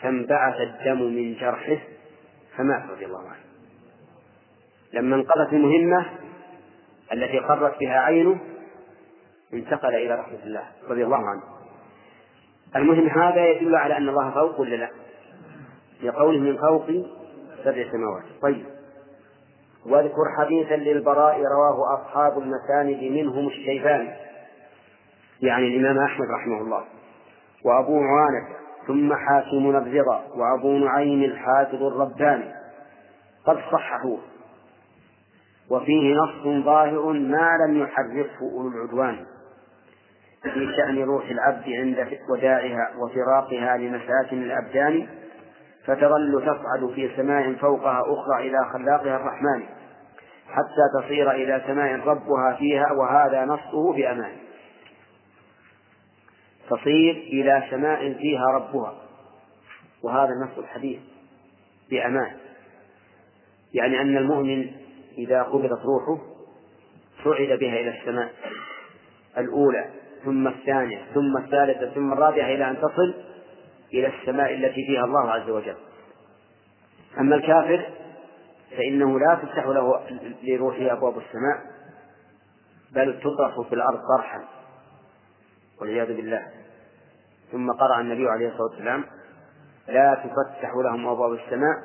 فانبعث 0.00 0.60
الدم 0.60 1.02
من 1.02 1.34
جرحه 1.34 1.78
فمات 2.56 2.90
رضي 2.90 3.06
الله 3.06 3.28
عنه. 3.28 3.42
لما 4.92 5.16
انقضت 5.16 5.52
المهمة 5.52 6.06
التي 7.12 7.38
قرت 7.38 7.78
بها 7.80 7.98
عينه 7.98 8.40
انتقل 9.54 9.94
إلى 9.94 10.14
رحمة 10.14 10.38
الله 10.44 10.64
رضي 10.88 11.04
الله 11.04 11.28
عنه. 11.28 11.42
المهم 12.76 13.08
هذا 13.08 13.46
يدل 13.46 13.76
على 13.76 13.96
أن 13.96 14.08
الله 14.08 14.30
فوق 14.30 14.60
ولا 14.60 14.76
لا؟ 14.76 14.90
لقوله 16.02 16.38
من 16.38 16.56
فوق 16.56 16.86
سبع 17.64 17.92
سماوات. 17.92 18.24
طيب. 18.42 18.66
واذكر 19.86 20.24
حديثا 20.38 20.74
للبراء 20.74 21.42
رواه 21.42 22.00
أصحاب 22.00 22.38
المساند 22.38 23.02
منهم 23.02 23.48
الشيباني. 23.48 24.31
يعني 25.42 25.66
الإمام 25.66 26.04
أحمد 26.04 26.26
رحمه 26.30 26.60
الله 26.60 26.84
وأبو 27.64 28.00
عوانة 28.02 28.48
ثم 28.86 29.14
حاكم 29.14 29.70
الرضا 29.70 30.24
وأبو 30.36 30.78
نعيم 30.78 31.22
الحافظ 31.22 31.82
الرباني 31.82 32.52
قد 33.46 33.56
صححوه. 33.72 34.18
وفيه 35.70 36.14
نص 36.14 36.64
ظاهر 36.64 37.12
ما 37.12 37.50
لم 37.66 37.82
يحرفه 37.82 38.40
أولو 38.52 38.68
العدوان 38.68 39.16
في 40.42 40.68
شأن 40.76 41.02
روح 41.02 41.30
العبد 41.30 41.68
عند 41.68 42.18
وداعها 42.30 42.92
وفراقها 42.98 43.76
لمساكن 43.76 44.42
الأبدان 44.42 45.06
فتظل 45.86 46.42
تصعد 46.42 46.94
في 46.94 47.16
سماء 47.16 47.54
فوقها 47.54 48.00
أخرى 48.00 48.48
إلى 48.48 48.58
خلاقها 48.72 49.16
الرحمن 49.16 49.62
حتى 50.48 51.02
تصير 51.02 51.30
إلى 51.30 51.62
سماء 51.66 52.08
ربها 52.08 52.56
فيها 52.58 52.92
وهذا 52.92 53.44
نصه 53.44 53.92
بأمان 53.92 54.32
تصير 56.70 57.14
إلى 57.14 57.66
سماء 57.70 58.12
فيها 58.12 58.46
ربها. 58.54 58.94
وهذا 60.02 60.30
نص 60.44 60.58
الحديث 60.58 61.00
بأمان. 61.90 62.36
يعني 63.74 64.00
أن 64.00 64.16
المؤمن 64.16 64.70
إذا 65.18 65.42
قبضت 65.42 65.80
روحه 65.84 66.22
صعد 67.24 67.58
بها 67.58 67.80
إلى 67.80 67.98
السماء. 67.98 68.32
الأولى 69.38 69.90
ثم 70.24 70.48
الثانية 70.48 71.02
ثم 71.14 71.36
الثالثة 71.36 71.94
ثم 71.94 72.12
الرابعة 72.12 72.46
إلى 72.46 72.70
أن 72.70 72.76
تصل 72.76 73.14
إلى 73.94 74.06
السماء 74.06 74.54
التي 74.54 74.86
فيها 74.86 75.04
الله 75.04 75.30
عز 75.30 75.50
وجل. 75.50 75.76
أما 77.20 77.36
الكافر 77.36 77.86
فإنه 78.76 79.18
لا 79.18 79.34
تفتح 79.42 79.66
له 79.66 80.00
لروحه 80.42 80.92
أبواب 80.92 81.18
السماء 81.18 81.72
بل 82.92 83.20
تطرح 83.20 83.68
في 83.68 83.74
الأرض 83.74 84.00
طرحا. 84.16 84.44
والعياذ 85.82 86.16
بالله. 86.16 86.42
ثم 87.52 87.70
قرأ 87.70 88.00
النبي 88.00 88.28
عليه 88.28 88.48
الصلاة 88.48 88.70
والسلام 88.70 89.04
لا 89.88 90.14
تفتح 90.14 90.74
لهم 90.84 91.08
أبواب 91.08 91.32
السماء 91.32 91.82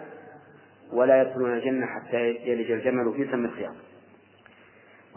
ولا 0.94 1.22
يدخلون 1.22 1.54
الجنة 1.54 1.86
حتى 1.86 2.30
يلج 2.30 2.72
الجمل 2.72 3.14
في 3.14 3.32
سم 3.32 3.46
الخياط 3.46 3.74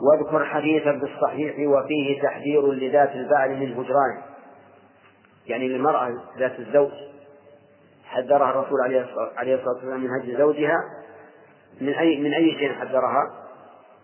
واذكر 0.01 0.45
حديثا 0.45 0.93
بالصحيح 0.93 1.69
وفيه 1.69 2.23
تحذير 2.23 2.73
لذات 2.73 3.13
البعل 3.13 3.51
من 3.51 3.73
هجرانه 3.73 4.23
يعني 5.47 5.69
للمرأة 5.69 6.13
ذات 6.39 6.59
الزوج 6.59 6.93
حذرها 8.05 8.51
الرسول 8.51 8.81
عليه 9.37 9.55
الصلاة 9.55 9.75
والسلام 9.75 10.01
من 10.01 10.11
هجر 10.11 10.39
زوجها. 10.39 10.79
من 11.81 11.89
أي 11.89 12.21
من 12.21 12.33
أي 12.33 12.53
شيء 12.59 12.73
حذرها؟ 12.73 13.23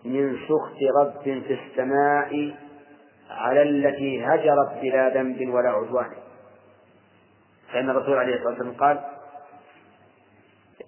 من 0.05 0.37
سخط 0.47 0.77
رب 1.01 1.23
في 1.23 1.53
السماء 1.53 2.55
على 3.29 3.61
التي 3.61 4.25
هجرت 4.25 4.81
بلا 4.81 5.09
ذنب 5.09 5.49
ولا 5.49 5.69
عدوان. 5.69 6.11
فإن 7.71 7.89
الرسول 7.89 8.17
عليه 8.17 8.35
الصلاة 8.35 8.49
والسلام 8.49 8.73
قال 8.73 9.03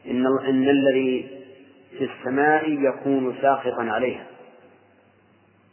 إن 0.06 0.26
إن 0.26 0.70
الذي 0.70 1.46
في 1.98 2.04
السماء 2.04 2.70
يكون 2.70 3.42
ساخطا 3.42 3.84
عليها 3.84 4.26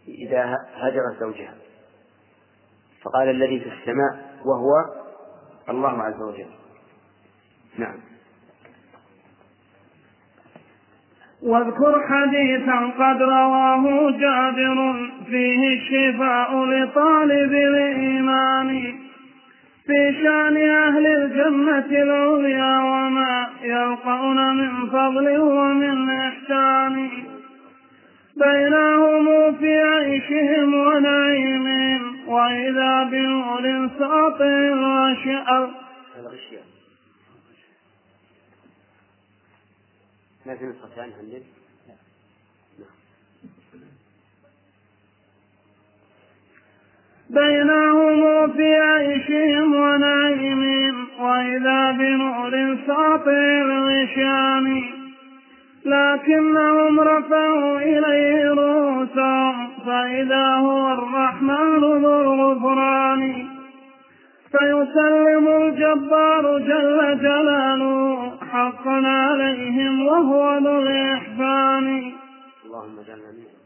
إذا 0.09 0.55
هجرت 0.75 1.21
زوجها. 1.21 1.55
فقال 3.03 3.29
الذي 3.29 3.61
في 3.61 3.69
السماء 3.69 4.37
وهو 4.45 5.05
الله 5.69 6.03
عز 6.03 6.23
وجل. 6.23 6.51
نعم. 7.79 8.16
واذكر 11.43 12.03
حديثا 12.09 12.93
قد 12.99 13.22
رواه 13.22 14.11
جابر 14.11 15.09
فيه 15.30 15.76
الشفاء 15.76 16.64
لطالب 16.64 17.53
الإيمان 17.53 18.95
في 19.87 20.14
شأن 20.22 20.57
أهل 20.57 21.07
الجنة 21.07 22.03
العليا 22.03 22.78
وما 22.78 23.47
يلقون 23.62 24.57
من 24.57 24.87
فضل 24.87 25.39
ومن 25.39 26.11
إحسان. 26.11 27.09
بينهم 28.37 29.53
في 29.53 29.80
عيشهم 29.80 30.74
ونعيمهم 30.74 32.28
وإذا 32.28 33.03
بنور 33.05 33.91
ساطع 33.99 34.70
وشأر 34.72 35.70
ما 40.47 40.55
في 40.57 41.01
عنها 41.01 41.16
عندك؟ 41.18 41.42
بينهم 47.30 48.53
في 48.53 48.74
عيشهم 48.74 49.74
ونعيمهم 49.74 51.07
وإذا 51.20 51.90
بنور 51.90 52.78
ساطع 52.86 53.32
الغشام 53.66 54.82
لكنهم 55.84 57.01
رفعوا 57.01 57.78
إليه 57.80 58.51
رؤوسهم 58.51 59.68
فإذا 59.86 60.55
هو 60.55 60.92
الرحمن 60.92 61.80
ذو 61.80 62.20
الغفران 62.20 63.47
فيسلم 64.51 65.49
الجبار 65.49 66.59
جل 66.59 67.18
جلاله 67.22 67.95
حقا 68.67 69.07
عليهم 69.07 70.07
وهو 70.07 70.59
ذو 70.59 70.79
الإحسان. 70.79 71.87
اللهم 72.64 72.97
منهم. 72.97 73.57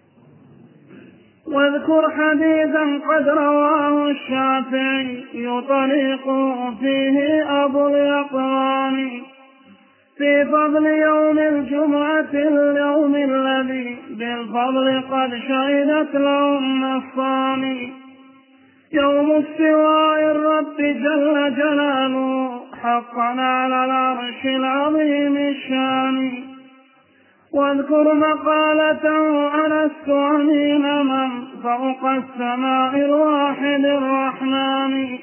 واذكر 1.46 2.10
حديثا 2.10 3.00
قد 3.08 3.28
رواه 3.28 4.10
الشافعي 4.10 5.24
يطلق 5.34 6.26
فيه 6.80 7.16
أبو 7.64 7.88
اليقظان. 7.88 9.20
في 10.18 10.44
فضل 10.44 10.86
يوم 10.86 11.38
الجمعة 11.38 12.32
اليوم 12.34 13.14
الذي 13.14 13.98
بالفضل 14.10 15.02
قد 15.10 15.30
شهدت 15.48 16.14
له 16.14 16.58
النصان 16.58 17.90
يوم 18.92 19.30
استواء 19.30 20.20
الرب 20.20 20.76
جل 20.76 21.56
جلاله 21.56 22.39
حقا 22.82 23.40
على 23.40 23.84
العرش 23.84 24.44
العظيم 24.44 25.36
الشان. 25.36 26.32
واذكر 27.52 28.14
مقالته 28.14 29.54
ألست 29.66 30.08
أمين 30.08 31.02
من 31.02 31.28
فوق 31.62 32.04
السماء 32.04 32.96
الواحد 32.96 33.84
الرحمن. 33.84 35.18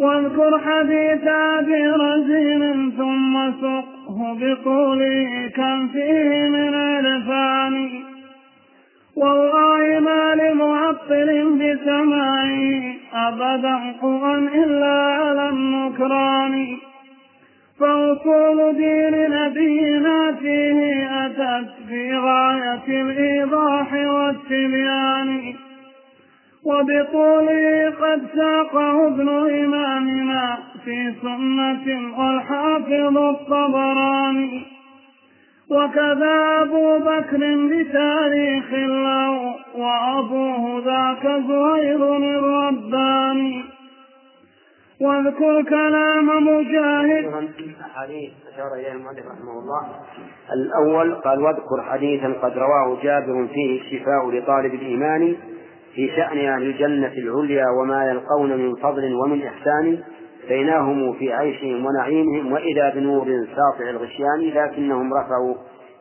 واذكر 0.00 0.58
حديث 0.58 1.28
أبي 1.28 1.86
رزين 1.86 2.92
ثم 2.96 3.52
سقه 3.60 4.36
بطوله 4.40 5.50
كم 5.56 5.88
فيه 5.88 6.48
من 6.48 6.74
عرفان 6.74 7.90
والله 9.16 10.00
ما 10.00 10.34
لمعطل 10.34 11.28
بسماعه 11.60 12.99
أبدا 13.14 13.94
قوى 14.02 14.34
إلا 14.34 14.94
على 14.94 15.48
النكران. 15.48 16.76
فوصول 17.78 18.76
دين 18.76 19.30
نبينا 19.30 20.32
فيه 20.32 21.08
أتت 21.26 21.68
في 21.88 22.16
غاية 22.16 23.02
الإيضاح 23.02 23.92
والتبيان. 23.92 25.54
وبطوله 26.64 27.90
قد 27.90 28.26
ساقه 28.36 29.06
ابن 29.06 29.28
إمامنا 29.64 30.58
في 30.84 31.14
سنة 31.22 32.18
والحافظ 32.18 33.18
الطبراني. 33.18 34.79
وكذا 35.70 36.62
أبو 36.62 36.98
بكر 36.98 37.40
بتاريخ 37.70 38.72
له 38.74 39.54
وأبوه 39.74 40.82
ذاك 40.84 41.22
زهير 41.48 42.16
الرباني 42.16 43.64
واذكر 45.00 45.62
كلام 45.62 46.26
مجاهد. 46.46 47.24
أشار 48.52 48.70
رحمه 49.30 49.58
الله. 49.58 49.82
الأول 50.52 51.14
قال 51.14 51.42
واذكر 51.42 51.82
حديثا 51.90 52.32
قد 52.42 52.58
رواه 52.58 53.02
جابر 53.02 53.46
فيه 53.54 53.80
الشفاء 53.80 54.30
لطالب 54.30 54.74
الإيمان 54.74 55.36
في 55.94 56.08
شأن 56.16 56.38
أهل 56.38 56.62
الجنة 56.62 57.12
العليا 57.12 57.66
وما 57.70 58.10
يلقون 58.10 58.56
من 58.56 58.76
فضل 58.76 59.14
ومن 59.14 59.42
إحسان. 59.42 59.98
بينهم 60.50 61.12
في 61.12 61.32
عيشهم 61.32 61.86
ونعيمهم 61.86 62.52
وإذا 62.52 62.90
بنور 62.90 63.26
ساطع 63.46 63.90
الغشيان 63.90 64.40
لكنهم 64.40 65.14
رفعوا 65.14 65.54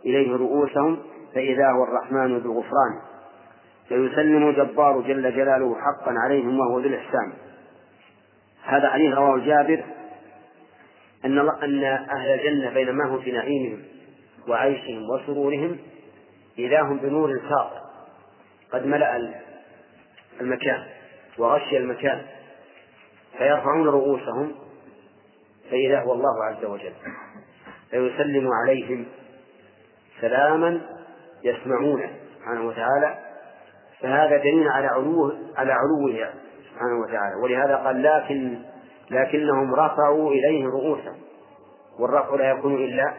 إليه 0.05 0.35
رؤوسهم 0.35 0.99
فإذا 1.35 1.71
هو 1.71 1.83
الرحمن 1.83 2.37
ذو 2.37 2.51
الغفران 2.51 3.01
فيسلم 3.87 4.51
جبار 4.51 5.01
جل 5.01 5.35
جلاله 5.35 5.75
حقا 5.75 6.13
عليهم 6.25 6.59
وهو 6.59 6.79
ذو 6.79 6.87
الإحسان. 6.87 7.33
هذا 8.63 8.89
حديث 8.89 9.13
رواه 9.13 9.37
جابر 9.37 9.83
أن 11.25 11.39
أن 11.39 11.83
أهل 11.83 12.29
الجنة 12.29 12.73
بينما 12.73 13.05
هم 13.05 13.19
في 13.19 13.31
نعيمهم 13.31 13.83
وعيشهم 14.47 15.09
وسرورهم 15.09 15.77
إذا 16.59 16.81
هم 16.81 16.97
بنور 16.97 17.39
ساطع. 17.49 17.81
قد 18.73 18.85
ملأ 18.85 19.33
المكان 20.41 20.83
وغشي 21.37 21.77
المكان. 21.77 22.21
فيرفعون 23.37 23.87
رؤوسهم 23.87 24.55
فإذا 25.71 25.99
هو 25.99 26.13
الله 26.13 26.43
عز 26.43 26.65
وجل. 26.65 26.93
فيسلم 27.89 28.49
عليهم 28.63 29.05
سلاما 30.21 30.81
يسمعونه 31.43 32.09
سبحانه 32.37 32.67
وتعالى. 32.67 33.17
فهذا 34.01 34.37
دليل 34.37 34.67
على 34.67 34.87
علوه 34.87 35.37
على 35.57 35.73
علوه 35.73 36.29
سبحانه 36.71 36.99
وتعالى. 37.01 37.35
ولهذا 37.43 37.75
قال 37.75 38.03
لكن 38.03 38.59
لكنهم 39.11 39.75
رفعوا 39.75 40.31
إليه 40.31 40.65
رؤوسهم. 40.65 41.17
والرفع 41.99 42.35
لا 42.35 42.51
يكون 42.51 42.75
إلا 42.75 43.13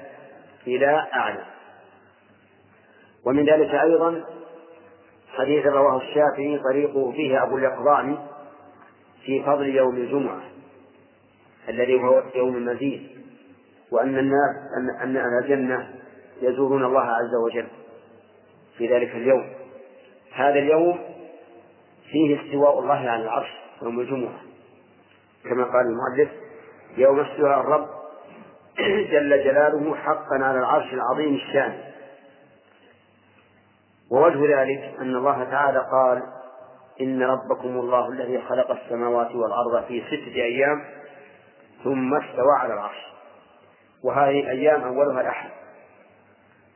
إلى 0.67 1.07
أعلى. 1.15 1.45
ومن 3.27 3.45
ذلك 3.45 3.75
أيضا 3.75 4.25
حديث 5.39 5.67
رواه 5.67 5.97
الشافعي 5.97 6.59
طريقه 6.59 7.13
فيه 7.13 7.43
أبو 7.43 7.59
اليقظان 7.59 8.19
في 9.25 9.43
فضل 9.43 9.67
يوم 9.77 9.97
الجمعة 9.97 10.41
الذي 11.69 12.03
هو 12.03 12.23
يوم 12.35 12.57
المزيد 12.57 13.09
وأن 13.91 14.19
الناس 14.19 14.57
أن 15.03 15.17
أهل 15.17 15.45
الجنة 15.45 15.91
يزورون 16.43 16.85
الله 16.85 17.01
عز 17.01 17.35
وجل 17.45 17.67
في 18.79 18.95
ذلك 18.95 19.11
اليوم. 19.11 19.53
هذا 20.35 20.59
اليوم 20.59 20.99
فيه 22.11 22.41
استواء 22.41 22.79
الله 22.79 22.95
على 22.95 23.23
العرش 23.23 23.49
يوم 23.83 24.01
الجمعة. 24.01 24.41
كما 25.45 25.65
قال 25.65 25.87
المؤلف 25.87 26.31
يوم 26.97 27.21
استواء 27.21 27.61
الرب 27.61 27.89
جل 29.13 29.45
جلاله 29.45 29.95
حقا 29.95 30.45
على 30.45 30.59
العرش 30.59 30.93
العظيم 30.93 31.35
الشان. 31.35 31.81
ووجه 34.11 34.61
ذلك 34.61 34.95
أن 35.01 35.17
الله 35.17 35.45
تعالى 35.45 35.89
قال 35.93 36.23
إن 37.01 37.23
ربكم 37.23 37.69
الله 37.69 38.09
الذي 38.09 38.41
خلق 38.41 38.71
السماوات 38.71 39.35
والأرض 39.35 39.85
في 39.89 40.03
ستة 40.07 40.35
أيام 40.35 40.85
ثم 41.85 42.15
استوى 42.15 42.53
على 42.59 42.75
العرش. 42.75 43.11
وهذه 44.05 44.41
الأيام 44.41 44.83
أولها 44.83 45.21
الأحد. 45.21 45.51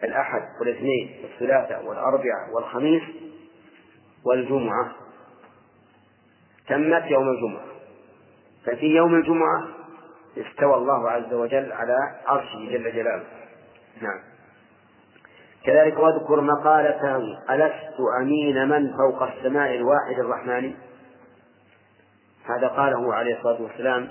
الأحد 0.05 0.43
والاثنين 0.61 1.21
والثلاثاء 1.23 1.85
والأربعاء 1.85 2.51
والخميس 2.55 3.03
والجمعة. 4.27 4.93
تمت 6.69 7.05
يوم 7.11 7.29
الجمعة. 7.29 7.65
ففي 8.67 8.87
يوم 8.87 9.15
الجمعة 9.15 9.69
استوى 10.39 10.75
الله 10.75 11.11
عز 11.11 11.35
وجل 11.35 11.73
على 11.73 11.97
عرشه 12.27 12.59
جل 12.59 12.93
جلاله. 12.93 13.25
نعم. 14.03 14.34
كذلك 15.67 15.99
واذكر 15.99 16.41
مقالة 16.41 17.17
ألست 17.51 18.01
أمين 18.21 18.69
من 18.69 18.97
فوق 18.97 19.23
السماء 19.23 19.75
الواحد 19.75 20.19
الرحمن؟ 20.19 20.75
هذا 22.45 22.69
قاله 22.69 23.15
عليه 23.15 23.37
الصلاة 23.37 23.63
والسلام 23.63 24.09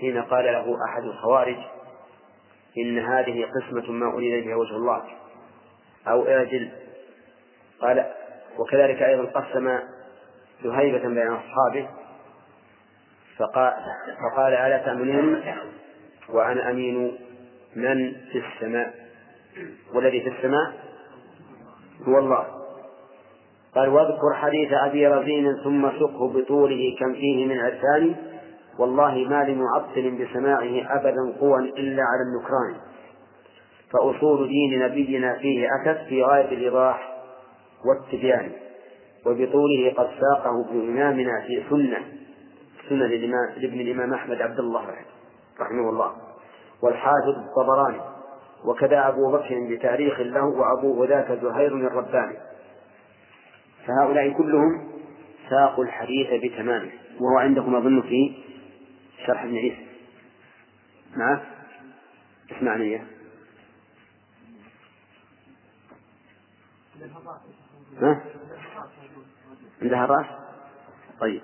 حين 0.00 0.22
قال 0.22 0.44
له 0.44 0.76
أحد 0.88 1.02
الخوارج 1.02 1.56
إن 2.78 2.98
هذه 2.98 3.44
قسمة 3.44 3.90
ما 3.92 4.14
أريد 4.14 4.46
بها 4.46 4.56
وجه 4.56 4.76
الله 4.76 5.02
أو 6.08 6.28
إعجل. 6.28 6.70
قال 7.80 8.12
وكذلك 8.58 9.02
أيضا 9.02 9.40
قسم 9.40 9.78
ذهيبة 10.64 11.08
بين 11.08 11.28
أصحابه 11.28 11.88
فقال 14.18 14.52
ألا 14.54 14.78
تأمنون 14.78 15.42
وأنا 16.28 16.70
أمين 16.70 17.18
من 17.76 18.12
في 18.12 18.42
السماء. 18.54 18.99
والذي 19.94 20.20
في 20.20 20.28
السماء؟ 20.28 20.72
هو 22.08 22.18
الله 22.18 22.46
قال 23.74 23.88
واذكر 23.88 24.34
حديث 24.34 24.72
أبي 24.72 25.06
رزين 25.06 25.56
ثم 25.64 25.90
سقه 25.90 26.28
بطوله 26.28 26.96
كم 27.00 27.14
فيه 27.14 27.46
من 27.46 27.60
عرفان. 27.60 28.14
والله 28.78 29.14
ما 29.14 29.44
لمعطل 29.44 30.10
بسماعه 30.10 30.98
أبدا 30.98 31.38
قوى 31.40 31.58
إلا 31.58 32.02
على 32.02 32.22
النكران. 32.22 32.74
فأصول 33.92 34.48
دين 34.48 34.82
نبينا 34.82 35.38
فيه 35.38 35.68
أتت 35.80 36.08
في 36.08 36.22
غاية 36.24 36.48
الإيضاح 36.48 37.22
والتبيان. 37.84 38.52
وبطوله 39.26 39.92
قد 39.96 40.08
ساقه 40.20 40.64
ابن 40.68 40.88
إمامنا 40.88 41.40
في 41.46 41.62
سنة 41.70 41.98
سنة 42.88 43.06
لابن 43.56 43.80
الإمام 43.80 44.14
أحمد 44.14 44.42
عبد 44.42 44.58
الله 44.58 44.84
رحمه 45.60 45.90
الله. 45.90 46.12
والحافظ 46.82 47.34
الطبراني. 47.48 48.09
وكذا 48.64 49.08
أبو 49.08 49.32
بكر 49.32 49.66
بتاريخ 49.70 50.20
له 50.20 50.44
وأبوه 50.44 51.08
ذاك 51.08 51.32
زهير 51.42 51.76
الرباني 51.76 52.36
فهؤلاء 53.86 54.32
كلهم 54.32 54.90
ساقوا 55.50 55.84
الحديث 55.84 56.44
بتمامه. 56.44 56.90
وهو 57.20 57.38
عندكم 57.38 57.74
أظن 57.74 58.02
في 58.02 58.34
شرح 59.26 59.42
ابن 59.42 59.56
عيسى. 59.56 59.86
نعم؟ 61.16 61.40
اسمعني 62.50 62.96
ها؟ 68.02 68.20
عندها 69.82 70.04
الرأس؟ 70.04 70.26
طيب. 71.20 71.42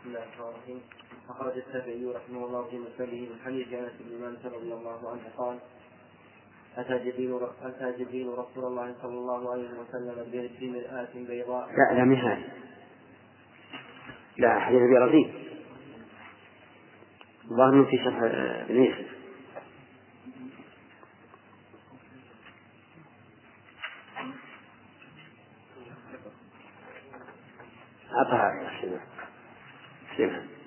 بسم 0.00 0.08
الله 0.08 0.22
الرحمن 0.22 0.48
الرحيم. 0.48 0.97
أخرج 1.28 1.52
الشافعي 1.56 2.04
رحمه 2.04 2.44
الله 2.46 2.70
في 2.70 2.78
مسنده 2.78 3.20
من 3.20 3.40
حديث 3.44 3.72
أنس 3.72 3.92
بن 4.00 4.20
مالك 4.20 4.44
رضي 4.44 4.72
الله 4.72 5.10
عنه 5.10 5.22
قال 5.36 5.58
أتى 6.76 6.98
جبريل 6.98 7.38
أتى 7.62 8.04
جبريل 8.04 8.38
رسول 8.38 8.64
الله 8.64 8.94
صلى 9.02 9.18
الله 9.18 9.52
عليه 9.52 9.68
وسلم 9.80 10.48
بمرآة 10.60 11.08
بيضاء. 11.14 11.68
لا 11.68 11.98
لا 11.98 12.04
مهاي 12.04 12.44
لا 14.38 14.60
حديث 14.60 14.80
أبي 14.82 14.98
رزين 14.98 15.34
الظاهر 17.50 17.84
في 17.84 17.96
شرح 17.96 18.18
ابن 18.22 18.82
يوسف. 18.84 19.18
أطهر 28.12 28.70
سمع 30.16 30.57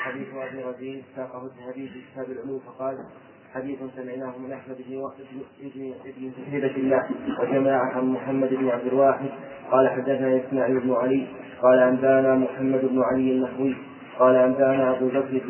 حديث 0.00 0.28
ابي 0.34 0.62
رزين 0.62 1.02
ساقه 1.16 1.42
الذهبي 1.46 1.88
في 1.88 2.00
كتاب 2.12 2.30
العلوم 2.30 2.60
فقال 2.66 2.98
حديث 3.54 3.78
سمعناه 3.96 4.38
من 4.38 4.52
أحمد 4.52 4.76
بن 4.88 5.10
ابن 5.60 5.94
ابن 6.04 6.32
هبة 6.52 6.76
الله 6.76 7.08
وجماعة 7.40 7.84
عن 7.84 8.04
محمد 8.04 8.48
بن 8.54 8.68
عبد 8.68 8.86
الواحد. 8.86 9.28
قال 9.70 9.88
حدثنا 9.88 10.40
إسماعيل 10.44 10.80
بن 10.80 10.92
علي. 10.92 11.26
قال 11.62 11.78
أنبانا 11.78 12.34
محمد 12.34 12.84
بن 12.84 13.02
علي 13.02 13.32
النحوي 13.32 13.76
قال 14.18 14.36
أنبأنا 14.36 14.90
أبو 14.90 15.08
بكر 15.08 15.40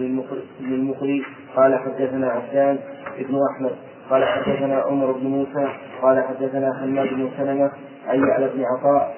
بن 0.60 0.74
المقري. 0.74 1.24
قال 1.56 1.78
حدثنا 1.78 2.30
عبدان 2.30 2.78
بن 3.18 3.38
أحمد. 3.50 3.76
قال 4.10 4.24
حدثنا 4.24 4.80
عمر 4.80 5.12
بن 5.12 5.26
موسى. 5.26 5.68
قال 6.02 6.24
حدثنا 6.24 6.78
حماد 6.80 7.08
بن 7.08 7.30
سلمة. 7.36 7.72
عن 8.06 8.28
يعلى 8.28 8.48
بن 8.48 8.64
عطاء. 8.64 9.17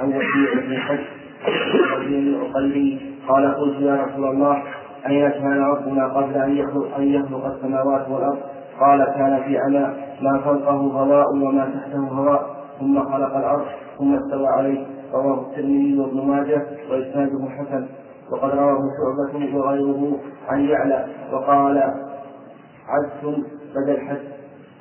عن 0.00 0.08
وكيع 0.08 0.60
بن 0.66 0.76
حج 0.76 0.98
الأقلي 2.12 3.00
قال 3.28 3.54
قلت 3.54 3.80
يا 3.80 3.94
رسول 4.04 4.24
الله 4.24 4.62
أين 5.06 5.28
كان 5.30 5.62
ربنا 5.62 6.08
قبل 6.08 6.34
أن 6.34 6.56
يخلق 6.56 6.96
أن 6.96 7.02
يخلق 7.02 7.46
السماوات 7.46 8.08
والأرض؟ 8.08 8.38
قال 8.80 9.04
كان 9.04 9.42
في 9.42 9.58
عمى 9.58 9.94
ما 10.22 10.40
فوقه 10.44 10.70
هواء 10.70 11.26
وما 11.34 11.64
تحته 11.74 11.98
هواء 11.98 12.56
ثم 12.80 13.00
خلق 13.00 13.36
الأرض 13.36 13.64
ثم 13.98 14.14
استوى 14.14 14.46
عليه 14.46 14.86
رواه 15.12 15.40
الترمذي 15.40 15.98
وابن 16.00 16.26
ماجه 16.28 16.62
وإسناده 16.90 17.48
حسن 17.48 17.86
وقد 18.32 18.50
رواه 18.50 18.78
شعبة 18.98 19.56
وغيره 19.56 20.16
عن 20.48 20.60
يعلى 20.60 21.06
وقال 21.32 21.78
عدس 22.88 23.36
بدل 23.76 24.00
حد 24.08 24.18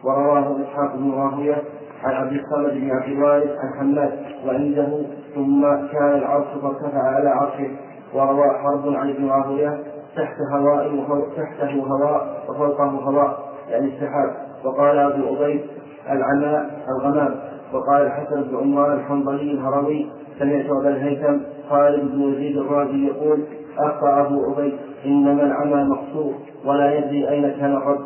ورواه 0.04 0.58
إسحاق 0.62 0.96
بن 0.96 1.12
راهوية 1.12 1.64
عن 2.04 2.14
عبد 2.14 2.32
الصمد 2.34 2.74
بن 2.74 2.92
عبد 2.92 3.12
الوارث 3.12 3.50
عن 3.58 3.80
حماد 3.80 4.20
وعنده 4.48 5.06
ثم 5.36 5.62
كان 5.92 6.18
العرش 6.18 6.48
فارتفع 6.62 7.02
على 7.02 7.30
عرشه 7.30 7.70
وروى 8.14 8.50
حرب 8.50 8.94
عن 8.96 9.10
ابن 9.10 9.30
راهوية 9.30 9.84
تحت 10.16 10.36
هواء 10.52 11.28
تحته 11.38 11.84
هواء 11.84 12.44
وفوقه 12.50 12.84
هواء 12.84 13.40
يعني 13.70 13.88
السحاب. 13.88 14.36
وقال 14.64 14.98
أبو 14.98 15.36
أبي 15.36 15.66
العماء 16.10 16.84
الغمام. 16.90 17.36
وقال 17.74 18.06
الحسن 18.06 18.44
بن 18.44 18.58
عمار 18.58 18.94
الحنظلي 18.94 19.52
الهروي 19.52 20.08
سمعت 20.40 20.66
أبا 20.66 20.90
الهيثم 20.90 21.38
خالد 21.70 22.12
بن 22.12 22.22
يزيد 22.22 22.58
الرازي 22.58 23.08
يقول 23.08 23.44
أخطأ 23.78 24.22
أبو 24.22 24.54
أبي 24.54 24.78
إنما 25.06 25.44
العمى 25.44 25.84
مقصور 25.84 26.34
ولا 26.66 26.98
يدري 26.98 27.30
أين 27.30 27.52
كان 27.52 27.72
الرب 27.74 28.06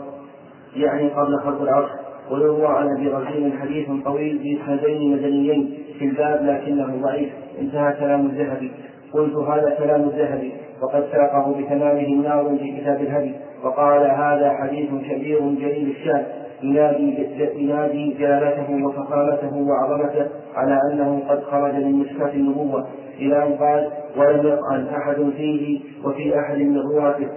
يعني 0.76 1.10
قبل 1.10 1.40
خلق 1.40 1.62
العرش. 1.62 1.90
ويروى 2.32 2.68
عن 2.68 2.88
ابي 2.98 3.08
رزين 3.08 3.54
حديث 3.60 3.88
طويل 4.06 4.38
باسنادين 4.38 5.12
مدنيين 5.12 5.74
في 6.00 6.06
الباب 6.06 6.46
لكنه 6.46 7.02
ضعيف. 7.02 7.30
انتهى 7.62 7.94
كلام 8.00 8.26
الذهبي. 8.26 8.72
قلت 9.14 9.36
هذا 9.36 9.76
كلام 9.80 10.02
الذهبي. 10.02 10.52
وقد 10.82 11.04
ساقه 11.12 11.56
بتمامه 11.58 12.08
الناظم 12.08 12.58
في 12.58 12.82
كتاب 12.82 13.02
الهدي. 13.02 13.34
وقال 13.64 14.02
هذا 14.02 14.54
حديث 14.62 14.90
كبير 14.90 15.40
جليل 15.40 15.90
الشان. 15.90 16.26
ينادي 16.64 17.28
ينادي 17.56 18.14
جلالته 18.20 18.86
وفخامته 18.86 19.58
وعظمته 19.58 20.28
على 20.56 20.80
أنه 20.92 21.24
قد 21.30 21.44
خرج 21.44 21.76
من 21.76 21.94
مشكاة 21.94 22.34
النبوة. 22.34 22.88
إلى 23.20 23.44
أن 23.44 23.54
قال 23.54 23.90
ولم 24.18 24.48
يطعن 24.48 24.88
أحد 24.88 25.16
فيه 25.38 25.80
وفي 26.06 26.40
أحد 26.40 26.58
من 26.58 26.78
رواته 26.78 27.28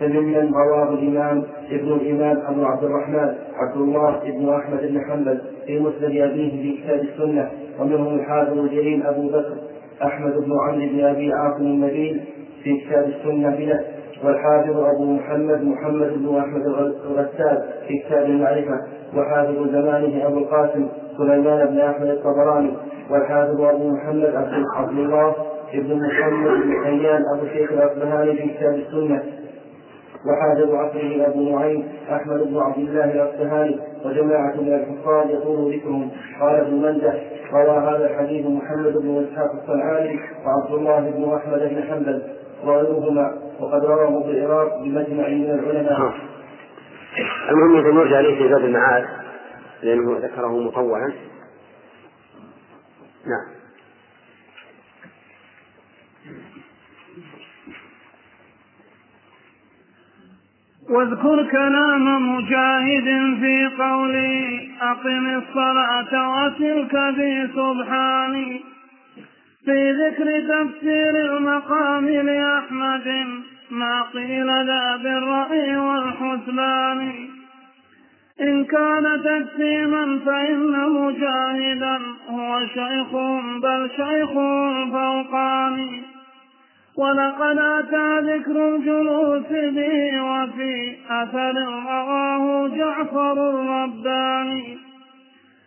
فممن 0.00 0.52
رواه 0.54 0.88
الإمام 0.94 1.42
ابن 1.70 1.92
الإمام 1.92 2.42
أبو 2.46 2.64
عبد 2.64 2.84
الرحمن 2.84 3.34
عبد 3.54 3.76
الله 3.76 4.20
بن 4.24 4.48
أحمد 4.54 4.80
بن 4.82 5.00
حنبل 5.00 5.40
في 5.66 5.80
مسند 5.80 6.04
أبيه 6.16 6.62
في 6.62 6.82
كتاب 6.82 7.00
السنة 7.00 7.50
ومنهم 7.80 8.14
الحافظ 8.14 8.58
الجليل 8.58 9.06
أبو 9.06 9.28
بكر 9.28 9.54
أحمد 10.02 10.32
بن 10.32 10.52
عمرو 10.68 10.86
بن 10.92 11.04
أبي 11.04 11.32
عاصم 11.32 11.62
النبيل 11.66 12.20
في 12.64 12.80
كتاب 12.80 13.04
السنة 13.08 13.56
بله 13.56 13.80
والحافظ 14.24 14.76
أبو 14.78 15.04
محمد 15.04 15.62
محمد 15.62 16.12
بن 16.18 16.36
أحمد 16.36 16.66
الغسال 17.10 17.62
في 17.88 17.98
كتاب 17.98 18.24
المعرفة 18.24 18.80
وحافظ 19.16 19.68
زمانه 19.72 20.26
أبو 20.26 20.38
القاسم 20.38 20.88
سليمان 21.18 21.66
بن 21.66 21.78
أحمد 21.80 22.06
الطبراني 22.08 22.72
والحافظ 23.10 23.60
أبو 23.60 23.88
محمد 23.90 24.32
عبد 24.76 24.98
الله 24.98 25.34
بن 25.74 26.00
محمد 26.06 26.62
بن 26.62 26.84
حيان 26.84 27.22
أبو 27.36 27.46
شيخ 27.46 27.72
الأصبهاني 27.72 28.32
في 28.36 28.48
كتاب 28.48 28.74
السنة. 28.74 29.22
وحافظ 30.28 30.74
عصره 30.74 31.26
أبو 31.26 31.56
نعيم 31.58 31.88
أحمد 32.10 32.38
بن 32.38 32.58
عبد 32.58 32.78
الله 32.78 33.04
الأصبهاني 33.04 33.80
وجماعة 34.04 34.54
من 34.56 34.74
الحفاظ 34.74 35.30
يطول 35.30 35.74
ذكرهم 35.74 36.10
قال 36.40 36.54
ابن 36.54 36.74
مندة 36.74 37.14
روى 37.52 37.78
هذا 37.78 38.10
الحديث 38.10 38.46
محمد 38.46 38.92
بن 38.92 39.26
إسحاق 39.26 39.50
الصنعاني 39.62 40.20
وعبد 40.44 40.74
الله 40.74 41.10
بن 41.10 41.34
أحمد 41.34 41.58
بن 41.58 41.82
حنبل 41.82 42.22
وغيرهما 42.64 43.34
وقد 43.60 43.84
رواه 43.84 44.22
بالعراق 44.26 44.82
بمجمع 44.82 45.28
من 45.28 45.50
العلماء. 45.50 46.12
المهم 47.50 47.76
يمكن 47.76 47.94
نرجع 47.94 48.16
عليه 48.16 48.36
في 48.42 48.48
زاد 48.48 48.64
المعاد 48.64 49.04
لأنه 49.82 50.18
ذكره 50.18 50.60
مطولا. 50.60 51.12
نعم. 53.26 53.55
واذكر 60.96 61.42
كلام 61.42 62.36
مجاهد 62.36 63.36
في 63.40 63.70
قولي 63.78 64.70
أقم 64.80 65.26
الصلاة 65.26 66.12
وتلك 66.36 67.14
في 67.14 67.48
سبحاني 67.54 68.60
في 69.64 69.92
ذكر 69.92 70.40
تفسير 70.40 71.36
المقام 71.36 72.08
لأحمد 72.08 73.26
ما 73.70 74.02
قيل 74.02 74.46
ذا 74.46 74.96
بالرأي 74.96 75.76
والحسبان. 75.76 77.12
إن 78.40 78.64
كان 78.64 79.22
تقسيما 79.24 80.20
فإن 80.26 80.90
مجاهدا 80.90 81.98
هو 82.28 82.60
شيخ 82.74 83.12
بل 83.62 83.90
شيخ 83.96 84.32
فوقاني 84.92 86.15
ولقد 86.98 87.58
أتى 87.58 88.20
ذكر 88.20 88.68
الجلوس 88.68 89.48
به 89.50 90.22
وفي 90.22 90.96
أثر 91.10 91.54
رواه 91.88 92.68
جعفر 92.68 93.32
الرباني. 93.32 94.78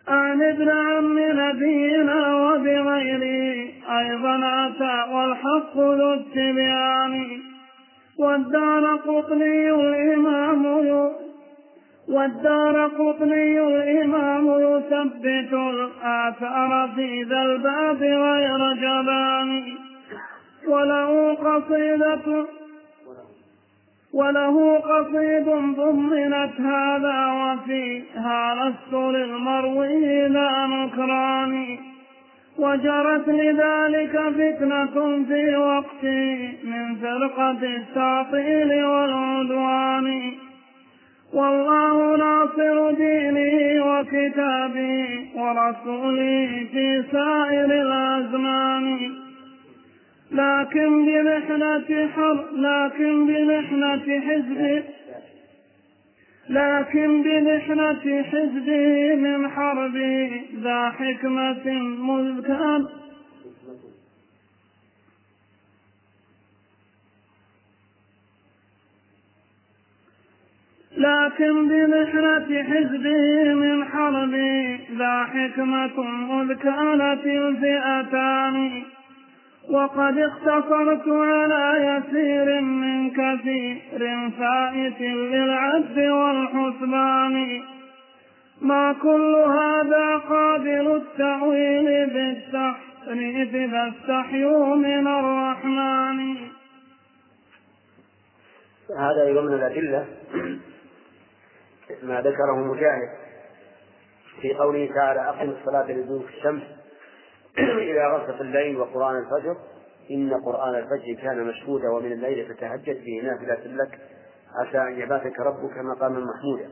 عن 0.08 0.42
ابن 0.42 0.68
عم 0.68 1.18
نبينا 1.18 2.34
وبغيره 2.34 3.68
أيضا 3.98 4.66
أتى 4.66 5.12
والحق 5.12 5.76
ذو 5.76 6.12
التبيان. 6.12 7.40
والدار 8.18 8.96
قطني 8.96 9.70
الإمام 9.70 10.66
والدار 12.10 12.86
قطني 12.86 13.60
الإمام 13.60 14.46
يثبت 14.46 15.52
الآثار 15.52 16.90
في 16.96 17.22
ذا 17.22 17.42
الباب 17.42 18.02
غير 18.02 18.72
جبان 18.72 19.62
وله 20.68 21.34
قصيدة 21.34 22.46
وله 24.12 24.78
قصيد 24.78 25.44
ضمنت 25.76 26.60
هذا 26.60 27.26
وفيها 27.26 28.54
لست 28.54 28.92
للمروي 28.92 30.28
لا 30.28 30.66
نكران 30.66 31.78
وجرت 32.58 33.28
لذلك 33.28 34.12
فتنة 34.12 35.24
في 35.28 35.56
وقتي 35.56 36.52
من 36.64 36.96
فرقة 36.96 37.50
التعطيل 37.62 38.84
والعدوان. 38.84 40.32
والله 41.32 42.16
ناصر 42.16 42.90
دينه 42.90 43.84
وكتابه 43.86 45.26
ورسوله 45.34 46.66
في 46.72 47.02
سائر 47.12 47.64
الأزمان. 47.64 49.19
لكن 50.32 51.04
بمحنة 51.04 52.08
حر 52.08 52.44
لكن 52.56 53.26
بمحنة 53.26 54.20
حزب. 54.20 54.82
لكن 56.50 57.22
بمحنة 57.22 58.22
حزبه 58.22 59.14
من 59.14 59.48
حربه 59.50 60.42
ذا 60.62 60.90
حكمة 60.90 61.72
مذ 61.98 62.42
كان 62.46 62.86
لكن 70.96 71.68
بمحنة 71.68 72.62
حزبه 72.62 73.54
من 73.54 73.84
حربه 73.84 74.78
ذا 74.98 75.24
حكمة 75.24 76.02
مذ 76.02 76.54
كانت 76.54 77.26
الفئتان 77.26 78.82
وقد 79.68 80.18
اختصرت 80.18 81.08
على 81.08 81.86
يسير 81.86 82.60
من 82.60 83.10
كثير 83.10 84.30
فائت 84.38 85.00
للعد 85.00 85.98
والحسبان. 85.98 87.62
ما 88.62 88.92
كل 89.02 89.34
هذا 89.34 90.16
قابل 90.16 90.96
التأويل 90.96 92.06
بالتحريف 92.10 93.72
فاستحيوا 93.72 94.76
من 94.76 95.06
الرحمن. 95.06 96.36
هذا 98.98 99.22
أيضا 99.26 99.40
من 99.40 99.54
الأدلة 99.54 100.06
ما 102.02 102.20
ذكره 102.20 102.72
مجاهد 102.74 103.10
في 104.40 104.54
قوله 104.54 104.88
تعالى 104.94 105.20
أقم 105.28 105.50
الصلاة 105.50 105.92
لدلوك 105.92 106.28
الشمس. 106.28 106.79
إلى 107.68 108.16
غسق 108.16 108.40
الليل 108.40 108.76
وقرآن 108.76 109.16
الفجر. 109.16 109.56
إن 110.10 110.34
قرآن 110.44 110.74
الفجر 110.74 111.22
كان 111.22 111.44
مشهودا 111.44 111.88
ومن 111.88 112.12
الليل 112.12 112.54
فتهجد 112.54 113.04
به 113.04 113.20
نافلة 113.22 113.74
لك 113.74 113.98
عسى 114.54 114.78
أن 114.78 115.00
يبعثك 115.00 115.40
ربك 115.40 115.78
مقاما 115.78 116.20
محمودا. 116.20 116.70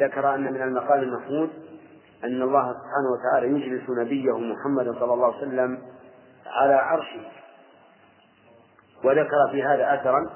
ذكر 0.00 0.34
أن 0.34 0.52
من 0.52 0.62
المقام 0.62 0.98
المحمود 0.98 1.50
أن 2.24 2.42
الله 2.42 2.72
سبحانه 2.72 3.10
وتعالى 3.12 3.46
يجلس 3.46 3.90
نبيه 3.90 4.38
محمدا 4.38 4.92
صلى 4.92 5.14
الله 5.14 5.26
عليه 5.26 5.46
وسلم 5.46 5.78
على 6.46 6.74
عرشه. 6.74 7.26
وذكر 9.04 9.50
في 9.52 9.62
هذا 9.62 9.94
أثرا 9.94 10.30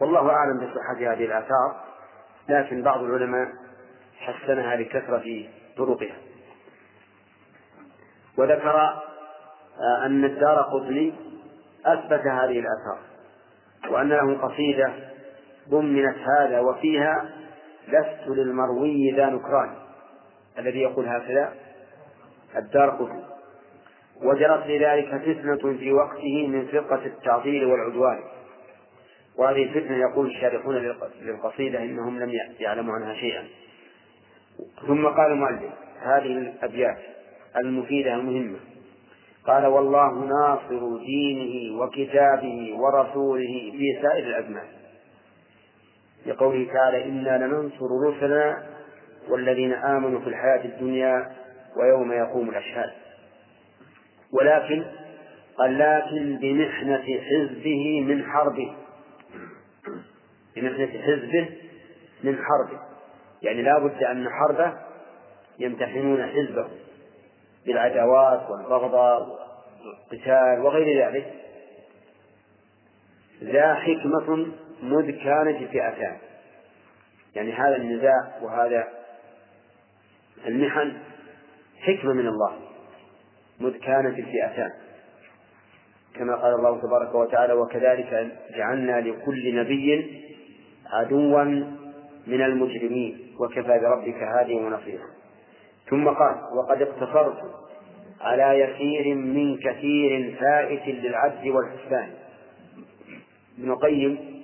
والله 0.00 0.30
أعلم 0.30 0.58
بصحة 0.58 0.96
هذه 0.96 1.24
الآثار 1.24 1.84
لكن 2.48 2.82
بعض 2.82 3.02
العلماء 3.02 3.48
حسنها 4.18 4.76
لكثرة 4.76 5.48
طرقها. 5.76 6.16
وذكر 8.38 8.76
آه، 8.76 10.06
أن 10.06 10.24
الدار 10.24 10.62
قطني 10.62 11.14
أثبت 11.86 12.26
هذه 12.26 12.58
الآثار 12.58 12.98
وأن 13.90 14.08
له 14.08 14.38
قصيدة 14.38 14.92
ضمنت 15.68 16.16
هذا 16.38 16.60
وفيها 16.60 17.30
لست 17.88 18.28
للمروي 18.28 19.10
ذا 19.16 19.26
نكران 19.26 19.74
الذي 20.58 20.80
يقول 20.80 21.08
هكذا 21.08 21.52
الدار 22.56 22.90
قطني 22.90 23.34
وجرت 24.22 24.66
لذلك 24.66 25.08
فتنة 25.08 25.78
في 25.78 25.92
وقته 25.92 26.46
من 26.46 26.66
فرقة 26.66 27.06
التعطيل 27.06 27.64
والعدوان. 27.64 28.20
وهذه 29.36 29.62
الفتنة 29.62 29.96
يقول 29.96 30.26
الشارحون 30.26 30.96
للقصيدة 31.20 31.82
إنهم 31.82 32.20
لم 32.20 32.32
يعلموا 32.60 32.94
عنها 32.94 33.14
شيئا. 33.14 33.44
ثم 34.86 35.06
قال 35.06 35.32
المؤلف 35.32 35.72
هذه 36.02 36.38
الأبيات 36.38 36.98
المفيدة 37.56 38.14
المهمة. 38.14 38.58
قال 39.46 39.66
والله 39.66 40.24
ناصر 40.24 40.96
دينه 40.98 41.80
وكتابه 41.80 42.74
ورسوله 42.76 43.72
في 43.72 43.98
سائر 44.02 44.26
الأزمان. 44.26 44.66
لقوله 46.26 46.72
تعالى 46.72 47.04
إنا 47.04 47.46
لننصر 47.46 47.86
رسلنا 48.08 48.66
والذين 49.28 49.72
آمنوا 49.72 50.20
في 50.20 50.26
الحياة 50.26 50.64
الدنيا 50.64 51.32
ويوم 51.76 52.12
يقوم 52.12 52.48
الأشهاد. 52.48 52.90
ولكن 54.32 54.84
قال 55.58 55.78
لكن 55.78 56.38
بمحنة 56.40 57.04
حزبه 57.20 58.00
من 58.00 58.24
حربه. 58.24 58.74
بمحنة 60.56 61.02
حزبه 61.02 61.48
من 62.24 62.36
حربه. 62.36 62.80
يعني 63.42 63.62
لا 63.62 63.78
بد 63.78 64.02
أن 64.02 64.28
حربه 64.28 64.72
يمتحنون 65.58 66.26
حزبه 66.26 66.68
بالعداوات 67.66 68.50
والبغضاء 68.50 69.28
والقتال 69.84 70.60
وغير 70.64 71.06
ذلك 71.06 71.34
ذا 73.42 73.74
حكمة 73.74 74.46
مذ 74.82 75.10
كانت 75.10 75.70
فئتان 75.70 76.16
يعني 77.34 77.52
هذا 77.52 77.76
النزاع 77.76 78.38
وهذا 78.42 78.88
المحن 80.46 80.92
حكمة 81.80 82.12
من 82.12 82.26
الله 82.26 82.52
مذ 83.60 83.78
كانت 83.78 84.18
الفئتان 84.18 84.70
كما 86.14 86.36
قال 86.36 86.54
الله 86.54 86.80
تبارك 86.80 87.14
وتعالى 87.14 87.52
وكذلك 87.52 88.32
جعلنا 88.56 89.00
لكل 89.00 89.56
نبي 89.56 90.20
عدوا 90.86 91.44
من 92.26 92.42
المجرمين 92.42 93.34
وكفى 93.40 93.78
بربك 93.78 94.22
هاديا 94.22 94.60
ونصيرا. 94.60 95.04
ثم 95.90 96.08
قال 96.08 96.36
وقد 96.52 96.82
اقتصرت 96.82 97.64
على 98.20 98.60
يسير 98.60 99.14
من 99.14 99.58
كثير 99.58 100.36
فائت 100.40 100.86
للعدل 100.86 101.50
والحسبان 101.50 102.10
ابن 103.58 103.70
القيم 103.70 104.42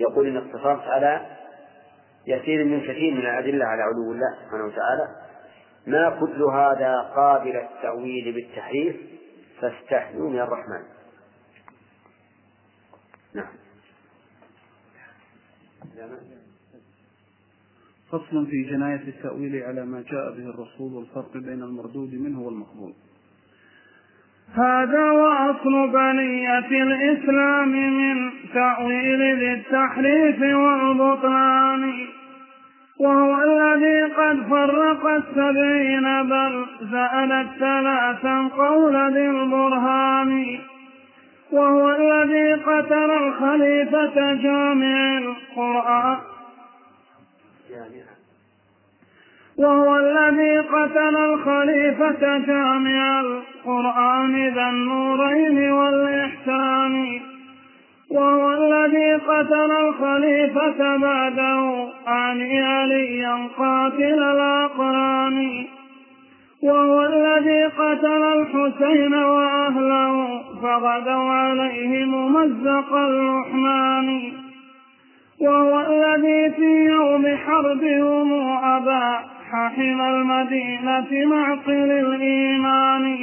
يقول 0.00 0.26
إن 0.26 0.36
اقتصرت 0.36 0.82
على 0.88 1.26
يسير 2.26 2.64
من 2.64 2.80
كثير 2.80 3.14
من 3.14 3.20
الأدلة 3.20 3.64
على 3.64 3.82
علو 3.82 4.12
الله 4.12 4.34
سبحانه 4.44 4.64
وتعالى. 4.64 5.08
ما 5.86 6.20
كل 6.20 6.42
هذا 6.42 7.00
قابل 7.00 7.56
التأويل 7.56 8.32
بالتحريف؟ 8.32 8.96
فاستحيوا 9.60 10.30
من 10.30 10.38
الرحمن. 10.38 10.82
نعم. 13.34 13.48
فصل 18.14 18.46
في 18.46 18.62
جناية 18.62 19.02
التأويل 19.08 19.62
على 19.62 19.86
ما 19.86 20.04
جاء 20.10 20.30
به 20.30 20.50
الرسول 20.50 20.92
والفرق 20.92 21.32
بين 21.36 21.62
المردود 21.62 22.14
منه 22.14 22.40
والمقبول. 22.40 22.92
هذا 24.54 25.10
وأصل 25.10 25.92
بنية 25.92 26.82
الإسلام 26.82 27.68
من 27.68 28.30
تأويل 28.54 29.38
ذي 29.38 29.52
التحريف 29.52 30.40
والبطلان 30.40 31.92
وهو 33.00 33.42
الذي 33.42 34.02
قد 34.02 34.48
فرق 34.50 35.06
السبعين 35.06 36.22
بل 36.22 36.66
زألت 36.90 37.48
ثلاثا 37.58 38.48
قول 38.48 39.12
ذي 39.14 39.30
البرهان 39.30 40.58
وهو 41.52 41.90
الذي 41.90 42.52
قتل 42.52 43.10
الخليفة 43.10 44.34
جامع 44.34 45.18
القرآن. 45.18 46.33
وهو 49.58 49.96
الذي 49.96 50.58
قتل 50.58 51.16
الخليفة 51.16 52.38
جامع 52.38 53.20
القرآن 53.20 54.48
ذا 54.48 54.68
النورين 54.68 55.72
والإحسان. 55.72 57.20
وهو 58.10 58.52
الذي 58.52 59.14
قتل 59.14 59.70
الخليفة 59.70 60.96
بعده 60.96 61.88
عن 62.06 62.42
عليا 62.52 63.48
قاتل 63.58 64.22
الأقران. 64.22 65.64
وهو 66.62 67.06
الذي 67.06 67.64
قتل 67.64 68.22
الحسين 68.22 69.14
وأهله 69.14 70.42
فغدوا 70.62 71.30
عليه 71.30 72.04
ممزق 72.04 72.94
اللحمان. 72.94 74.43
وهو 75.44 75.80
الذي 75.80 76.50
في 76.50 76.84
يوم 76.84 77.36
حربهم 77.36 78.32
أبا 78.64 79.18
ححم 79.50 80.00
المدينة 80.00 81.26
معقل 81.26 81.90
الإيمان. 81.90 83.16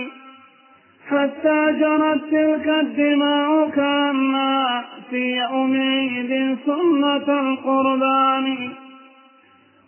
حتى 1.09 1.65
جرت 1.79 2.21
تلك 2.31 2.67
الدماء 2.67 3.69
كأنها 3.69 4.83
في 5.09 5.37
يوم 5.37 5.73
عيد 5.73 6.57
سنة 6.65 7.39
القربان. 7.39 8.69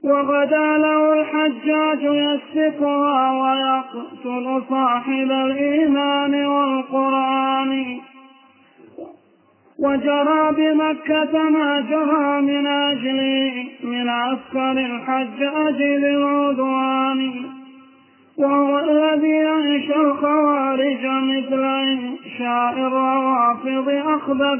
وغدا 0.03 0.77
له 0.77 1.13
الحجاج 1.13 2.01
يسفكها 2.03 3.31
ويقتل 3.31 4.63
صاحب 4.69 5.31
الإيمان 5.31 6.45
والقرآن. 6.45 7.99
وجرى 9.83 10.51
بمكة 10.51 11.49
ما 11.49 11.79
جرى 11.89 12.41
من 12.41 12.67
أجل 12.67 13.51
من 13.83 14.09
عسكر 14.09 14.71
الحجاج 14.71 15.81
للعدوان 15.81 17.31
وهو 18.37 18.79
الذي 18.79 19.47
أنشى 19.47 19.95
الخوارج 19.95 21.05
مثل 21.05 21.63
إنشاء 21.63 22.73
الروافض 22.77 23.85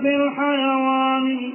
في 0.01 0.15
الحيوان. 0.15 1.51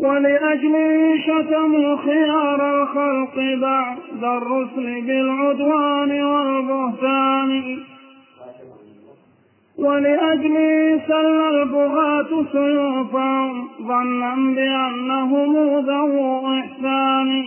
ولأجله 0.00 1.16
شتموا 1.26 1.96
خيار 1.96 2.82
الخلق 2.82 3.36
بعد 3.60 4.24
الرسل 4.24 5.00
بالعدوان 5.06 6.22
والبهتان. 6.22 7.78
ولأجله 9.78 11.00
سل 11.08 11.40
البغاة 11.54 12.44
سيوفهم 12.52 13.68
ظنا 13.82 14.34
بأنهم 14.34 15.56
ذو 15.78 16.46
إحسان. 16.58 17.44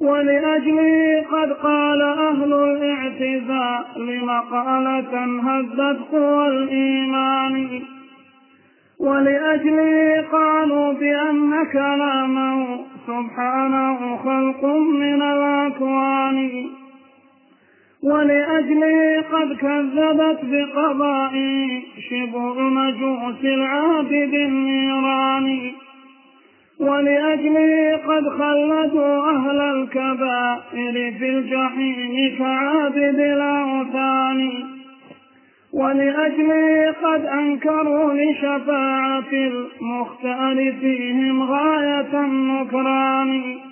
ولأجله 0.00 1.24
قد 1.32 1.52
قال 1.52 2.02
أهل 2.02 2.52
الاعتزال 2.52 4.26
مقالة 4.26 5.40
هزت 5.42 5.98
قوى 6.12 6.48
الإيمان. 6.48 7.82
ولأجله 9.00 10.24
قالوا 10.32 10.92
بأن 10.92 11.66
كلامه 11.72 12.78
سبحانه 13.06 14.16
خلق 14.16 14.64
من 14.74 15.22
الأكوان. 15.22 16.50
ولأجله 18.02 19.24
قد 19.32 19.56
كذبت 19.56 20.38
بقضاء 20.42 21.32
شبه 22.10 22.60
مجوس 22.60 23.44
العابد 23.44 24.34
النيران 24.34 25.72
ولأجله 26.80 27.96
قد 27.96 28.28
خلدوا 28.28 29.30
أهل 29.30 29.60
الكبائر 29.60 31.12
في 31.18 31.28
الجحيم 31.28 32.38
كعابد 32.38 33.18
الأوثان 33.20 34.50
ولأجله 35.72 36.94
قد 37.02 37.24
أنكروا 37.26 38.14
لشفاعة 38.14 39.32
المختار 39.32 40.72
فيهم 40.80 41.42
غاية 41.42 42.24
النكران. 42.24 43.69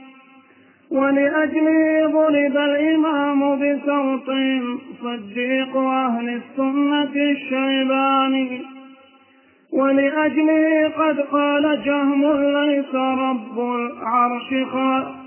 ولأجله 0.91 2.07
ضرب 2.07 2.57
الإمام 2.57 3.59
بسوط 3.59 4.27
صديق 5.03 5.77
أهل 5.77 6.29
السنة 6.29 7.15
الشيباني. 7.31 8.63
ولأجله 9.73 10.89
قد 10.89 11.21
قال 11.21 11.83
جهم 11.85 12.23
ليس 12.33 12.95
رب 12.95 13.59
العرش 13.59 14.49
خالق 14.73 15.19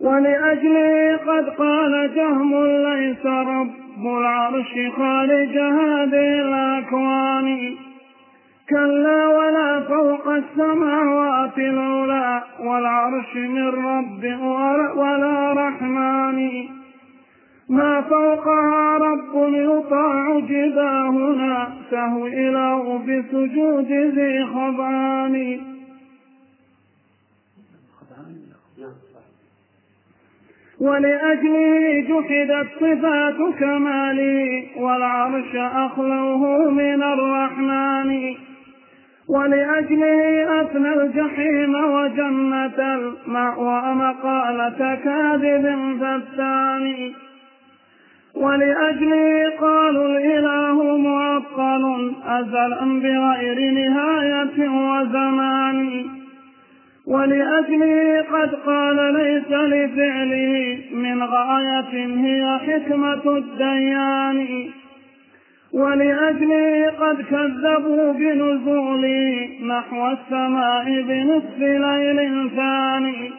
ولأجله 0.00 1.16
قد 1.16 1.48
قال 1.48 2.14
جهم 2.16 2.66
ليس 2.66 3.26
رب 3.26 4.06
العرش 4.06 4.72
خالق 4.96 5.56
هذه 5.56 6.40
الأكوان 6.42 7.76
كلا 8.68 9.26
ولا 9.28 9.80
فوق 9.80 10.28
السماوات 10.28 11.58
العلى 11.58 12.42
والعرش 12.60 13.36
من 13.36 13.68
رب 13.68 14.24
ولا 14.96 15.52
رحمن. 15.52 16.68
ما 17.68 18.00
فوقها 18.00 18.98
رب 18.98 19.34
يطاع 19.54 20.38
جباهنا 20.38 21.68
تهوي 21.90 22.50
له 22.50 22.98
بسجود 22.98 23.92
ذي 23.92 24.44
خضعان 24.44 25.60
ولأجله 30.80 32.00
جحدت 32.00 32.68
صفات 32.80 33.58
كماله 33.58 34.66
والعرش 34.76 35.56
أخلوه 35.56 36.70
من 36.70 37.02
الرحمن. 37.02 38.36
ولأجله 39.28 40.62
أثنى 40.62 40.94
الجحيم 40.94 41.74
وجنة 41.74 42.94
المأوى 42.94 43.94
مقالة 43.94 44.98
كاذب 45.04 45.96
فتان 46.00 47.12
ولأجله 48.34 49.52
قالوا 49.60 50.06
الإله 50.06 50.96
معطل 50.98 52.12
أزلا 52.26 53.00
بغير 53.00 53.70
نهاية 53.70 54.68
وزمان. 54.68 56.06
ولأجله 57.06 58.24
قد 58.32 58.54
قال 58.54 59.14
ليس 59.14 59.50
لفعله 59.50 60.78
من 60.94 61.22
غاية 61.22 62.06
هي 62.24 62.58
حكمة 62.58 63.36
الديان. 63.36 64.70
ولأجله 65.76 66.90
قد 67.00 67.22
كذبوا 67.22 68.12
بنزوله 68.12 69.48
نحو 69.66 70.08
السماء 70.08 71.02
بنصف 71.02 71.58
ليل 71.58 72.50
ثاني. 72.56 73.32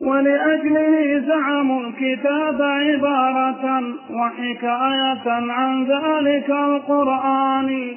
ولأجله 0.00 1.18
زعموا 1.28 1.80
الكتاب 1.80 2.62
عبارة 2.62 3.82
وحكاية 4.10 5.26
عن 5.26 5.84
ذلك 5.84 6.50
القرآن. 6.50 7.92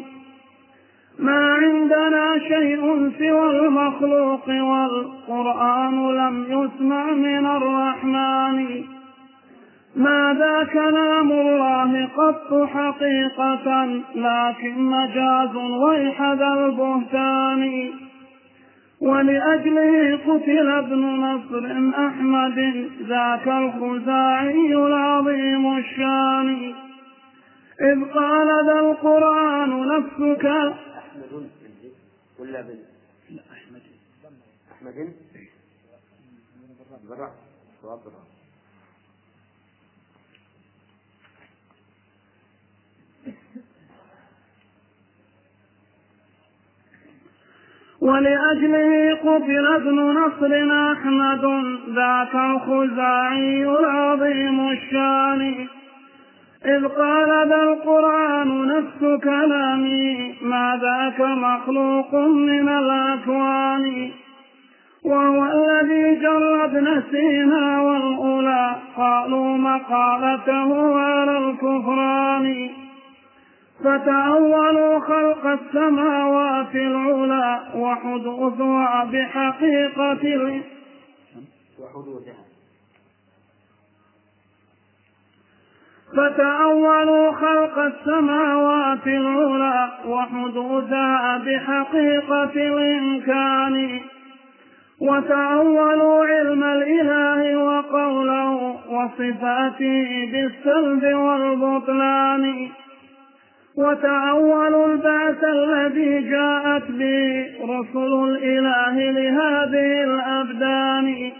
ما 1.20 1.54
عندنا 1.54 2.40
شيء 2.48 3.12
سوى 3.20 3.60
المخلوق 3.60 4.50
والقرآن 4.50 6.12
لم 6.12 6.46
يسمع 6.50 7.12
من 7.12 7.46
الرحمن. 7.46 8.84
ماذا 9.96 10.64
كلام 10.74 11.32
الله 11.32 12.06
قط 12.18 12.68
حقيقة 12.68 13.86
لكن 14.16 14.78
مجاز 14.82 15.56
ويحذى 15.56 16.48
البهتان 16.54 17.90
ولأجله 19.02 20.18
قتل 20.18 20.70
ابن 20.70 21.02
نصر 21.02 21.66
أحمد 22.08 22.60
ذاك 23.08 23.48
الخزاعي 23.48 24.76
العظيم 24.76 25.78
الشان 25.78 26.74
إذ 27.82 28.06
قال 28.14 28.66
ذا 28.66 28.80
القرآن 28.80 29.88
نفسك 29.88 30.46
أحمد 30.46 31.50
ولا 32.40 32.62
بن 32.62 33.40
أحمد 33.52 33.82
أحمد 34.72 35.14
بالرأس 37.10 37.32
ولأجله 48.04 49.16
قتل 49.16 49.66
ابن 49.76 49.96
نصر 49.96 50.52
أحمد 50.92 51.46
ذاك 51.90 52.36
الخزاعي 52.36 53.66
العظيم 53.66 54.70
الشان. 54.70 55.68
إذ 56.66 56.88
قال 56.88 57.50
ذا 57.50 57.62
القرآن 57.64 58.68
نفس 58.68 59.24
كلامي 59.24 60.36
ما 60.42 60.80
ذاك 60.82 61.22
مخلوق 61.22 62.16
من 62.28 62.70
الأكوان. 62.70 64.12
وهو 65.06 65.46
الذي 65.46 66.20
جر 66.22 66.66
ابن 66.66 67.04
سينا 67.12 67.82
والأولى 67.82 68.76
قالوا 68.98 69.58
مقالته 69.58 71.00
على 71.00 71.38
الكفران. 71.38 72.83
فتأولوا 73.84 75.00
خلق 75.00 75.46
السماوات 75.46 76.76
العلى 76.76 77.60
وحدوثها 77.76 79.04
بحقيقة 79.04 80.62
وحدودها 81.80 82.44
فتأولوا 86.16 87.32
خلق 87.32 87.80
السماوات 87.80 89.08
العلى 89.08 89.92
وحدوثها 90.06 91.38
بحقيقة 91.38 92.54
الإمكان. 92.56 94.02
وتأولوا 95.00 96.26
علم 96.26 96.64
الإله 96.64 97.58
وقوله 97.58 98.80
وصفاته 98.90 100.30
بالسلب 100.32 101.04
والبطلان. 101.16 102.70
وتأولوا 103.78 104.88
البعث 104.88 105.44
الذي 105.44 106.30
جاءت 106.30 106.92
به 106.92 107.46
رسل 107.64 108.30
الإله 108.30 109.12
لهذه 109.12 110.04
الأبدان. 110.04 111.32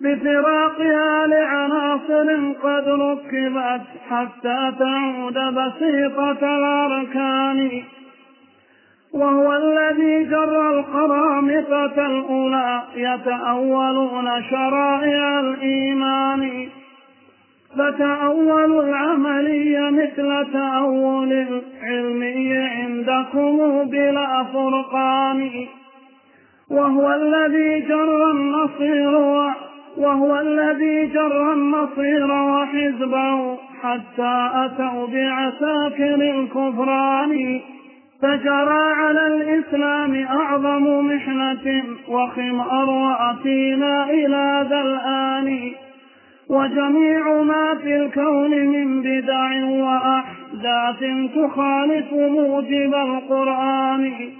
بفراقها 0.00 1.26
لعناصر 1.26 2.52
قد 2.62 2.88
ركبت 2.88 3.82
حتى 4.10 4.72
تعود 4.78 5.34
بسيطة 5.34 6.56
الأركان. 6.56 7.82
وهو 9.12 9.52
الذي 9.52 10.24
جر 10.24 10.78
القرامطة 10.78 12.06
الأولى 12.06 12.82
يتأولون 12.96 14.42
شرائع 14.50 15.40
الإيمان. 15.40 16.68
فتأولوا 17.78 18.82
العملي 18.82 19.90
مثل 19.90 20.52
تأول 20.52 21.32
العلمي 21.32 22.56
عندكم 22.56 23.84
بلا 23.84 24.44
فرقان 24.52 25.50
وهو 26.70 27.12
الذي 27.12 27.80
جر 27.80 28.30
النصير 28.30 29.14
وهو 29.96 30.40
الذي 30.40 31.06
جر 31.06 31.52
النصير 31.52 32.32
وحزبه 32.32 33.58
حتى 33.82 34.50
أتوا 34.54 35.06
بعساكر 35.06 36.14
الكفران. 36.14 37.60
فجرى 38.22 38.84
على 38.94 39.26
الإسلام 39.26 40.24
أعظم 40.24 41.06
محنة 41.06 41.84
وخمار 42.08 42.90
وأتينا 42.90 44.10
إلى 44.10 44.66
ذا 44.70 44.80
الآن. 44.80 45.70
وجميع 46.48 47.42
ما 47.42 47.74
في 47.82 47.96
الكون 47.96 48.50
من 48.50 49.02
بدع 49.02 49.64
وأحداث 49.64 51.00
تخالف 51.34 52.12
موجب 52.12 52.94
القرآن. 52.94 54.30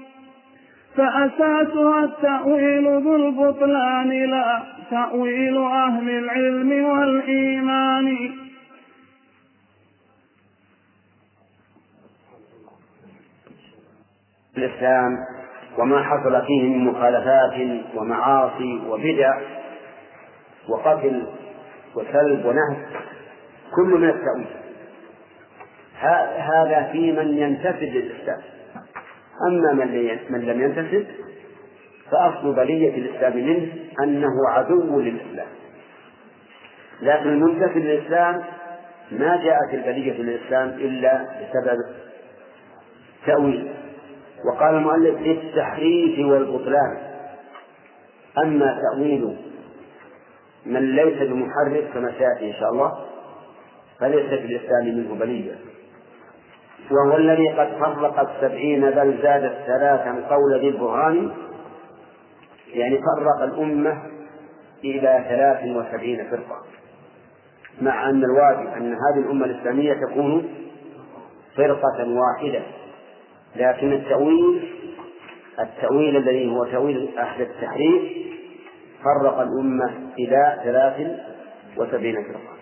فأساسها 0.97 2.05
التأويل 2.05 2.85
ذو 2.85 3.17
البطلان 3.17 4.11
لا 4.31 4.63
تأويل 4.91 5.57
أهل 5.59 6.11
العلم 6.11 6.85
والإيمان. 6.85 8.35
الإسلام 14.57 15.19
وما 15.79 16.03
حصل 16.03 16.47
فيه 16.47 16.63
من 16.63 16.85
مخالفات 16.85 17.85
ومعاصي 17.95 18.81
وبدع 18.89 19.41
وقتل 20.69 21.27
وسلب 21.97 22.45
ونهب 22.45 22.77
كل 23.77 23.89
من 23.89 24.09
التأويل. 24.09 24.47
هذا 26.39 26.89
في 26.93 27.13
من 27.13 27.39
ينتسب 27.39 27.83
للإسلام. 27.83 28.41
أما 29.49 29.73
من 29.73 30.19
من 30.31 30.41
لم 30.41 30.63
ينتسب 30.63 31.07
فأصل 32.11 32.55
بلية 32.55 32.99
الإسلام 32.99 33.37
منه 33.37 33.73
أنه 34.03 34.49
عدو 34.49 35.01
للإسلام. 35.01 35.47
لكن 37.03 37.29
المنتسب 37.29 37.77
للإسلام 37.77 38.43
ما 39.13 39.37
جاءت 39.45 39.75
البلية 39.75 40.23
للإسلام 40.23 40.69
إلا 40.69 41.25
بسبب 41.25 41.79
تأويل. 43.27 43.75
وقال 44.45 44.75
المؤلف 44.75 45.21
للتحريف 45.21 46.27
والبطلان. 46.27 46.99
أما 48.39 48.81
تأويل 48.83 49.37
من 50.67 50.97
ليس 50.97 51.23
بمحرف 51.23 51.95
كما 51.95 52.13
سيأتي 52.19 52.49
إن 52.49 52.61
شاء 52.61 52.71
الله 52.71 52.93
فليس 54.01 54.27
في 54.27 54.47
الإسلام 54.47 54.85
منه 54.85 55.15
بلية. 55.15 55.55
وهو 56.91 57.17
الذي 57.17 57.49
قد 57.49 57.69
فرق 57.81 58.21
السبعين 58.31 58.81
بل 58.81 59.19
زاد 59.23 59.45
الثلاثا 59.45 60.27
قول 60.31 60.61
ذي 60.61 60.69
البرهان 60.69 61.31
يعني 62.73 62.99
فرق 62.99 63.43
الأمة 63.43 64.03
إلى 64.85 65.25
ثلاث 65.29 65.77
وسبعين 65.77 66.31
فرقة. 66.31 66.63
مع 67.83 68.11
أن 68.11 68.25
الواجب 68.25 68.67
أن 68.77 68.93
هذه 68.93 69.19
الأمة 69.19 69.47
الإسلامية 69.47 69.93
تكون 69.93 70.49
فرقة 71.57 72.09
واحدة. 72.09 72.63
لكن 73.57 73.93
التأويل 73.93 74.71
التأويل 75.61 76.17
الذي 76.17 76.51
هو 76.51 76.65
تأويل 76.65 77.19
أهل 77.19 77.43
التحريف 77.43 78.03
فرق 79.05 79.39
الأمة 79.41 79.93
إلى 80.19 80.61
ثلاث 80.65 81.21
وسبعين 81.77 82.15
فرقة. 82.15 82.55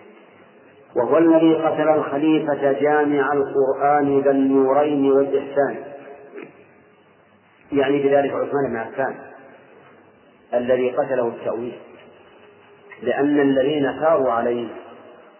وهو 0.95 1.17
الذي 1.17 1.55
قتل 1.55 1.89
الخليفة 1.89 2.71
جامع 2.71 3.33
القرآن 3.33 4.21
ذا 4.21 4.31
النورين 4.31 5.11
والإحسان. 5.11 5.75
يعني 7.71 8.03
بذلك 8.03 8.31
عثمان 8.31 8.69
بن 8.69 8.75
عفان 8.75 9.15
الذي 10.53 10.91
قتله 10.91 11.27
التأويل. 11.27 11.79
لأن 13.01 13.39
الذين 13.39 13.99
ثاروا 13.99 14.31
عليه 14.31 14.67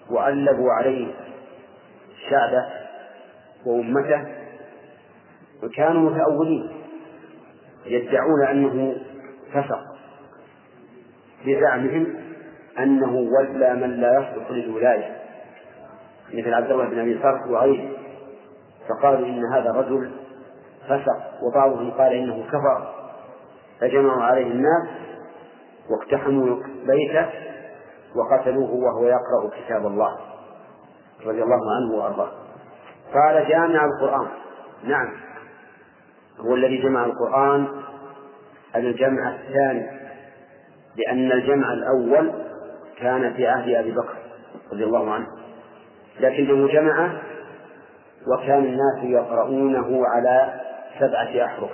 وألبوا 0.10 0.72
عليه 0.72 1.08
شعبه 2.30 2.66
وأمته 3.66 4.26
وكانوا 5.64 6.10
متأولين 6.10 6.70
يدعون 7.86 8.48
أنه 8.52 8.96
فسق. 9.54 9.93
بزعمهم 11.46 12.16
أنه 12.80 13.16
ولى 13.16 13.74
من 13.74 13.90
لا 13.90 14.14
يصلح 14.14 14.52
للولاية 14.52 15.18
مثل 16.34 16.54
عبد 16.54 16.72
الله 16.72 16.86
بن 16.86 17.00
أبي 17.00 17.20
صرف 17.24 17.48
وغيره 17.50 17.90
فقالوا 18.90 19.28
إن 19.28 19.46
هذا 19.54 19.70
الرجل 19.70 20.12
فسق 20.86 21.44
وبعضهم 21.44 21.92
قال 21.92 22.14
إنه 22.14 22.44
كفر. 22.48 22.94
فجمعوا 23.82 24.24
عليه 24.24 24.48
الناس 24.48 24.90
واقتحموا 25.90 26.58
بيته 26.86 27.30
وقتلوه 28.16 28.74
وهو 28.74 29.06
يقرأ 29.06 29.50
كتاب 29.60 29.88
الله 29.88 30.18
رضي 31.26 31.44
الله 31.44 31.60
عنه 31.76 31.98
وأرضاه. 31.98 32.32
قال 33.14 33.48
جامع 33.50 33.86
القرآن. 33.86 34.28
نعم 34.84 35.14
هو 36.40 36.56
الذي 36.56 36.82
جمع 36.82 37.06
القرآن. 37.06 37.68
الجمع 38.76 39.30
الثاني. 39.30 40.03
لأن 40.98 41.32
الجمع 41.32 41.74
الأول 41.74 42.32
كان 42.98 43.34
في 43.34 43.48
عهد 43.48 43.70
أبي 43.70 43.92
بكر 43.92 44.16
رضي 44.74 44.84
الله 44.84 45.12
عنه. 45.12 45.28
لكنه 46.20 46.68
جمعه 46.68 47.22
وكان 48.28 48.64
الناس 48.64 49.04
يقرؤونه 49.04 50.08
على 50.08 50.62
سبعة 51.00 51.46
أحرف 51.46 51.72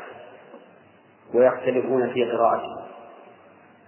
ويختلفون 1.34 2.10
في 2.10 2.32
قراءته. 2.32 2.80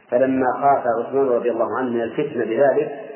فلما 0.09 0.45
خاف 0.53 0.83
عثمان 0.99 1.27
رضي 1.27 1.51
الله 1.51 1.77
عنه 1.77 1.89
من 1.89 2.01
الفتنة 2.01 2.45
بذلك 2.45 3.09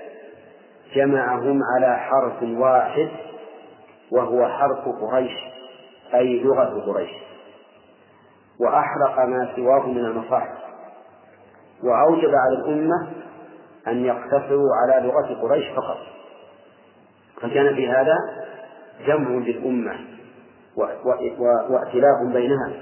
جمعهم 0.95 1.59
على 1.75 1.97
حرف 1.97 2.43
واحد 2.43 3.09
وهو 4.11 4.47
حرف 4.47 4.87
قريش 5.01 5.33
أي 6.13 6.39
لغة 6.39 6.83
قريش. 6.85 7.11
وأحرق 8.59 9.25
ما 9.25 9.53
سواه 9.55 9.87
من 9.87 10.05
المصاحف. 10.05 10.54
وأوجب 11.83 12.29
على 12.35 12.57
الأمة 12.57 13.07
أن 13.87 14.05
يقتصروا 14.05 14.69
على 14.75 15.07
لغة 15.07 15.41
قريش 15.41 15.65
فقط. 15.75 15.97
فكان 17.41 17.75
في 17.75 17.89
هذا 17.89 18.15
جمع 19.07 19.29
للأمة 19.29 19.99
وائتلاف 21.69 22.33
بينها. 22.33 22.73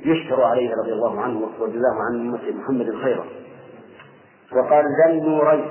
يشكر 0.00 0.42
عليه 0.42 0.70
رضي 0.82 0.92
الله 0.92 1.20
عنه 1.20 1.50
وجزاه 1.60 1.94
عن 2.10 2.20
أمة 2.20 2.50
محمد 2.50 2.94
خيرا. 3.02 3.24
وقال 4.52 4.84
ذا 5.04 5.10
النورين 5.10 5.70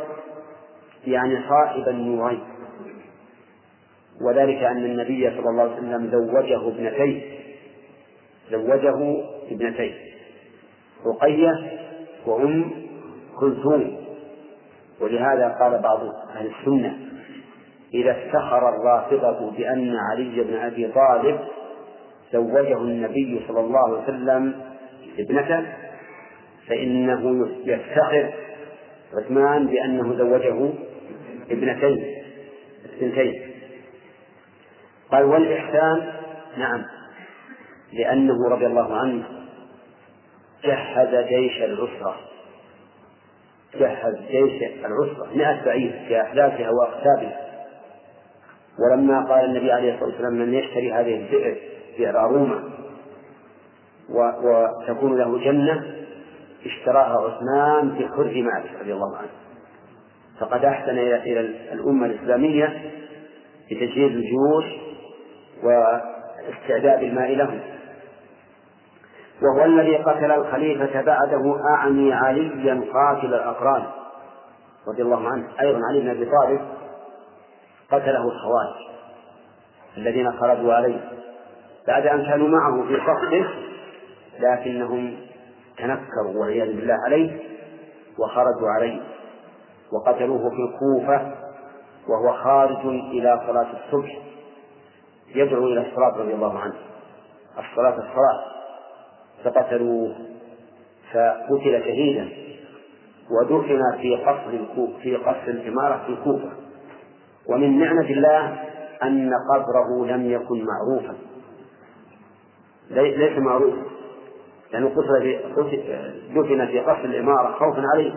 يعني 1.08 1.40
صاحب 1.50 1.90
النورين. 1.90 2.44
وذلك 4.22 4.64
أن 4.64 4.86
النبي 4.86 5.30
صلى 5.30 5.50
الله 5.50 5.62
عليه 5.62 5.74
وسلم 5.74 6.12
زوجه 6.12 6.68
ابنتيه. 6.68 7.40
زوجه 8.52 9.24
ابنتيه. 9.52 9.94
رقية 11.06 11.83
وأم 12.26 12.72
كلثوم. 13.40 13.98
ولهذا 15.02 15.58
قال 15.60 15.82
بعض 15.82 16.00
أهل 16.36 16.52
السنة 16.60 16.98
إذا 17.94 18.12
افتخر 18.12 18.70
الرافضة 18.70 19.52
بأن 19.52 19.96
علي 20.12 20.44
بن 20.44 20.54
أبي 20.54 20.88
طالب 20.88 21.40
زوجه 22.34 22.78
النبي 22.78 23.42
صلى 23.48 23.60
الله 23.60 23.80
عليه 23.80 24.04
وسلم 24.04 24.62
ابنته 25.20 25.66
فإنه 26.68 27.48
يفتخر 27.66 28.34
عثمان 29.14 29.68
بأنه 29.68 30.16
زوجه 30.18 30.70
ابنتين 31.52 32.06
الثنتين 32.86 33.42
قال 35.12 35.24
والإحسان 35.24 36.12
نعم 36.58 36.84
لأنه 37.94 38.50
رضي 38.50 38.66
الله 38.66 38.96
عنه 38.96 39.24
جهز 40.66 41.28
جيش 41.28 41.62
العسرة. 41.64 42.16
جهز 43.76 44.16
جيش 44.32 44.64
العسرة. 44.86 45.28
مئة 45.36 45.66
بعير 45.66 46.06
في 46.08 46.22
أحداثها 46.22 46.70
وأقتابها. 46.70 47.40
ولما 48.80 49.26
قال 49.30 49.46
النبي 49.46 49.72
عليه 49.72 49.94
الصلاة 49.94 50.10
والسلام 50.10 50.34
من 50.34 50.54
يشتري 50.54 50.94
هذه 50.94 51.16
البئر 51.16 51.58
بئر 51.98 52.20
أرومة 52.20 52.64
وتكون 54.10 55.18
له 55.18 55.40
جنة 55.40 55.96
اشتراها 56.66 57.18
عثمان 57.22 57.90
بحر 57.90 58.24
ماله 58.24 58.80
رضي 58.82 58.94
الله 58.94 59.18
عنه. 59.18 59.30
فقد 60.40 60.66
أحسن 60.66 60.98
إلى 60.98 61.40
الأمة 61.74 62.06
الإسلامية 62.06 62.92
بتجهيز 63.72 64.12
الجيوش 64.12 64.66
واستعداد 65.64 67.04
الماء 67.04 67.36
لهم. 67.36 67.60
وهو 69.44 69.66
الذي 69.66 69.98
قتل 69.98 70.32
الخليفة 70.32 71.02
بعده 71.02 71.60
أعني 71.76 72.14
عليا 72.14 72.84
قاتل 72.94 73.34
الأقران 73.34 73.84
رضي 74.88 75.02
الله 75.02 75.28
عنه. 75.30 75.48
أيضا 75.62 75.80
علي 75.90 76.00
بن 76.00 76.10
أبي 76.10 76.26
طالب 76.26 76.62
قتله 77.92 78.24
الخوارج 78.32 78.76
الذين 79.98 80.32
خرجوا 80.32 80.74
عليه 80.74 81.10
بعد 81.88 82.08
أن 82.08 82.26
كانوا 82.26 82.48
معه 82.48 82.84
في 82.88 82.98
صفه 82.98 83.46
لكنهم 84.40 85.18
تنكروا 85.78 86.42
والعياذ 86.42 86.76
بالله 86.76 86.98
عليه 87.06 87.40
وخرجوا 88.20 88.70
عليه 88.78 89.02
وقتلوه 89.94 90.50
في 90.50 90.56
الكوفة 90.56 91.36
وهو 92.08 92.34
خارج 92.34 92.86
إلى 92.86 93.42
صلاة 93.48 93.68
الصبح 93.86 94.18
يدعو 95.36 95.68
إلى 95.68 95.82
الصلاة 95.90 96.18
رضي 96.18 96.34
الله 96.34 96.60
عنه. 96.60 96.74
الصلاة 97.60 97.96
الصلاة. 97.98 98.53
فقتلوه 99.44 100.16
فقتل 101.14 101.84
شهيدا. 101.84 102.30
ودفن 103.32 103.82
في 104.02 104.16
قصر 104.16 104.66
في 105.04 105.16
قصر 105.16 105.48
الإمارة 105.48 106.04
في 106.06 106.12
الكوفة. 106.12 106.50
ومن 107.50 107.80
نعمة 107.80 108.10
الله 108.10 108.64
أن 109.04 109.32
قبره 109.54 110.06
لم 110.06 110.32
يكن 110.32 110.66
معروفا. 110.66 111.16
ليس 112.90 113.38
معروفا. 113.38 113.84
لأنه 114.74 114.90
قتل 114.90 115.22
في 115.22 115.40
دفن 116.36 116.66
في 116.68 116.80
قصر 116.80 117.04
الإمارة 117.06 117.52
خوفا 117.52 117.84
عليه. 117.94 118.14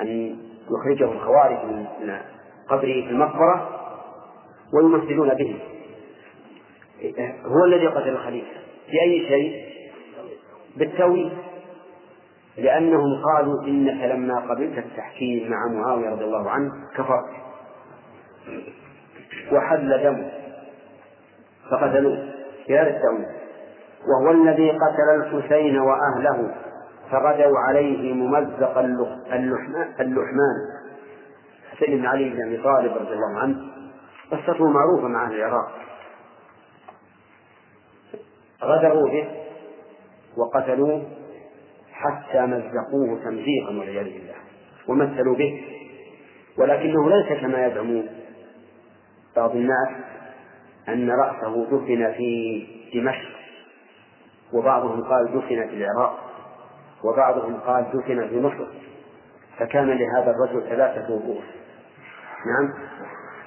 أن 0.00 0.36
يخرجه 0.70 1.12
الخوارج 1.12 1.58
من 1.64 1.86
قبره 2.68 2.80
في 2.80 3.10
المقبرة 3.10 3.68
ويمثلون 4.74 5.34
به. 5.34 5.58
هو 7.46 7.64
الذي 7.64 7.86
قتل 7.86 8.08
الخليفة. 8.08 8.60
بأي 8.92 9.26
شيء؟ 9.28 9.69
بالتويل 10.76 11.32
لأنهم 12.58 13.22
قالوا 13.24 13.62
إنك 13.62 14.02
لما 14.14 14.40
قبلت 14.40 14.78
التحكيم 14.78 15.50
مع 15.50 15.66
معاوية 15.66 16.10
رضي 16.10 16.24
الله 16.24 16.50
عنه 16.50 16.70
كفرت. 16.96 17.30
وحل 19.52 20.02
دمه 20.02 20.30
فقتلوه 21.70 22.32
في 22.66 22.78
هذا 22.78 22.90
التأويل 22.90 23.26
وهو 24.08 24.30
الذي 24.30 24.70
قتل 24.70 25.14
الحسين 25.16 25.78
وأهله 25.78 26.54
فغدوا 27.10 27.58
عليه 27.58 28.14
ممزق 28.14 28.78
اللحمان 28.78 29.94
اللحمان. 30.00 30.56
حسين 31.72 31.98
بن 31.98 32.06
علي 32.06 32.30
بن 32.30 32.46
أبي 32.46 32.62
طالب 32.62 32.92
رضي 32.92 33.12
الله 33.12 33.38
عنه 33.38 33.56
قصته 34.30 34.68
معروفة 34.68 35.08
مع 35.08 35.26
أهل 35.26 35.34
العراق. 35.34 35.70
غدروا 38.62 39.08
به 39.08 39.39
وقتلوه 40.36 41.02
حتى 41.92 42.46
مزقوه 42.46 43.24
تمزيقا 43.24 43.78
والعياذ 43.78 44.04
بالله 44.04 44.34
ومثلوا 44.88 45.36
به 45.36 45.62
ولكنه 46.58 47.10
ليس 47.10 47.40
كما 47.40 47.66
يزعمون 47.66 48.08
بعض 49.36 49.50
الناس 49.50 49.88
أن 50.88 51.10
رأسه 51.10 51.64
دفن 51.64 52.12
في 52.12 52.66
دمشق 52.94 53.30
وبعضهم 54.52 55.02
قال 55.04 55.26
دفن 55.26 55.68
في 55.68 55.84
العراق 55.84 56.18
وبعضهم 57.04 57.54
قال 57.54 57.84
دفن 57.94 58.28
في 58.28 58.40
مصر 58.40 58.66
فكان 59.58 59.86
لهذا 59.86 60.30
الرجل 60.30 60.68
ثلاثة 60.68 61.08
رؤوس 61.08 61.44
نعم 62.46 62.74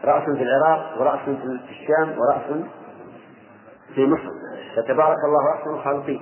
رأس 0.04 0.24
في 0.24 0.44
العراق 0.44 1.02
ورأس 1.02 1.20
في 1.20 1.72
الشام 1.72 2.20
ورأس 2.20 2.66
في 3.96 4.06
مصر. 4.06 4.30
فتبارك 4.76 5.18
الله 5.26 5.54
أحسن 5.56 5.70
الخالقين 5.70 6.22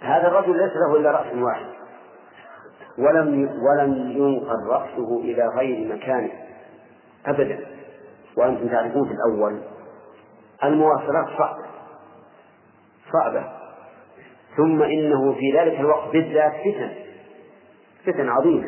هذا 0.00 0.28
الرجل 0.28 0.56
ليس 0.56 0.72
له 0.76 0.96
إلا 0.96 1.10
رأس 1.10 1.34
واحد. 1.34 1.66
ولم 2.98 3.50
ولم 3.68 4.10
ينقل 4.10 4.66
رأسه 4.66 5.20
إلى 5.20 5.48
غير 5.56 5.94
مكانه. 5.94 6.32
أبدا. 7.26 7.58
وأنتم 8.36 8.68
تعرفون 8.68 9.08
في 9.08 9.14
الأول 9.14 9.60
المواصلات 10.64 11.26
صعبة. 11.38 11.64
صعبة. 13.12 13.44
ثم 14.56 14.82
إنه 14.82 15.32
في 15.32 15.58
ذلك 15.58 15.80
الوقت 15.80 16.12
بالذات 16.12 16.52
فتن. 16.52 16.90
فتن 18.06 18.28
عظيمة. 18.28 18.66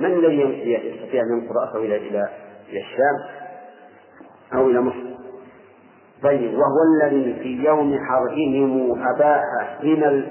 من 0.00 0.06
الذي 0.06 0.40
يستطيع 0.72 1.22
أن 1.22 1.38
ينقل 1.38 1.54
رأسه 1.54 1.78
إلى 1.78 1.96
إلى 1.96 2.28
إلى 2.68 2.80
الشام 2.80 3.44
أو 4.54 4.70
إلى 4.70 4.80
مصر؟ 4.80 5.14
طيب 6.22 6.54
وهو 6.54 6.78
الذي 6.94 7.34
في 7.42 7.64
يوم 7.64 7.98
حربهم 7.98 9.02
أباح 9.14 9.42
حمى 9.80 10.24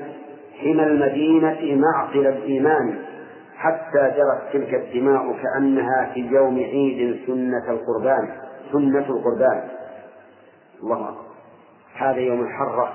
حمى 0.62 0.84
المدينة 0.84 1.82
معقل 1.82 2.28
الإيمان 2.28 3.00
حتى 3.56 4.12
جرت 4.18 4.54
تلك 4.54 4.74
الدماء 4.74 5.36
كأنها 5.44 6.12
في 6.14 6.20
يوم 6.20 6.58
عيد 6.58 7.20
سنة 7.28 7.72
القربان 7.72 8.38
سنة 8.72 9.10
القربان. 9.10 9.70
الله 10.84 11.16
هذا 11.96 12.18
يوم 12.20 12.42
الحرة. 12.42 12.94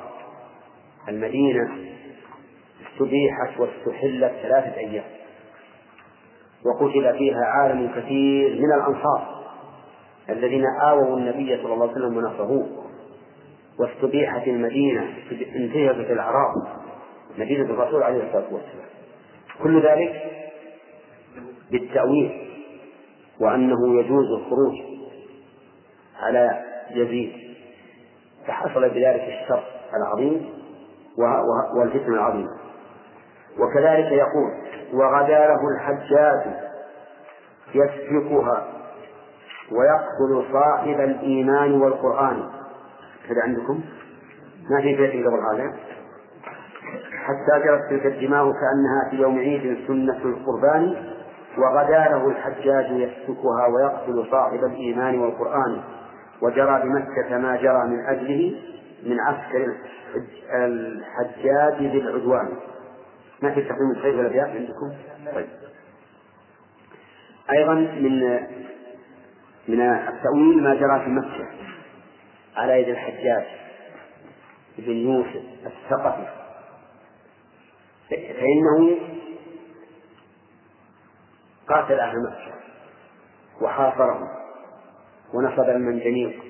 المدينة 1.09 1.69
استبيحت 2.87 3.61
واستحلت 3.61 4.33
ثلاثة 4.43 4.77
أيام. 4.77 5.05
وقتل 6.65 7.19
فيها 7.19 7.45
عالم 7.45 7.91
كثير 7.97 8.55
من 8.55 8.73
الأنصار 8.73 9.45
الذين 10.31 10.65
آووا 10.81 11.19
النبي 11.19 11.63
صلى 11.63 11.75
الله 11.75 11.89
عليه 11.89 11.93
وسلم 11.93 12.17
ونصروه. 12.17 12.69
واستبيحت 13.79 14.49
المدينة 14.49 15.15
انتهكت 15.57 16.11
الأعراب 16.11 16.53
مدينة 17.39 17.65
الرسول 17.65 18.03
عليه 18.03 18.27
الصلاة 18.27 18.55
والسلام. 18.55 18.89
كل 19.63 19.83
ذلك 19.83 20.23
بالتأويل 21.71 22.49
وأنه 23.41 24.01
يجوز 24.01 24.27
الخروج 24.41 24.75
على 26.21 26.65
يزيد 26.91 27.33
فحصل 28.47 28.81
بذلك 28.89 29.23
الشر 29.23 29.65
العظيم 29.97 30.51
والفتن 31.77 32.13
العظيم 32.13 32.47
وكذلك 33.59 34.13
يقول 34.13 34.53
وغدا 34.93 35.47
له 35.47 35.69
الحجاج 35.75 36.55
يسفكها 37.75 38.67
ويقتل 39.73 40.53
صاحب 40.53 41.01
الإيمان 41.01 41.73
والقرآن. 41.73 42.37
هذا 43.29 43.43
عندكم؟ 43.45 43.81
ما 44.71 44.81
في 44.83 44.97
بيت 44.97 45.27
قبل 45.27 45.41
هذا؟ 45.55 45.77
حتى 47.29 47.65
جرت 47.65 47.91
تلك 47.91 48.07
الدماء 48.07 48.45
كأنها 48.45 49.11
في 49.11 49.17
يوم 49.17 49.39
عيد 49.39 49.79
سنة 49.87 50.19
القربان 50.25 50.97
وغدا 51.59 52.09
له 52.09 52.29
الحجاج 52.29 52.91
يسفكها 52.91 53.67
ويقتل 53.67 54.31
صاحب 54.31 54.65
الإيمان 54.65 55.19
والقرآن 55.19 55.81
وجرى 56.43 56.83
بمكة 56.83 57.39
ما 57.39 57.57
جرى 57.57 57.85
من 57.87 58.07
أجله 58.07 58.55
من 59.07 59.21
عسكر 59.21 59.75
الحجاج 60.55 61.87
بالعدوان 61.87 62.49
ما 63.43 63.55
في 63.55 63.63
تقويم 63.63 63.91
الخير 63.91 64.17
والأبيات 64.17 64.49
عندكم؟ 64.49 64.93
طيب. 65.35 65.47
أيضا 67.59 67.75
من 67.75 68.41
من 69.69 69.81
التأويل 69.81 70.63
ما 70.63 70.75
جرى 70.75 71.05
في 71.05 71.11
مكة 71.11 71.47
على 72.57 72.83
يد 72.83 72.89
الحجاج 72.89 73.45
بن 74.79 74.93
يوسف 74.93 75.43
الثقفي. 75.67 76.38
فإنه 78.11 78.97
قاتل 81.69 82.01
أهل 82.01 82.15
مكة 82.23 82.55
وحاصرهم 83.63 84.29
ونصب 85.35 85.71
المنجنيق 85.71 86.43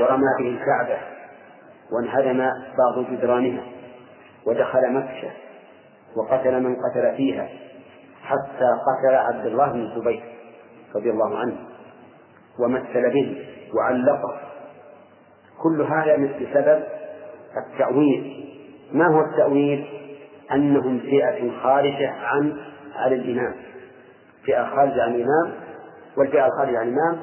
ورمى 0.00 0.26
به 0.38 0.48
الكعبة 0.48 0.98
وانهدم 1.92 2.38
بعض 2.78 3.04
جدرانها 3.10 3.64
ودخل 4.46 4.92
مكة 4.92 5.30
وقتل 6.16 6.62
من 6.62 6.76
قتل 6.76 7.16
فيها 7.16 7.48
حتى 8.22 8.68
قتل 8.86 9.14
عبد 9.14 9.46
الله 9.46 9.72
بن 9.72 9.80
الزبير 9.80 10.22
رضي 10.94 11.10
الله 11.10 11.38
عنه 11.38 11.56
ومثل 12.58 13.10
به 13.10 13.46
وعلقه 13.74 14.40
كل 15.62 15.82
هذا 15.82 16.16
بسبب 16.16 16.84
التأويل 17.56 18.44
ما 18.92 19.06
هو 19.06 19.20
التأويل؟ 19.20 19.86
أنهم 20.52 20.98
فئة 20.98 21.60
خارجة 21.62 22.10
عن 22.10 22.60
عن 22.96 23.12
الإمام. 23.12 23.54
فئة 24.46 24.64
خارجة 24.64 25.02
عن 25.02 25.14
الإمام 25.14 25.54
والفئة 26.16 26.46
الخارجة 26.46 26.78
عن 26.78 26.88
الإمام 26.88 27.20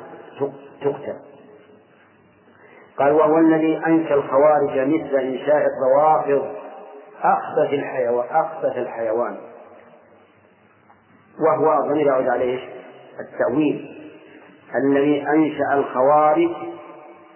تقتل. 0.81 1.15
قال 2.97 3.11
وهو 3.11 3.38
الذي 3.38 3.77
أنشى 3.77 4.14
الخوارج 4.14 4.80
مثل 4.80 5.15
إنشاء 5.15 5.65
الروافض 5.65 6.56
أخبث 7.23 7.73
الحيوان 7.73 8.27
أخبث 8.31 8.77
الحيوان. 8.77 9.38
وهو 11.39 11.84
الضمير 11.84 12.07
يعود 12.07 12.27
عليه 12.27 12.60
التأويل. 13.19 14.02
الذي 14.76 15.27
أنشأ 15.27 15.73
الخوارج 15.73 16.52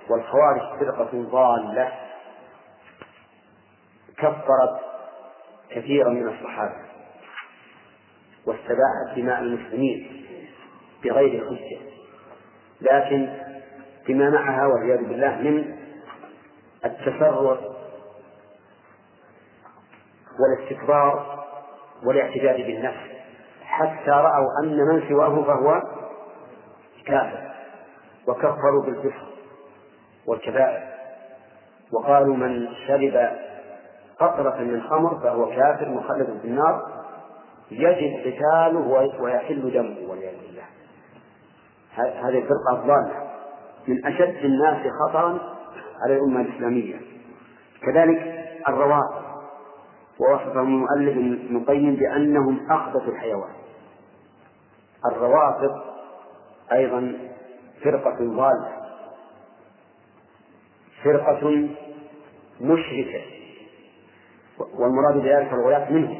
والخوارج 0.10 0.62
فرقة 0.80 1.10
ضالة. 1.14 1.92
كفرت 4.18 4.89
كثيرا 5.72 6.10
من 6.10 6.28
الصحابة 6.28 6.76
واستباحت 8.46 9.16
دماء 9.18 9.40
المسلمين 9.40 10.26
بغير 11.04 11.46
حجة 11.50 11.80
لكن 12.82 13.30
بما 14.08 14.30
معها 14.30 14.66
والعياذ 14.68 15.08
بالله 15.08 15.36
من 15.38 15.76
التسرع 16.86 17.58
والاستكبار 20.40 21.46
والاعتداد 22.06 22.56
بالنفس 22.56 23.10
حتى 23.64 24.12
رأوا 24.12 24.48
أن 24.64 24.78
من 24.78 25.10
سواه 25.10 25.44
فهو 25.44 25.82
كافر 27.06 27.52
وكفروا 28.28 28.86
بالكفر 28.86 29.28
والكبائر 30.26 30.90
وقالوا 31.92 32.36
من 32.36 32.68
شرب 32.88 33.49
قطرة 34.20 34.60
من 34.60 34.82
خمر 34.82 35.20
فهو 35.20 35.46
كافر 35.46 35.90
مخلد 35.90 36.40
في 36.42 36.48
النار 36.48 37.00
يجب 37.72 38.20
قتاله 38.20 39.12
ويحل 39.22 39.72
دمه 39.74 40.10
والعياذ 40.10 40.36
بالله. 40.48 40.64
هذه 41.96 42.38
الفرقة 42.38 42.74
الضالة. 42.74 43.30
من 43.88 44.06
أشد 44.06 44.46
الناس 44.46 44.88
خطرا 45.02 45.40
على 46.04 46.16
الأمة 46.16 46.42
الإسلامية. 46.42 47.00
كذلك 47.82 48.46
الروافض 48.68 49.30
ووصفهم 50.20 50.68
المؤلف 50.68 51.18
ابن 51.18 51.58
القيم 51.58 51.96
بأنهم 51.96 52.72
أخبث 52.72 53.08
الحيوان. 53.08 53.54
الروافض 55.12 55.82
أيضا 56.72 57.14
فرقة 57.84 58.18
ضالة. 58.20 58.72
فرقة 61.04 61.70
مشركة. 62.62 63.39
والمراد 64.80 65.14
بذلك 65.24 65.54
الغلاة 65.54 65.92
منهم 65.92 66.20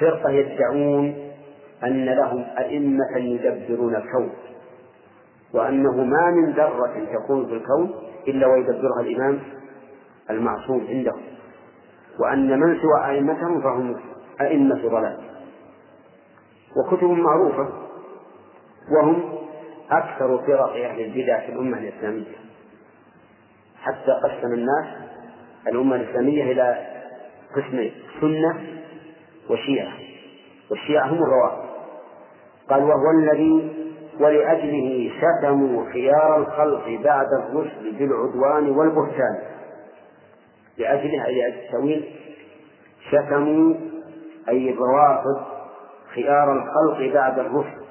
فرقة 0.00 0.30
يدعون 0.30 1.14
أن 1.84 2.04
لهم 2.04 2.44
أئمة 2.58 3.16
يدبرون 3.16 3.96
الكون 3.96 4.30
وأنه 5.54 6.04
ما 6.04 6.30
من 6.30 6.52
ذرة 6.52 7.06
تكون 7.14 7.46
في 7.46 7.52
الكون 7.52 7.94
إلا 8.28 8.46
ويدبرها 8.46 9.00
الإمام 9.00 9.38
المعصوم 10.30 10.86
عنده 10.88 11.12
وأن 12.20 12.60
من 12.60 12.78
سوى 12.80 13.10
أئمتهم 13.10 13.60
فهم 13.62 13.96
أئمة 14.40 14.88
ضلال. 14.88 15.18
وكتب 16.76 17.04
معروفة 17.10 17.68
وهم 18.90 19.32
أكثر 19.90 20.38
فرق 20.38 20.70
أهل 20.84 21.00
البدع 21.00 21.40
في 21.46 21.52
الأمة 21.52 21.78
الإسلامية. 21.78 22.36
حتى 23.82 24.12
قسم 24.24 24.52
الناس 24.52 25.07
الأمة 25.66 25.96
الإسلامية 25.96 26.52
إلى 26.52 26.86
قسمين 27.56 27.92
سنة 28.20 28.60
وشيعة. 29.50 29.92
والشيعة 30.70 31.06
هم 31.06 31.22
الروافض 31.22 31.68
قال 32.70 32.82
وهو 32.82 33.10
الذي 33.18 33.74
ولأجله 34.20 35.10
شتموا 35.20 35.92
خيار 35.92 36.36
الخلق 36.38 37.00
بعد 37.04 37.26
الرسل 37.32 37.92
بالعدوان 37.98 38.70
والبهتان. 38.70 39.38
لأجله 40.78 41.26
أي 41.26 41.46
التأويل 41.48 42.14
شتموا 43.10 43.74
أي 44.48 44.70
الروافض 44.70 45.46
خيار 46.14 46.52
الخلق 46.52 47.14
بعد 47.14 47.38
الرسل 47.38 47.84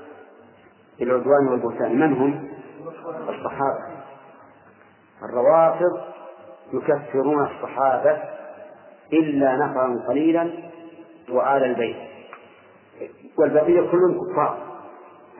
بالعدوان 1.00 1.48
والبهتان. 1.48 2.00
من 2.00 2.14
هم؟ 2.14 2.48
الصحابة. 3.30 3.98
الروافض 5.24 6.17
يكفرون 6.74 7.44
الصحابة 7.48 8.18
إلا 9.14 9.56
نفرا 9.56 10.06
قليلا 10.08 10.50
وآل 11.30 11.64
البيت. 11.64 11.96
والبقية 13.40 13.82
كلهم 13.92 14.32
كفار. 14.32 14.58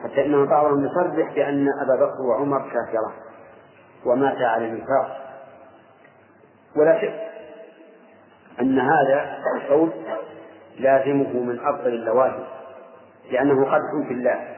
حتى 0.04 0.26
إنه 0.26 0.46
بعضهم 0.46 0.86
يصرح 0.86 1.34
بأن 1.34 1.66
أبا 1.82 2.04
بكر 2.06 2.22
وعمر 2.30 2.58
كافرة 2.58 3.12
ومات 4.06 4.36
على 4.36 4.66
النفاق 4.66 5.18
ولا 6.76 7.00
شك 7.00 7.28
أن 8.60 8.78
هذا 8.78 9.38
القول 9.56 9.90
لازمه 10.78 11.40
من 11.42 11.58
أفضل 11.60 11.88
اللوازم 11.88 12.44
لأنه 13.30 13.64
قدح 13.64 14.08
في 14.08 14.14
الله 14.14 14.56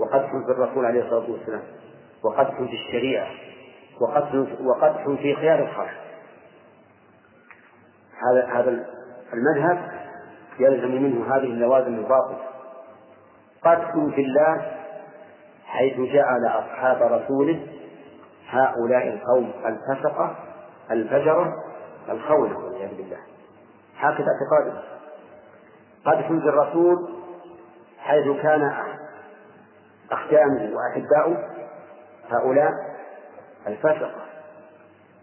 وقدح 0.00 0.30
في 0.46 0.52
الرسول 0.52 0.84
عليه 0.86 1.00
الصلاة 1.04 1.30
والسلام 1.30 1.62
وقدح 2.24 2.56
في 2.56 2.62
الشريعة. 2.62 3.26
وقدح 4.00 4.34
وقدح 4.60 5.04
في 5.04 5.34
خيار 5.34 5.58
الخلق 5.58 6.08
هذا 8.30 8.46
هذا 8.46 8.84
المذهب 9.32 9.90
يلزم 10.58 11.02
منه 11.02 11.36
هذه 11.36 11.44
اللوازم 11.44 11.94
الباطلة. 11.94 12.38
قدح 13.62 13.90
في 14.14 14.20
الله 14.20 14.72
حيث 15.66 16.00
جعل 16.00 16.46
أصحاب 16.46 17.02
رسوله 17.02 17.66
هؤلاء 18.48 19.08
القوم 19.08 19.52
الفسقة 19.66 20.36
الفجرة 20.90 21.54
الخونة 22.08 22.58
والعياذ 22.58 22.96
بالله. 22.96 23.18
هكذا 23.98 24.26
اعتقاده 24.28 24.82
قدح 26.04 26.30
الرسول 26.30 27.08
حيث 27.98 28.42
كان 28.42 28.72
أخدامه 30.10 30.70
وأحباؤه 30.74 31.36
هؤلاء 32.30 32.72
الفسقة. 33.66 34.10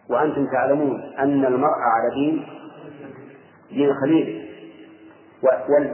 وأنتم 0.09 0.47
تعلمون 0.47 1.13
أن 1.19 1.45
المرء 1.45 1.79
على 1.79 2.15
دين 2.15 2.47
دين 3.69 3.93
خليله 3.93 4.45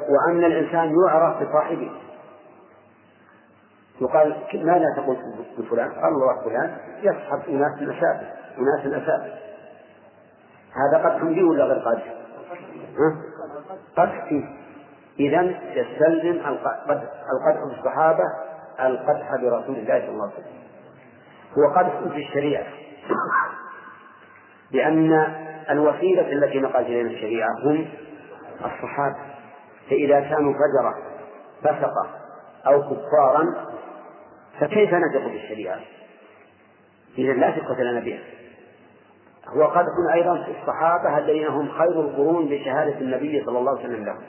وأن 0.09 0.43
الإنسان 0.43 0.93
يعرف 1.07 1.43
بصاحبه. 1.43 1.91
يقال 4.01 4.35
ماذا 4.53 4.85
تقول 4.97 5.17
بفلان؟ 5.57 5.91
الله 6.05 6.41
فلان 6.43 6.77
يصحب 7.01 7.39
أناس 7.49 7.73
أشابه 7.81 8.27
أناس 8.57 8.85
أشابه 9.03 9.33
هذا 10.73 10.97
قدح 10.97 11.23
فيه 11.23 11.43
ولا 11.43 11.65
غير 11.65 11.79
قدح؟ 11.79 12.13
قدح 13.97 14.25
فيه 14.29 14.45
إذا 15.19 15.41
يستلزم 15.73 16.39
القدح 16.47 17.63
بالصحابة 17.69 18.23
القدح 18.79 19.31
برسول 19.31 19.75
الله 19.75 19.99
صلى 19.99 20.09
الله 20.09 20.23
عليه 20.23 20.33
وسلم. 20.33 20.61
هو 21.57 21.73
قدح 21.75 21.99
في 22.13 22.17
الشريعة. 22.27 22.65
لأن 24.71 25.13
الوسيلة 25.69 26.31
التي 26.31 26.59
نقلت 26.59 26.87
إلينا 26.87 27.09
الشريعة 27.09 27.49
هم 27.65 27.87
الصحابة. 28.55 29.15
فإذا 29.89 30.19
كانوا 30.19 30.53
فجرة 30.53 30.95
فسقة 31.61 32.09
أو 32.67 32.81
كفارا 32.81 33.67
فكيف 34.59 34.93
نثق 34.93 35.27
بالشريعة؟ 35.27 35.79
إذا 37.17 37.33
لا 37.33 37.51
ثقة 37.51 37.83
لنا 37.83 37.99
بها. 37.99 38.19
هو 39.47 39.65
قدح 39.65 40.13
أيضا 40.13 40.43
في 40.43 40.51
الصحابة 40.61 41.17
الذين 41.17 41.47
هم 41.47 41.71
خير 41.71 42.01
القرون 42.01 42.45
بشهادة 42.45 42.99
النبي 42.99 43.43
صلى 43.45 43.59
الله 43.59 43.71
عليه 43.71 43.81
وسلم 43.81 44.05
لهم. 44.05 44.21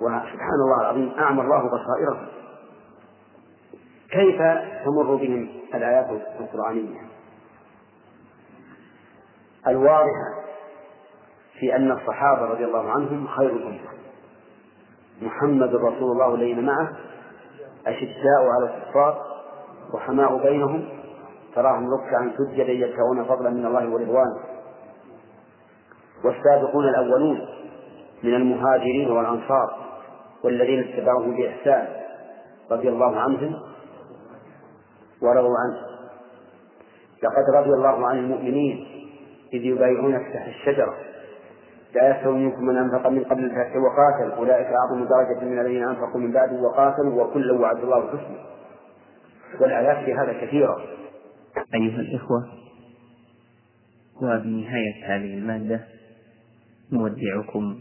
وسبحان 0.00 0.60
الله 0.64 0.80
العظيم 0.80 1.12
أعمى 1.18 1.40
الله 1.40 1.62
بصائرهم. 1.66 2.26
كيف 4.16 4.38
تمر 4.84 5.14
بهم 5.14 5.48
الآيات 5.74 6.06
القرآنية؟ 6.40 7.00
الواضحة 9.66 10.46
في 11.60 11.76
أن 11.76 11.92
الصحابة 11.92 12.42
رضي 12.42 12.64
الله 12.64 12.90
عنهم 12.90 13.26
خير 13.26 13.50
الأمة 13.50 13.96
محمد 15.22 15.74
رسول 15.74 16.12
الله 16.12 16.34
الذين 16.34 16.66
معه 16.66 16.92
أشداء 17.86 18.46
على 18.56 18.74
الكفار 18.74 19.22
وحماء 19.94 20.42
بينهم 20.42 20.88
تراهم 21.54 21.84
ركعا 21.94 22.32
سجدا 22.38 22.72
يبتغون 22.72 23.24
فضلا 23.24 23.50
من 23.50 23.66
الله 23.66 23.88
ورضوانه. 23.88 24.40
والسابقون 26.24 26.88
الأولون 26.88 27.40
من 28.22 28.34
المهاجرين 28.34 29.10
والأنصار 29.10 29.76
والذين 30.44 30.78
اتبعوه 30.78 31.36
بإحسان 31.36 31.88
رضي 32.70 32.88
الله 32.88 33.16
عنهم 33.20 33.56
ورضوا 35.22 35.56
عنه. 35.58 35.76
لقد 37.22 37.56
رضي 37.56 37.70
الله 37.70 38.06
عن 38.06 38.18
المؤمنين 38.18 38.86
إذ 39.52 39.64
يبايعونك 39.64 40.32
تحت 40.34 40.48
الشجرة. 40.48 40.94
لا 41.94 42.16
يستوي 42.16 42.38
منكم 42.38 42.64
من 42.64 42.76
أنفق 42.76 43.08
من 43.08 43.24
قبل 43.24 43.44
الفتح 43.44 43.76
وقاتل. 43.76 44.32
أولئك 44.32 44.66
أعظم 44.66 45.04
درجة 45.04 45.44
من 45.44 45.60
الذين 45.60 45.88
أنفقوا 45.88 46.20
من 46.20 46.32
بعد 46.32 46.52
وقاتلوا 46.52 47.24
وكلا 47.24 47.52
وعد 47.52 47.76
الله 47.76 47.98
الحسنى 47.98 48.36
والآيات 49.60 50.04
في 50.04 50.14
هذا 50.14 50.32
كثيرة. 50.32 50.76
أيها 51.74 52.00
الإخوة 52.00 52.48
وبنهاية 54.22 55.04
هذه 55.06 55.34
المادة 55.34 55.80
نودعكم 56.92 57.78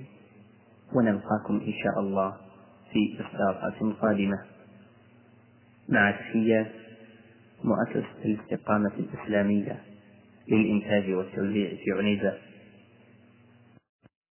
ونلقاكم 0.96 1.54
إن 1.54 1.74
شاء 1.84 2.00
الله 2.00 2.34
في 2.92 3.18
إصدارات 3.22 3.96
قادمة. 4.02 4.40
مع 5.90 6.12
تحيات 6.12 6.85
مؤسسة 7.66 8.26
الاستقامة 8.26 8.92
الإسلامية 9.00 9.80
للإنتاج 10.48 11.12
والتوزيع 11.14 11.70
في 11.70 11.92
عنيزة. 11.92 12.34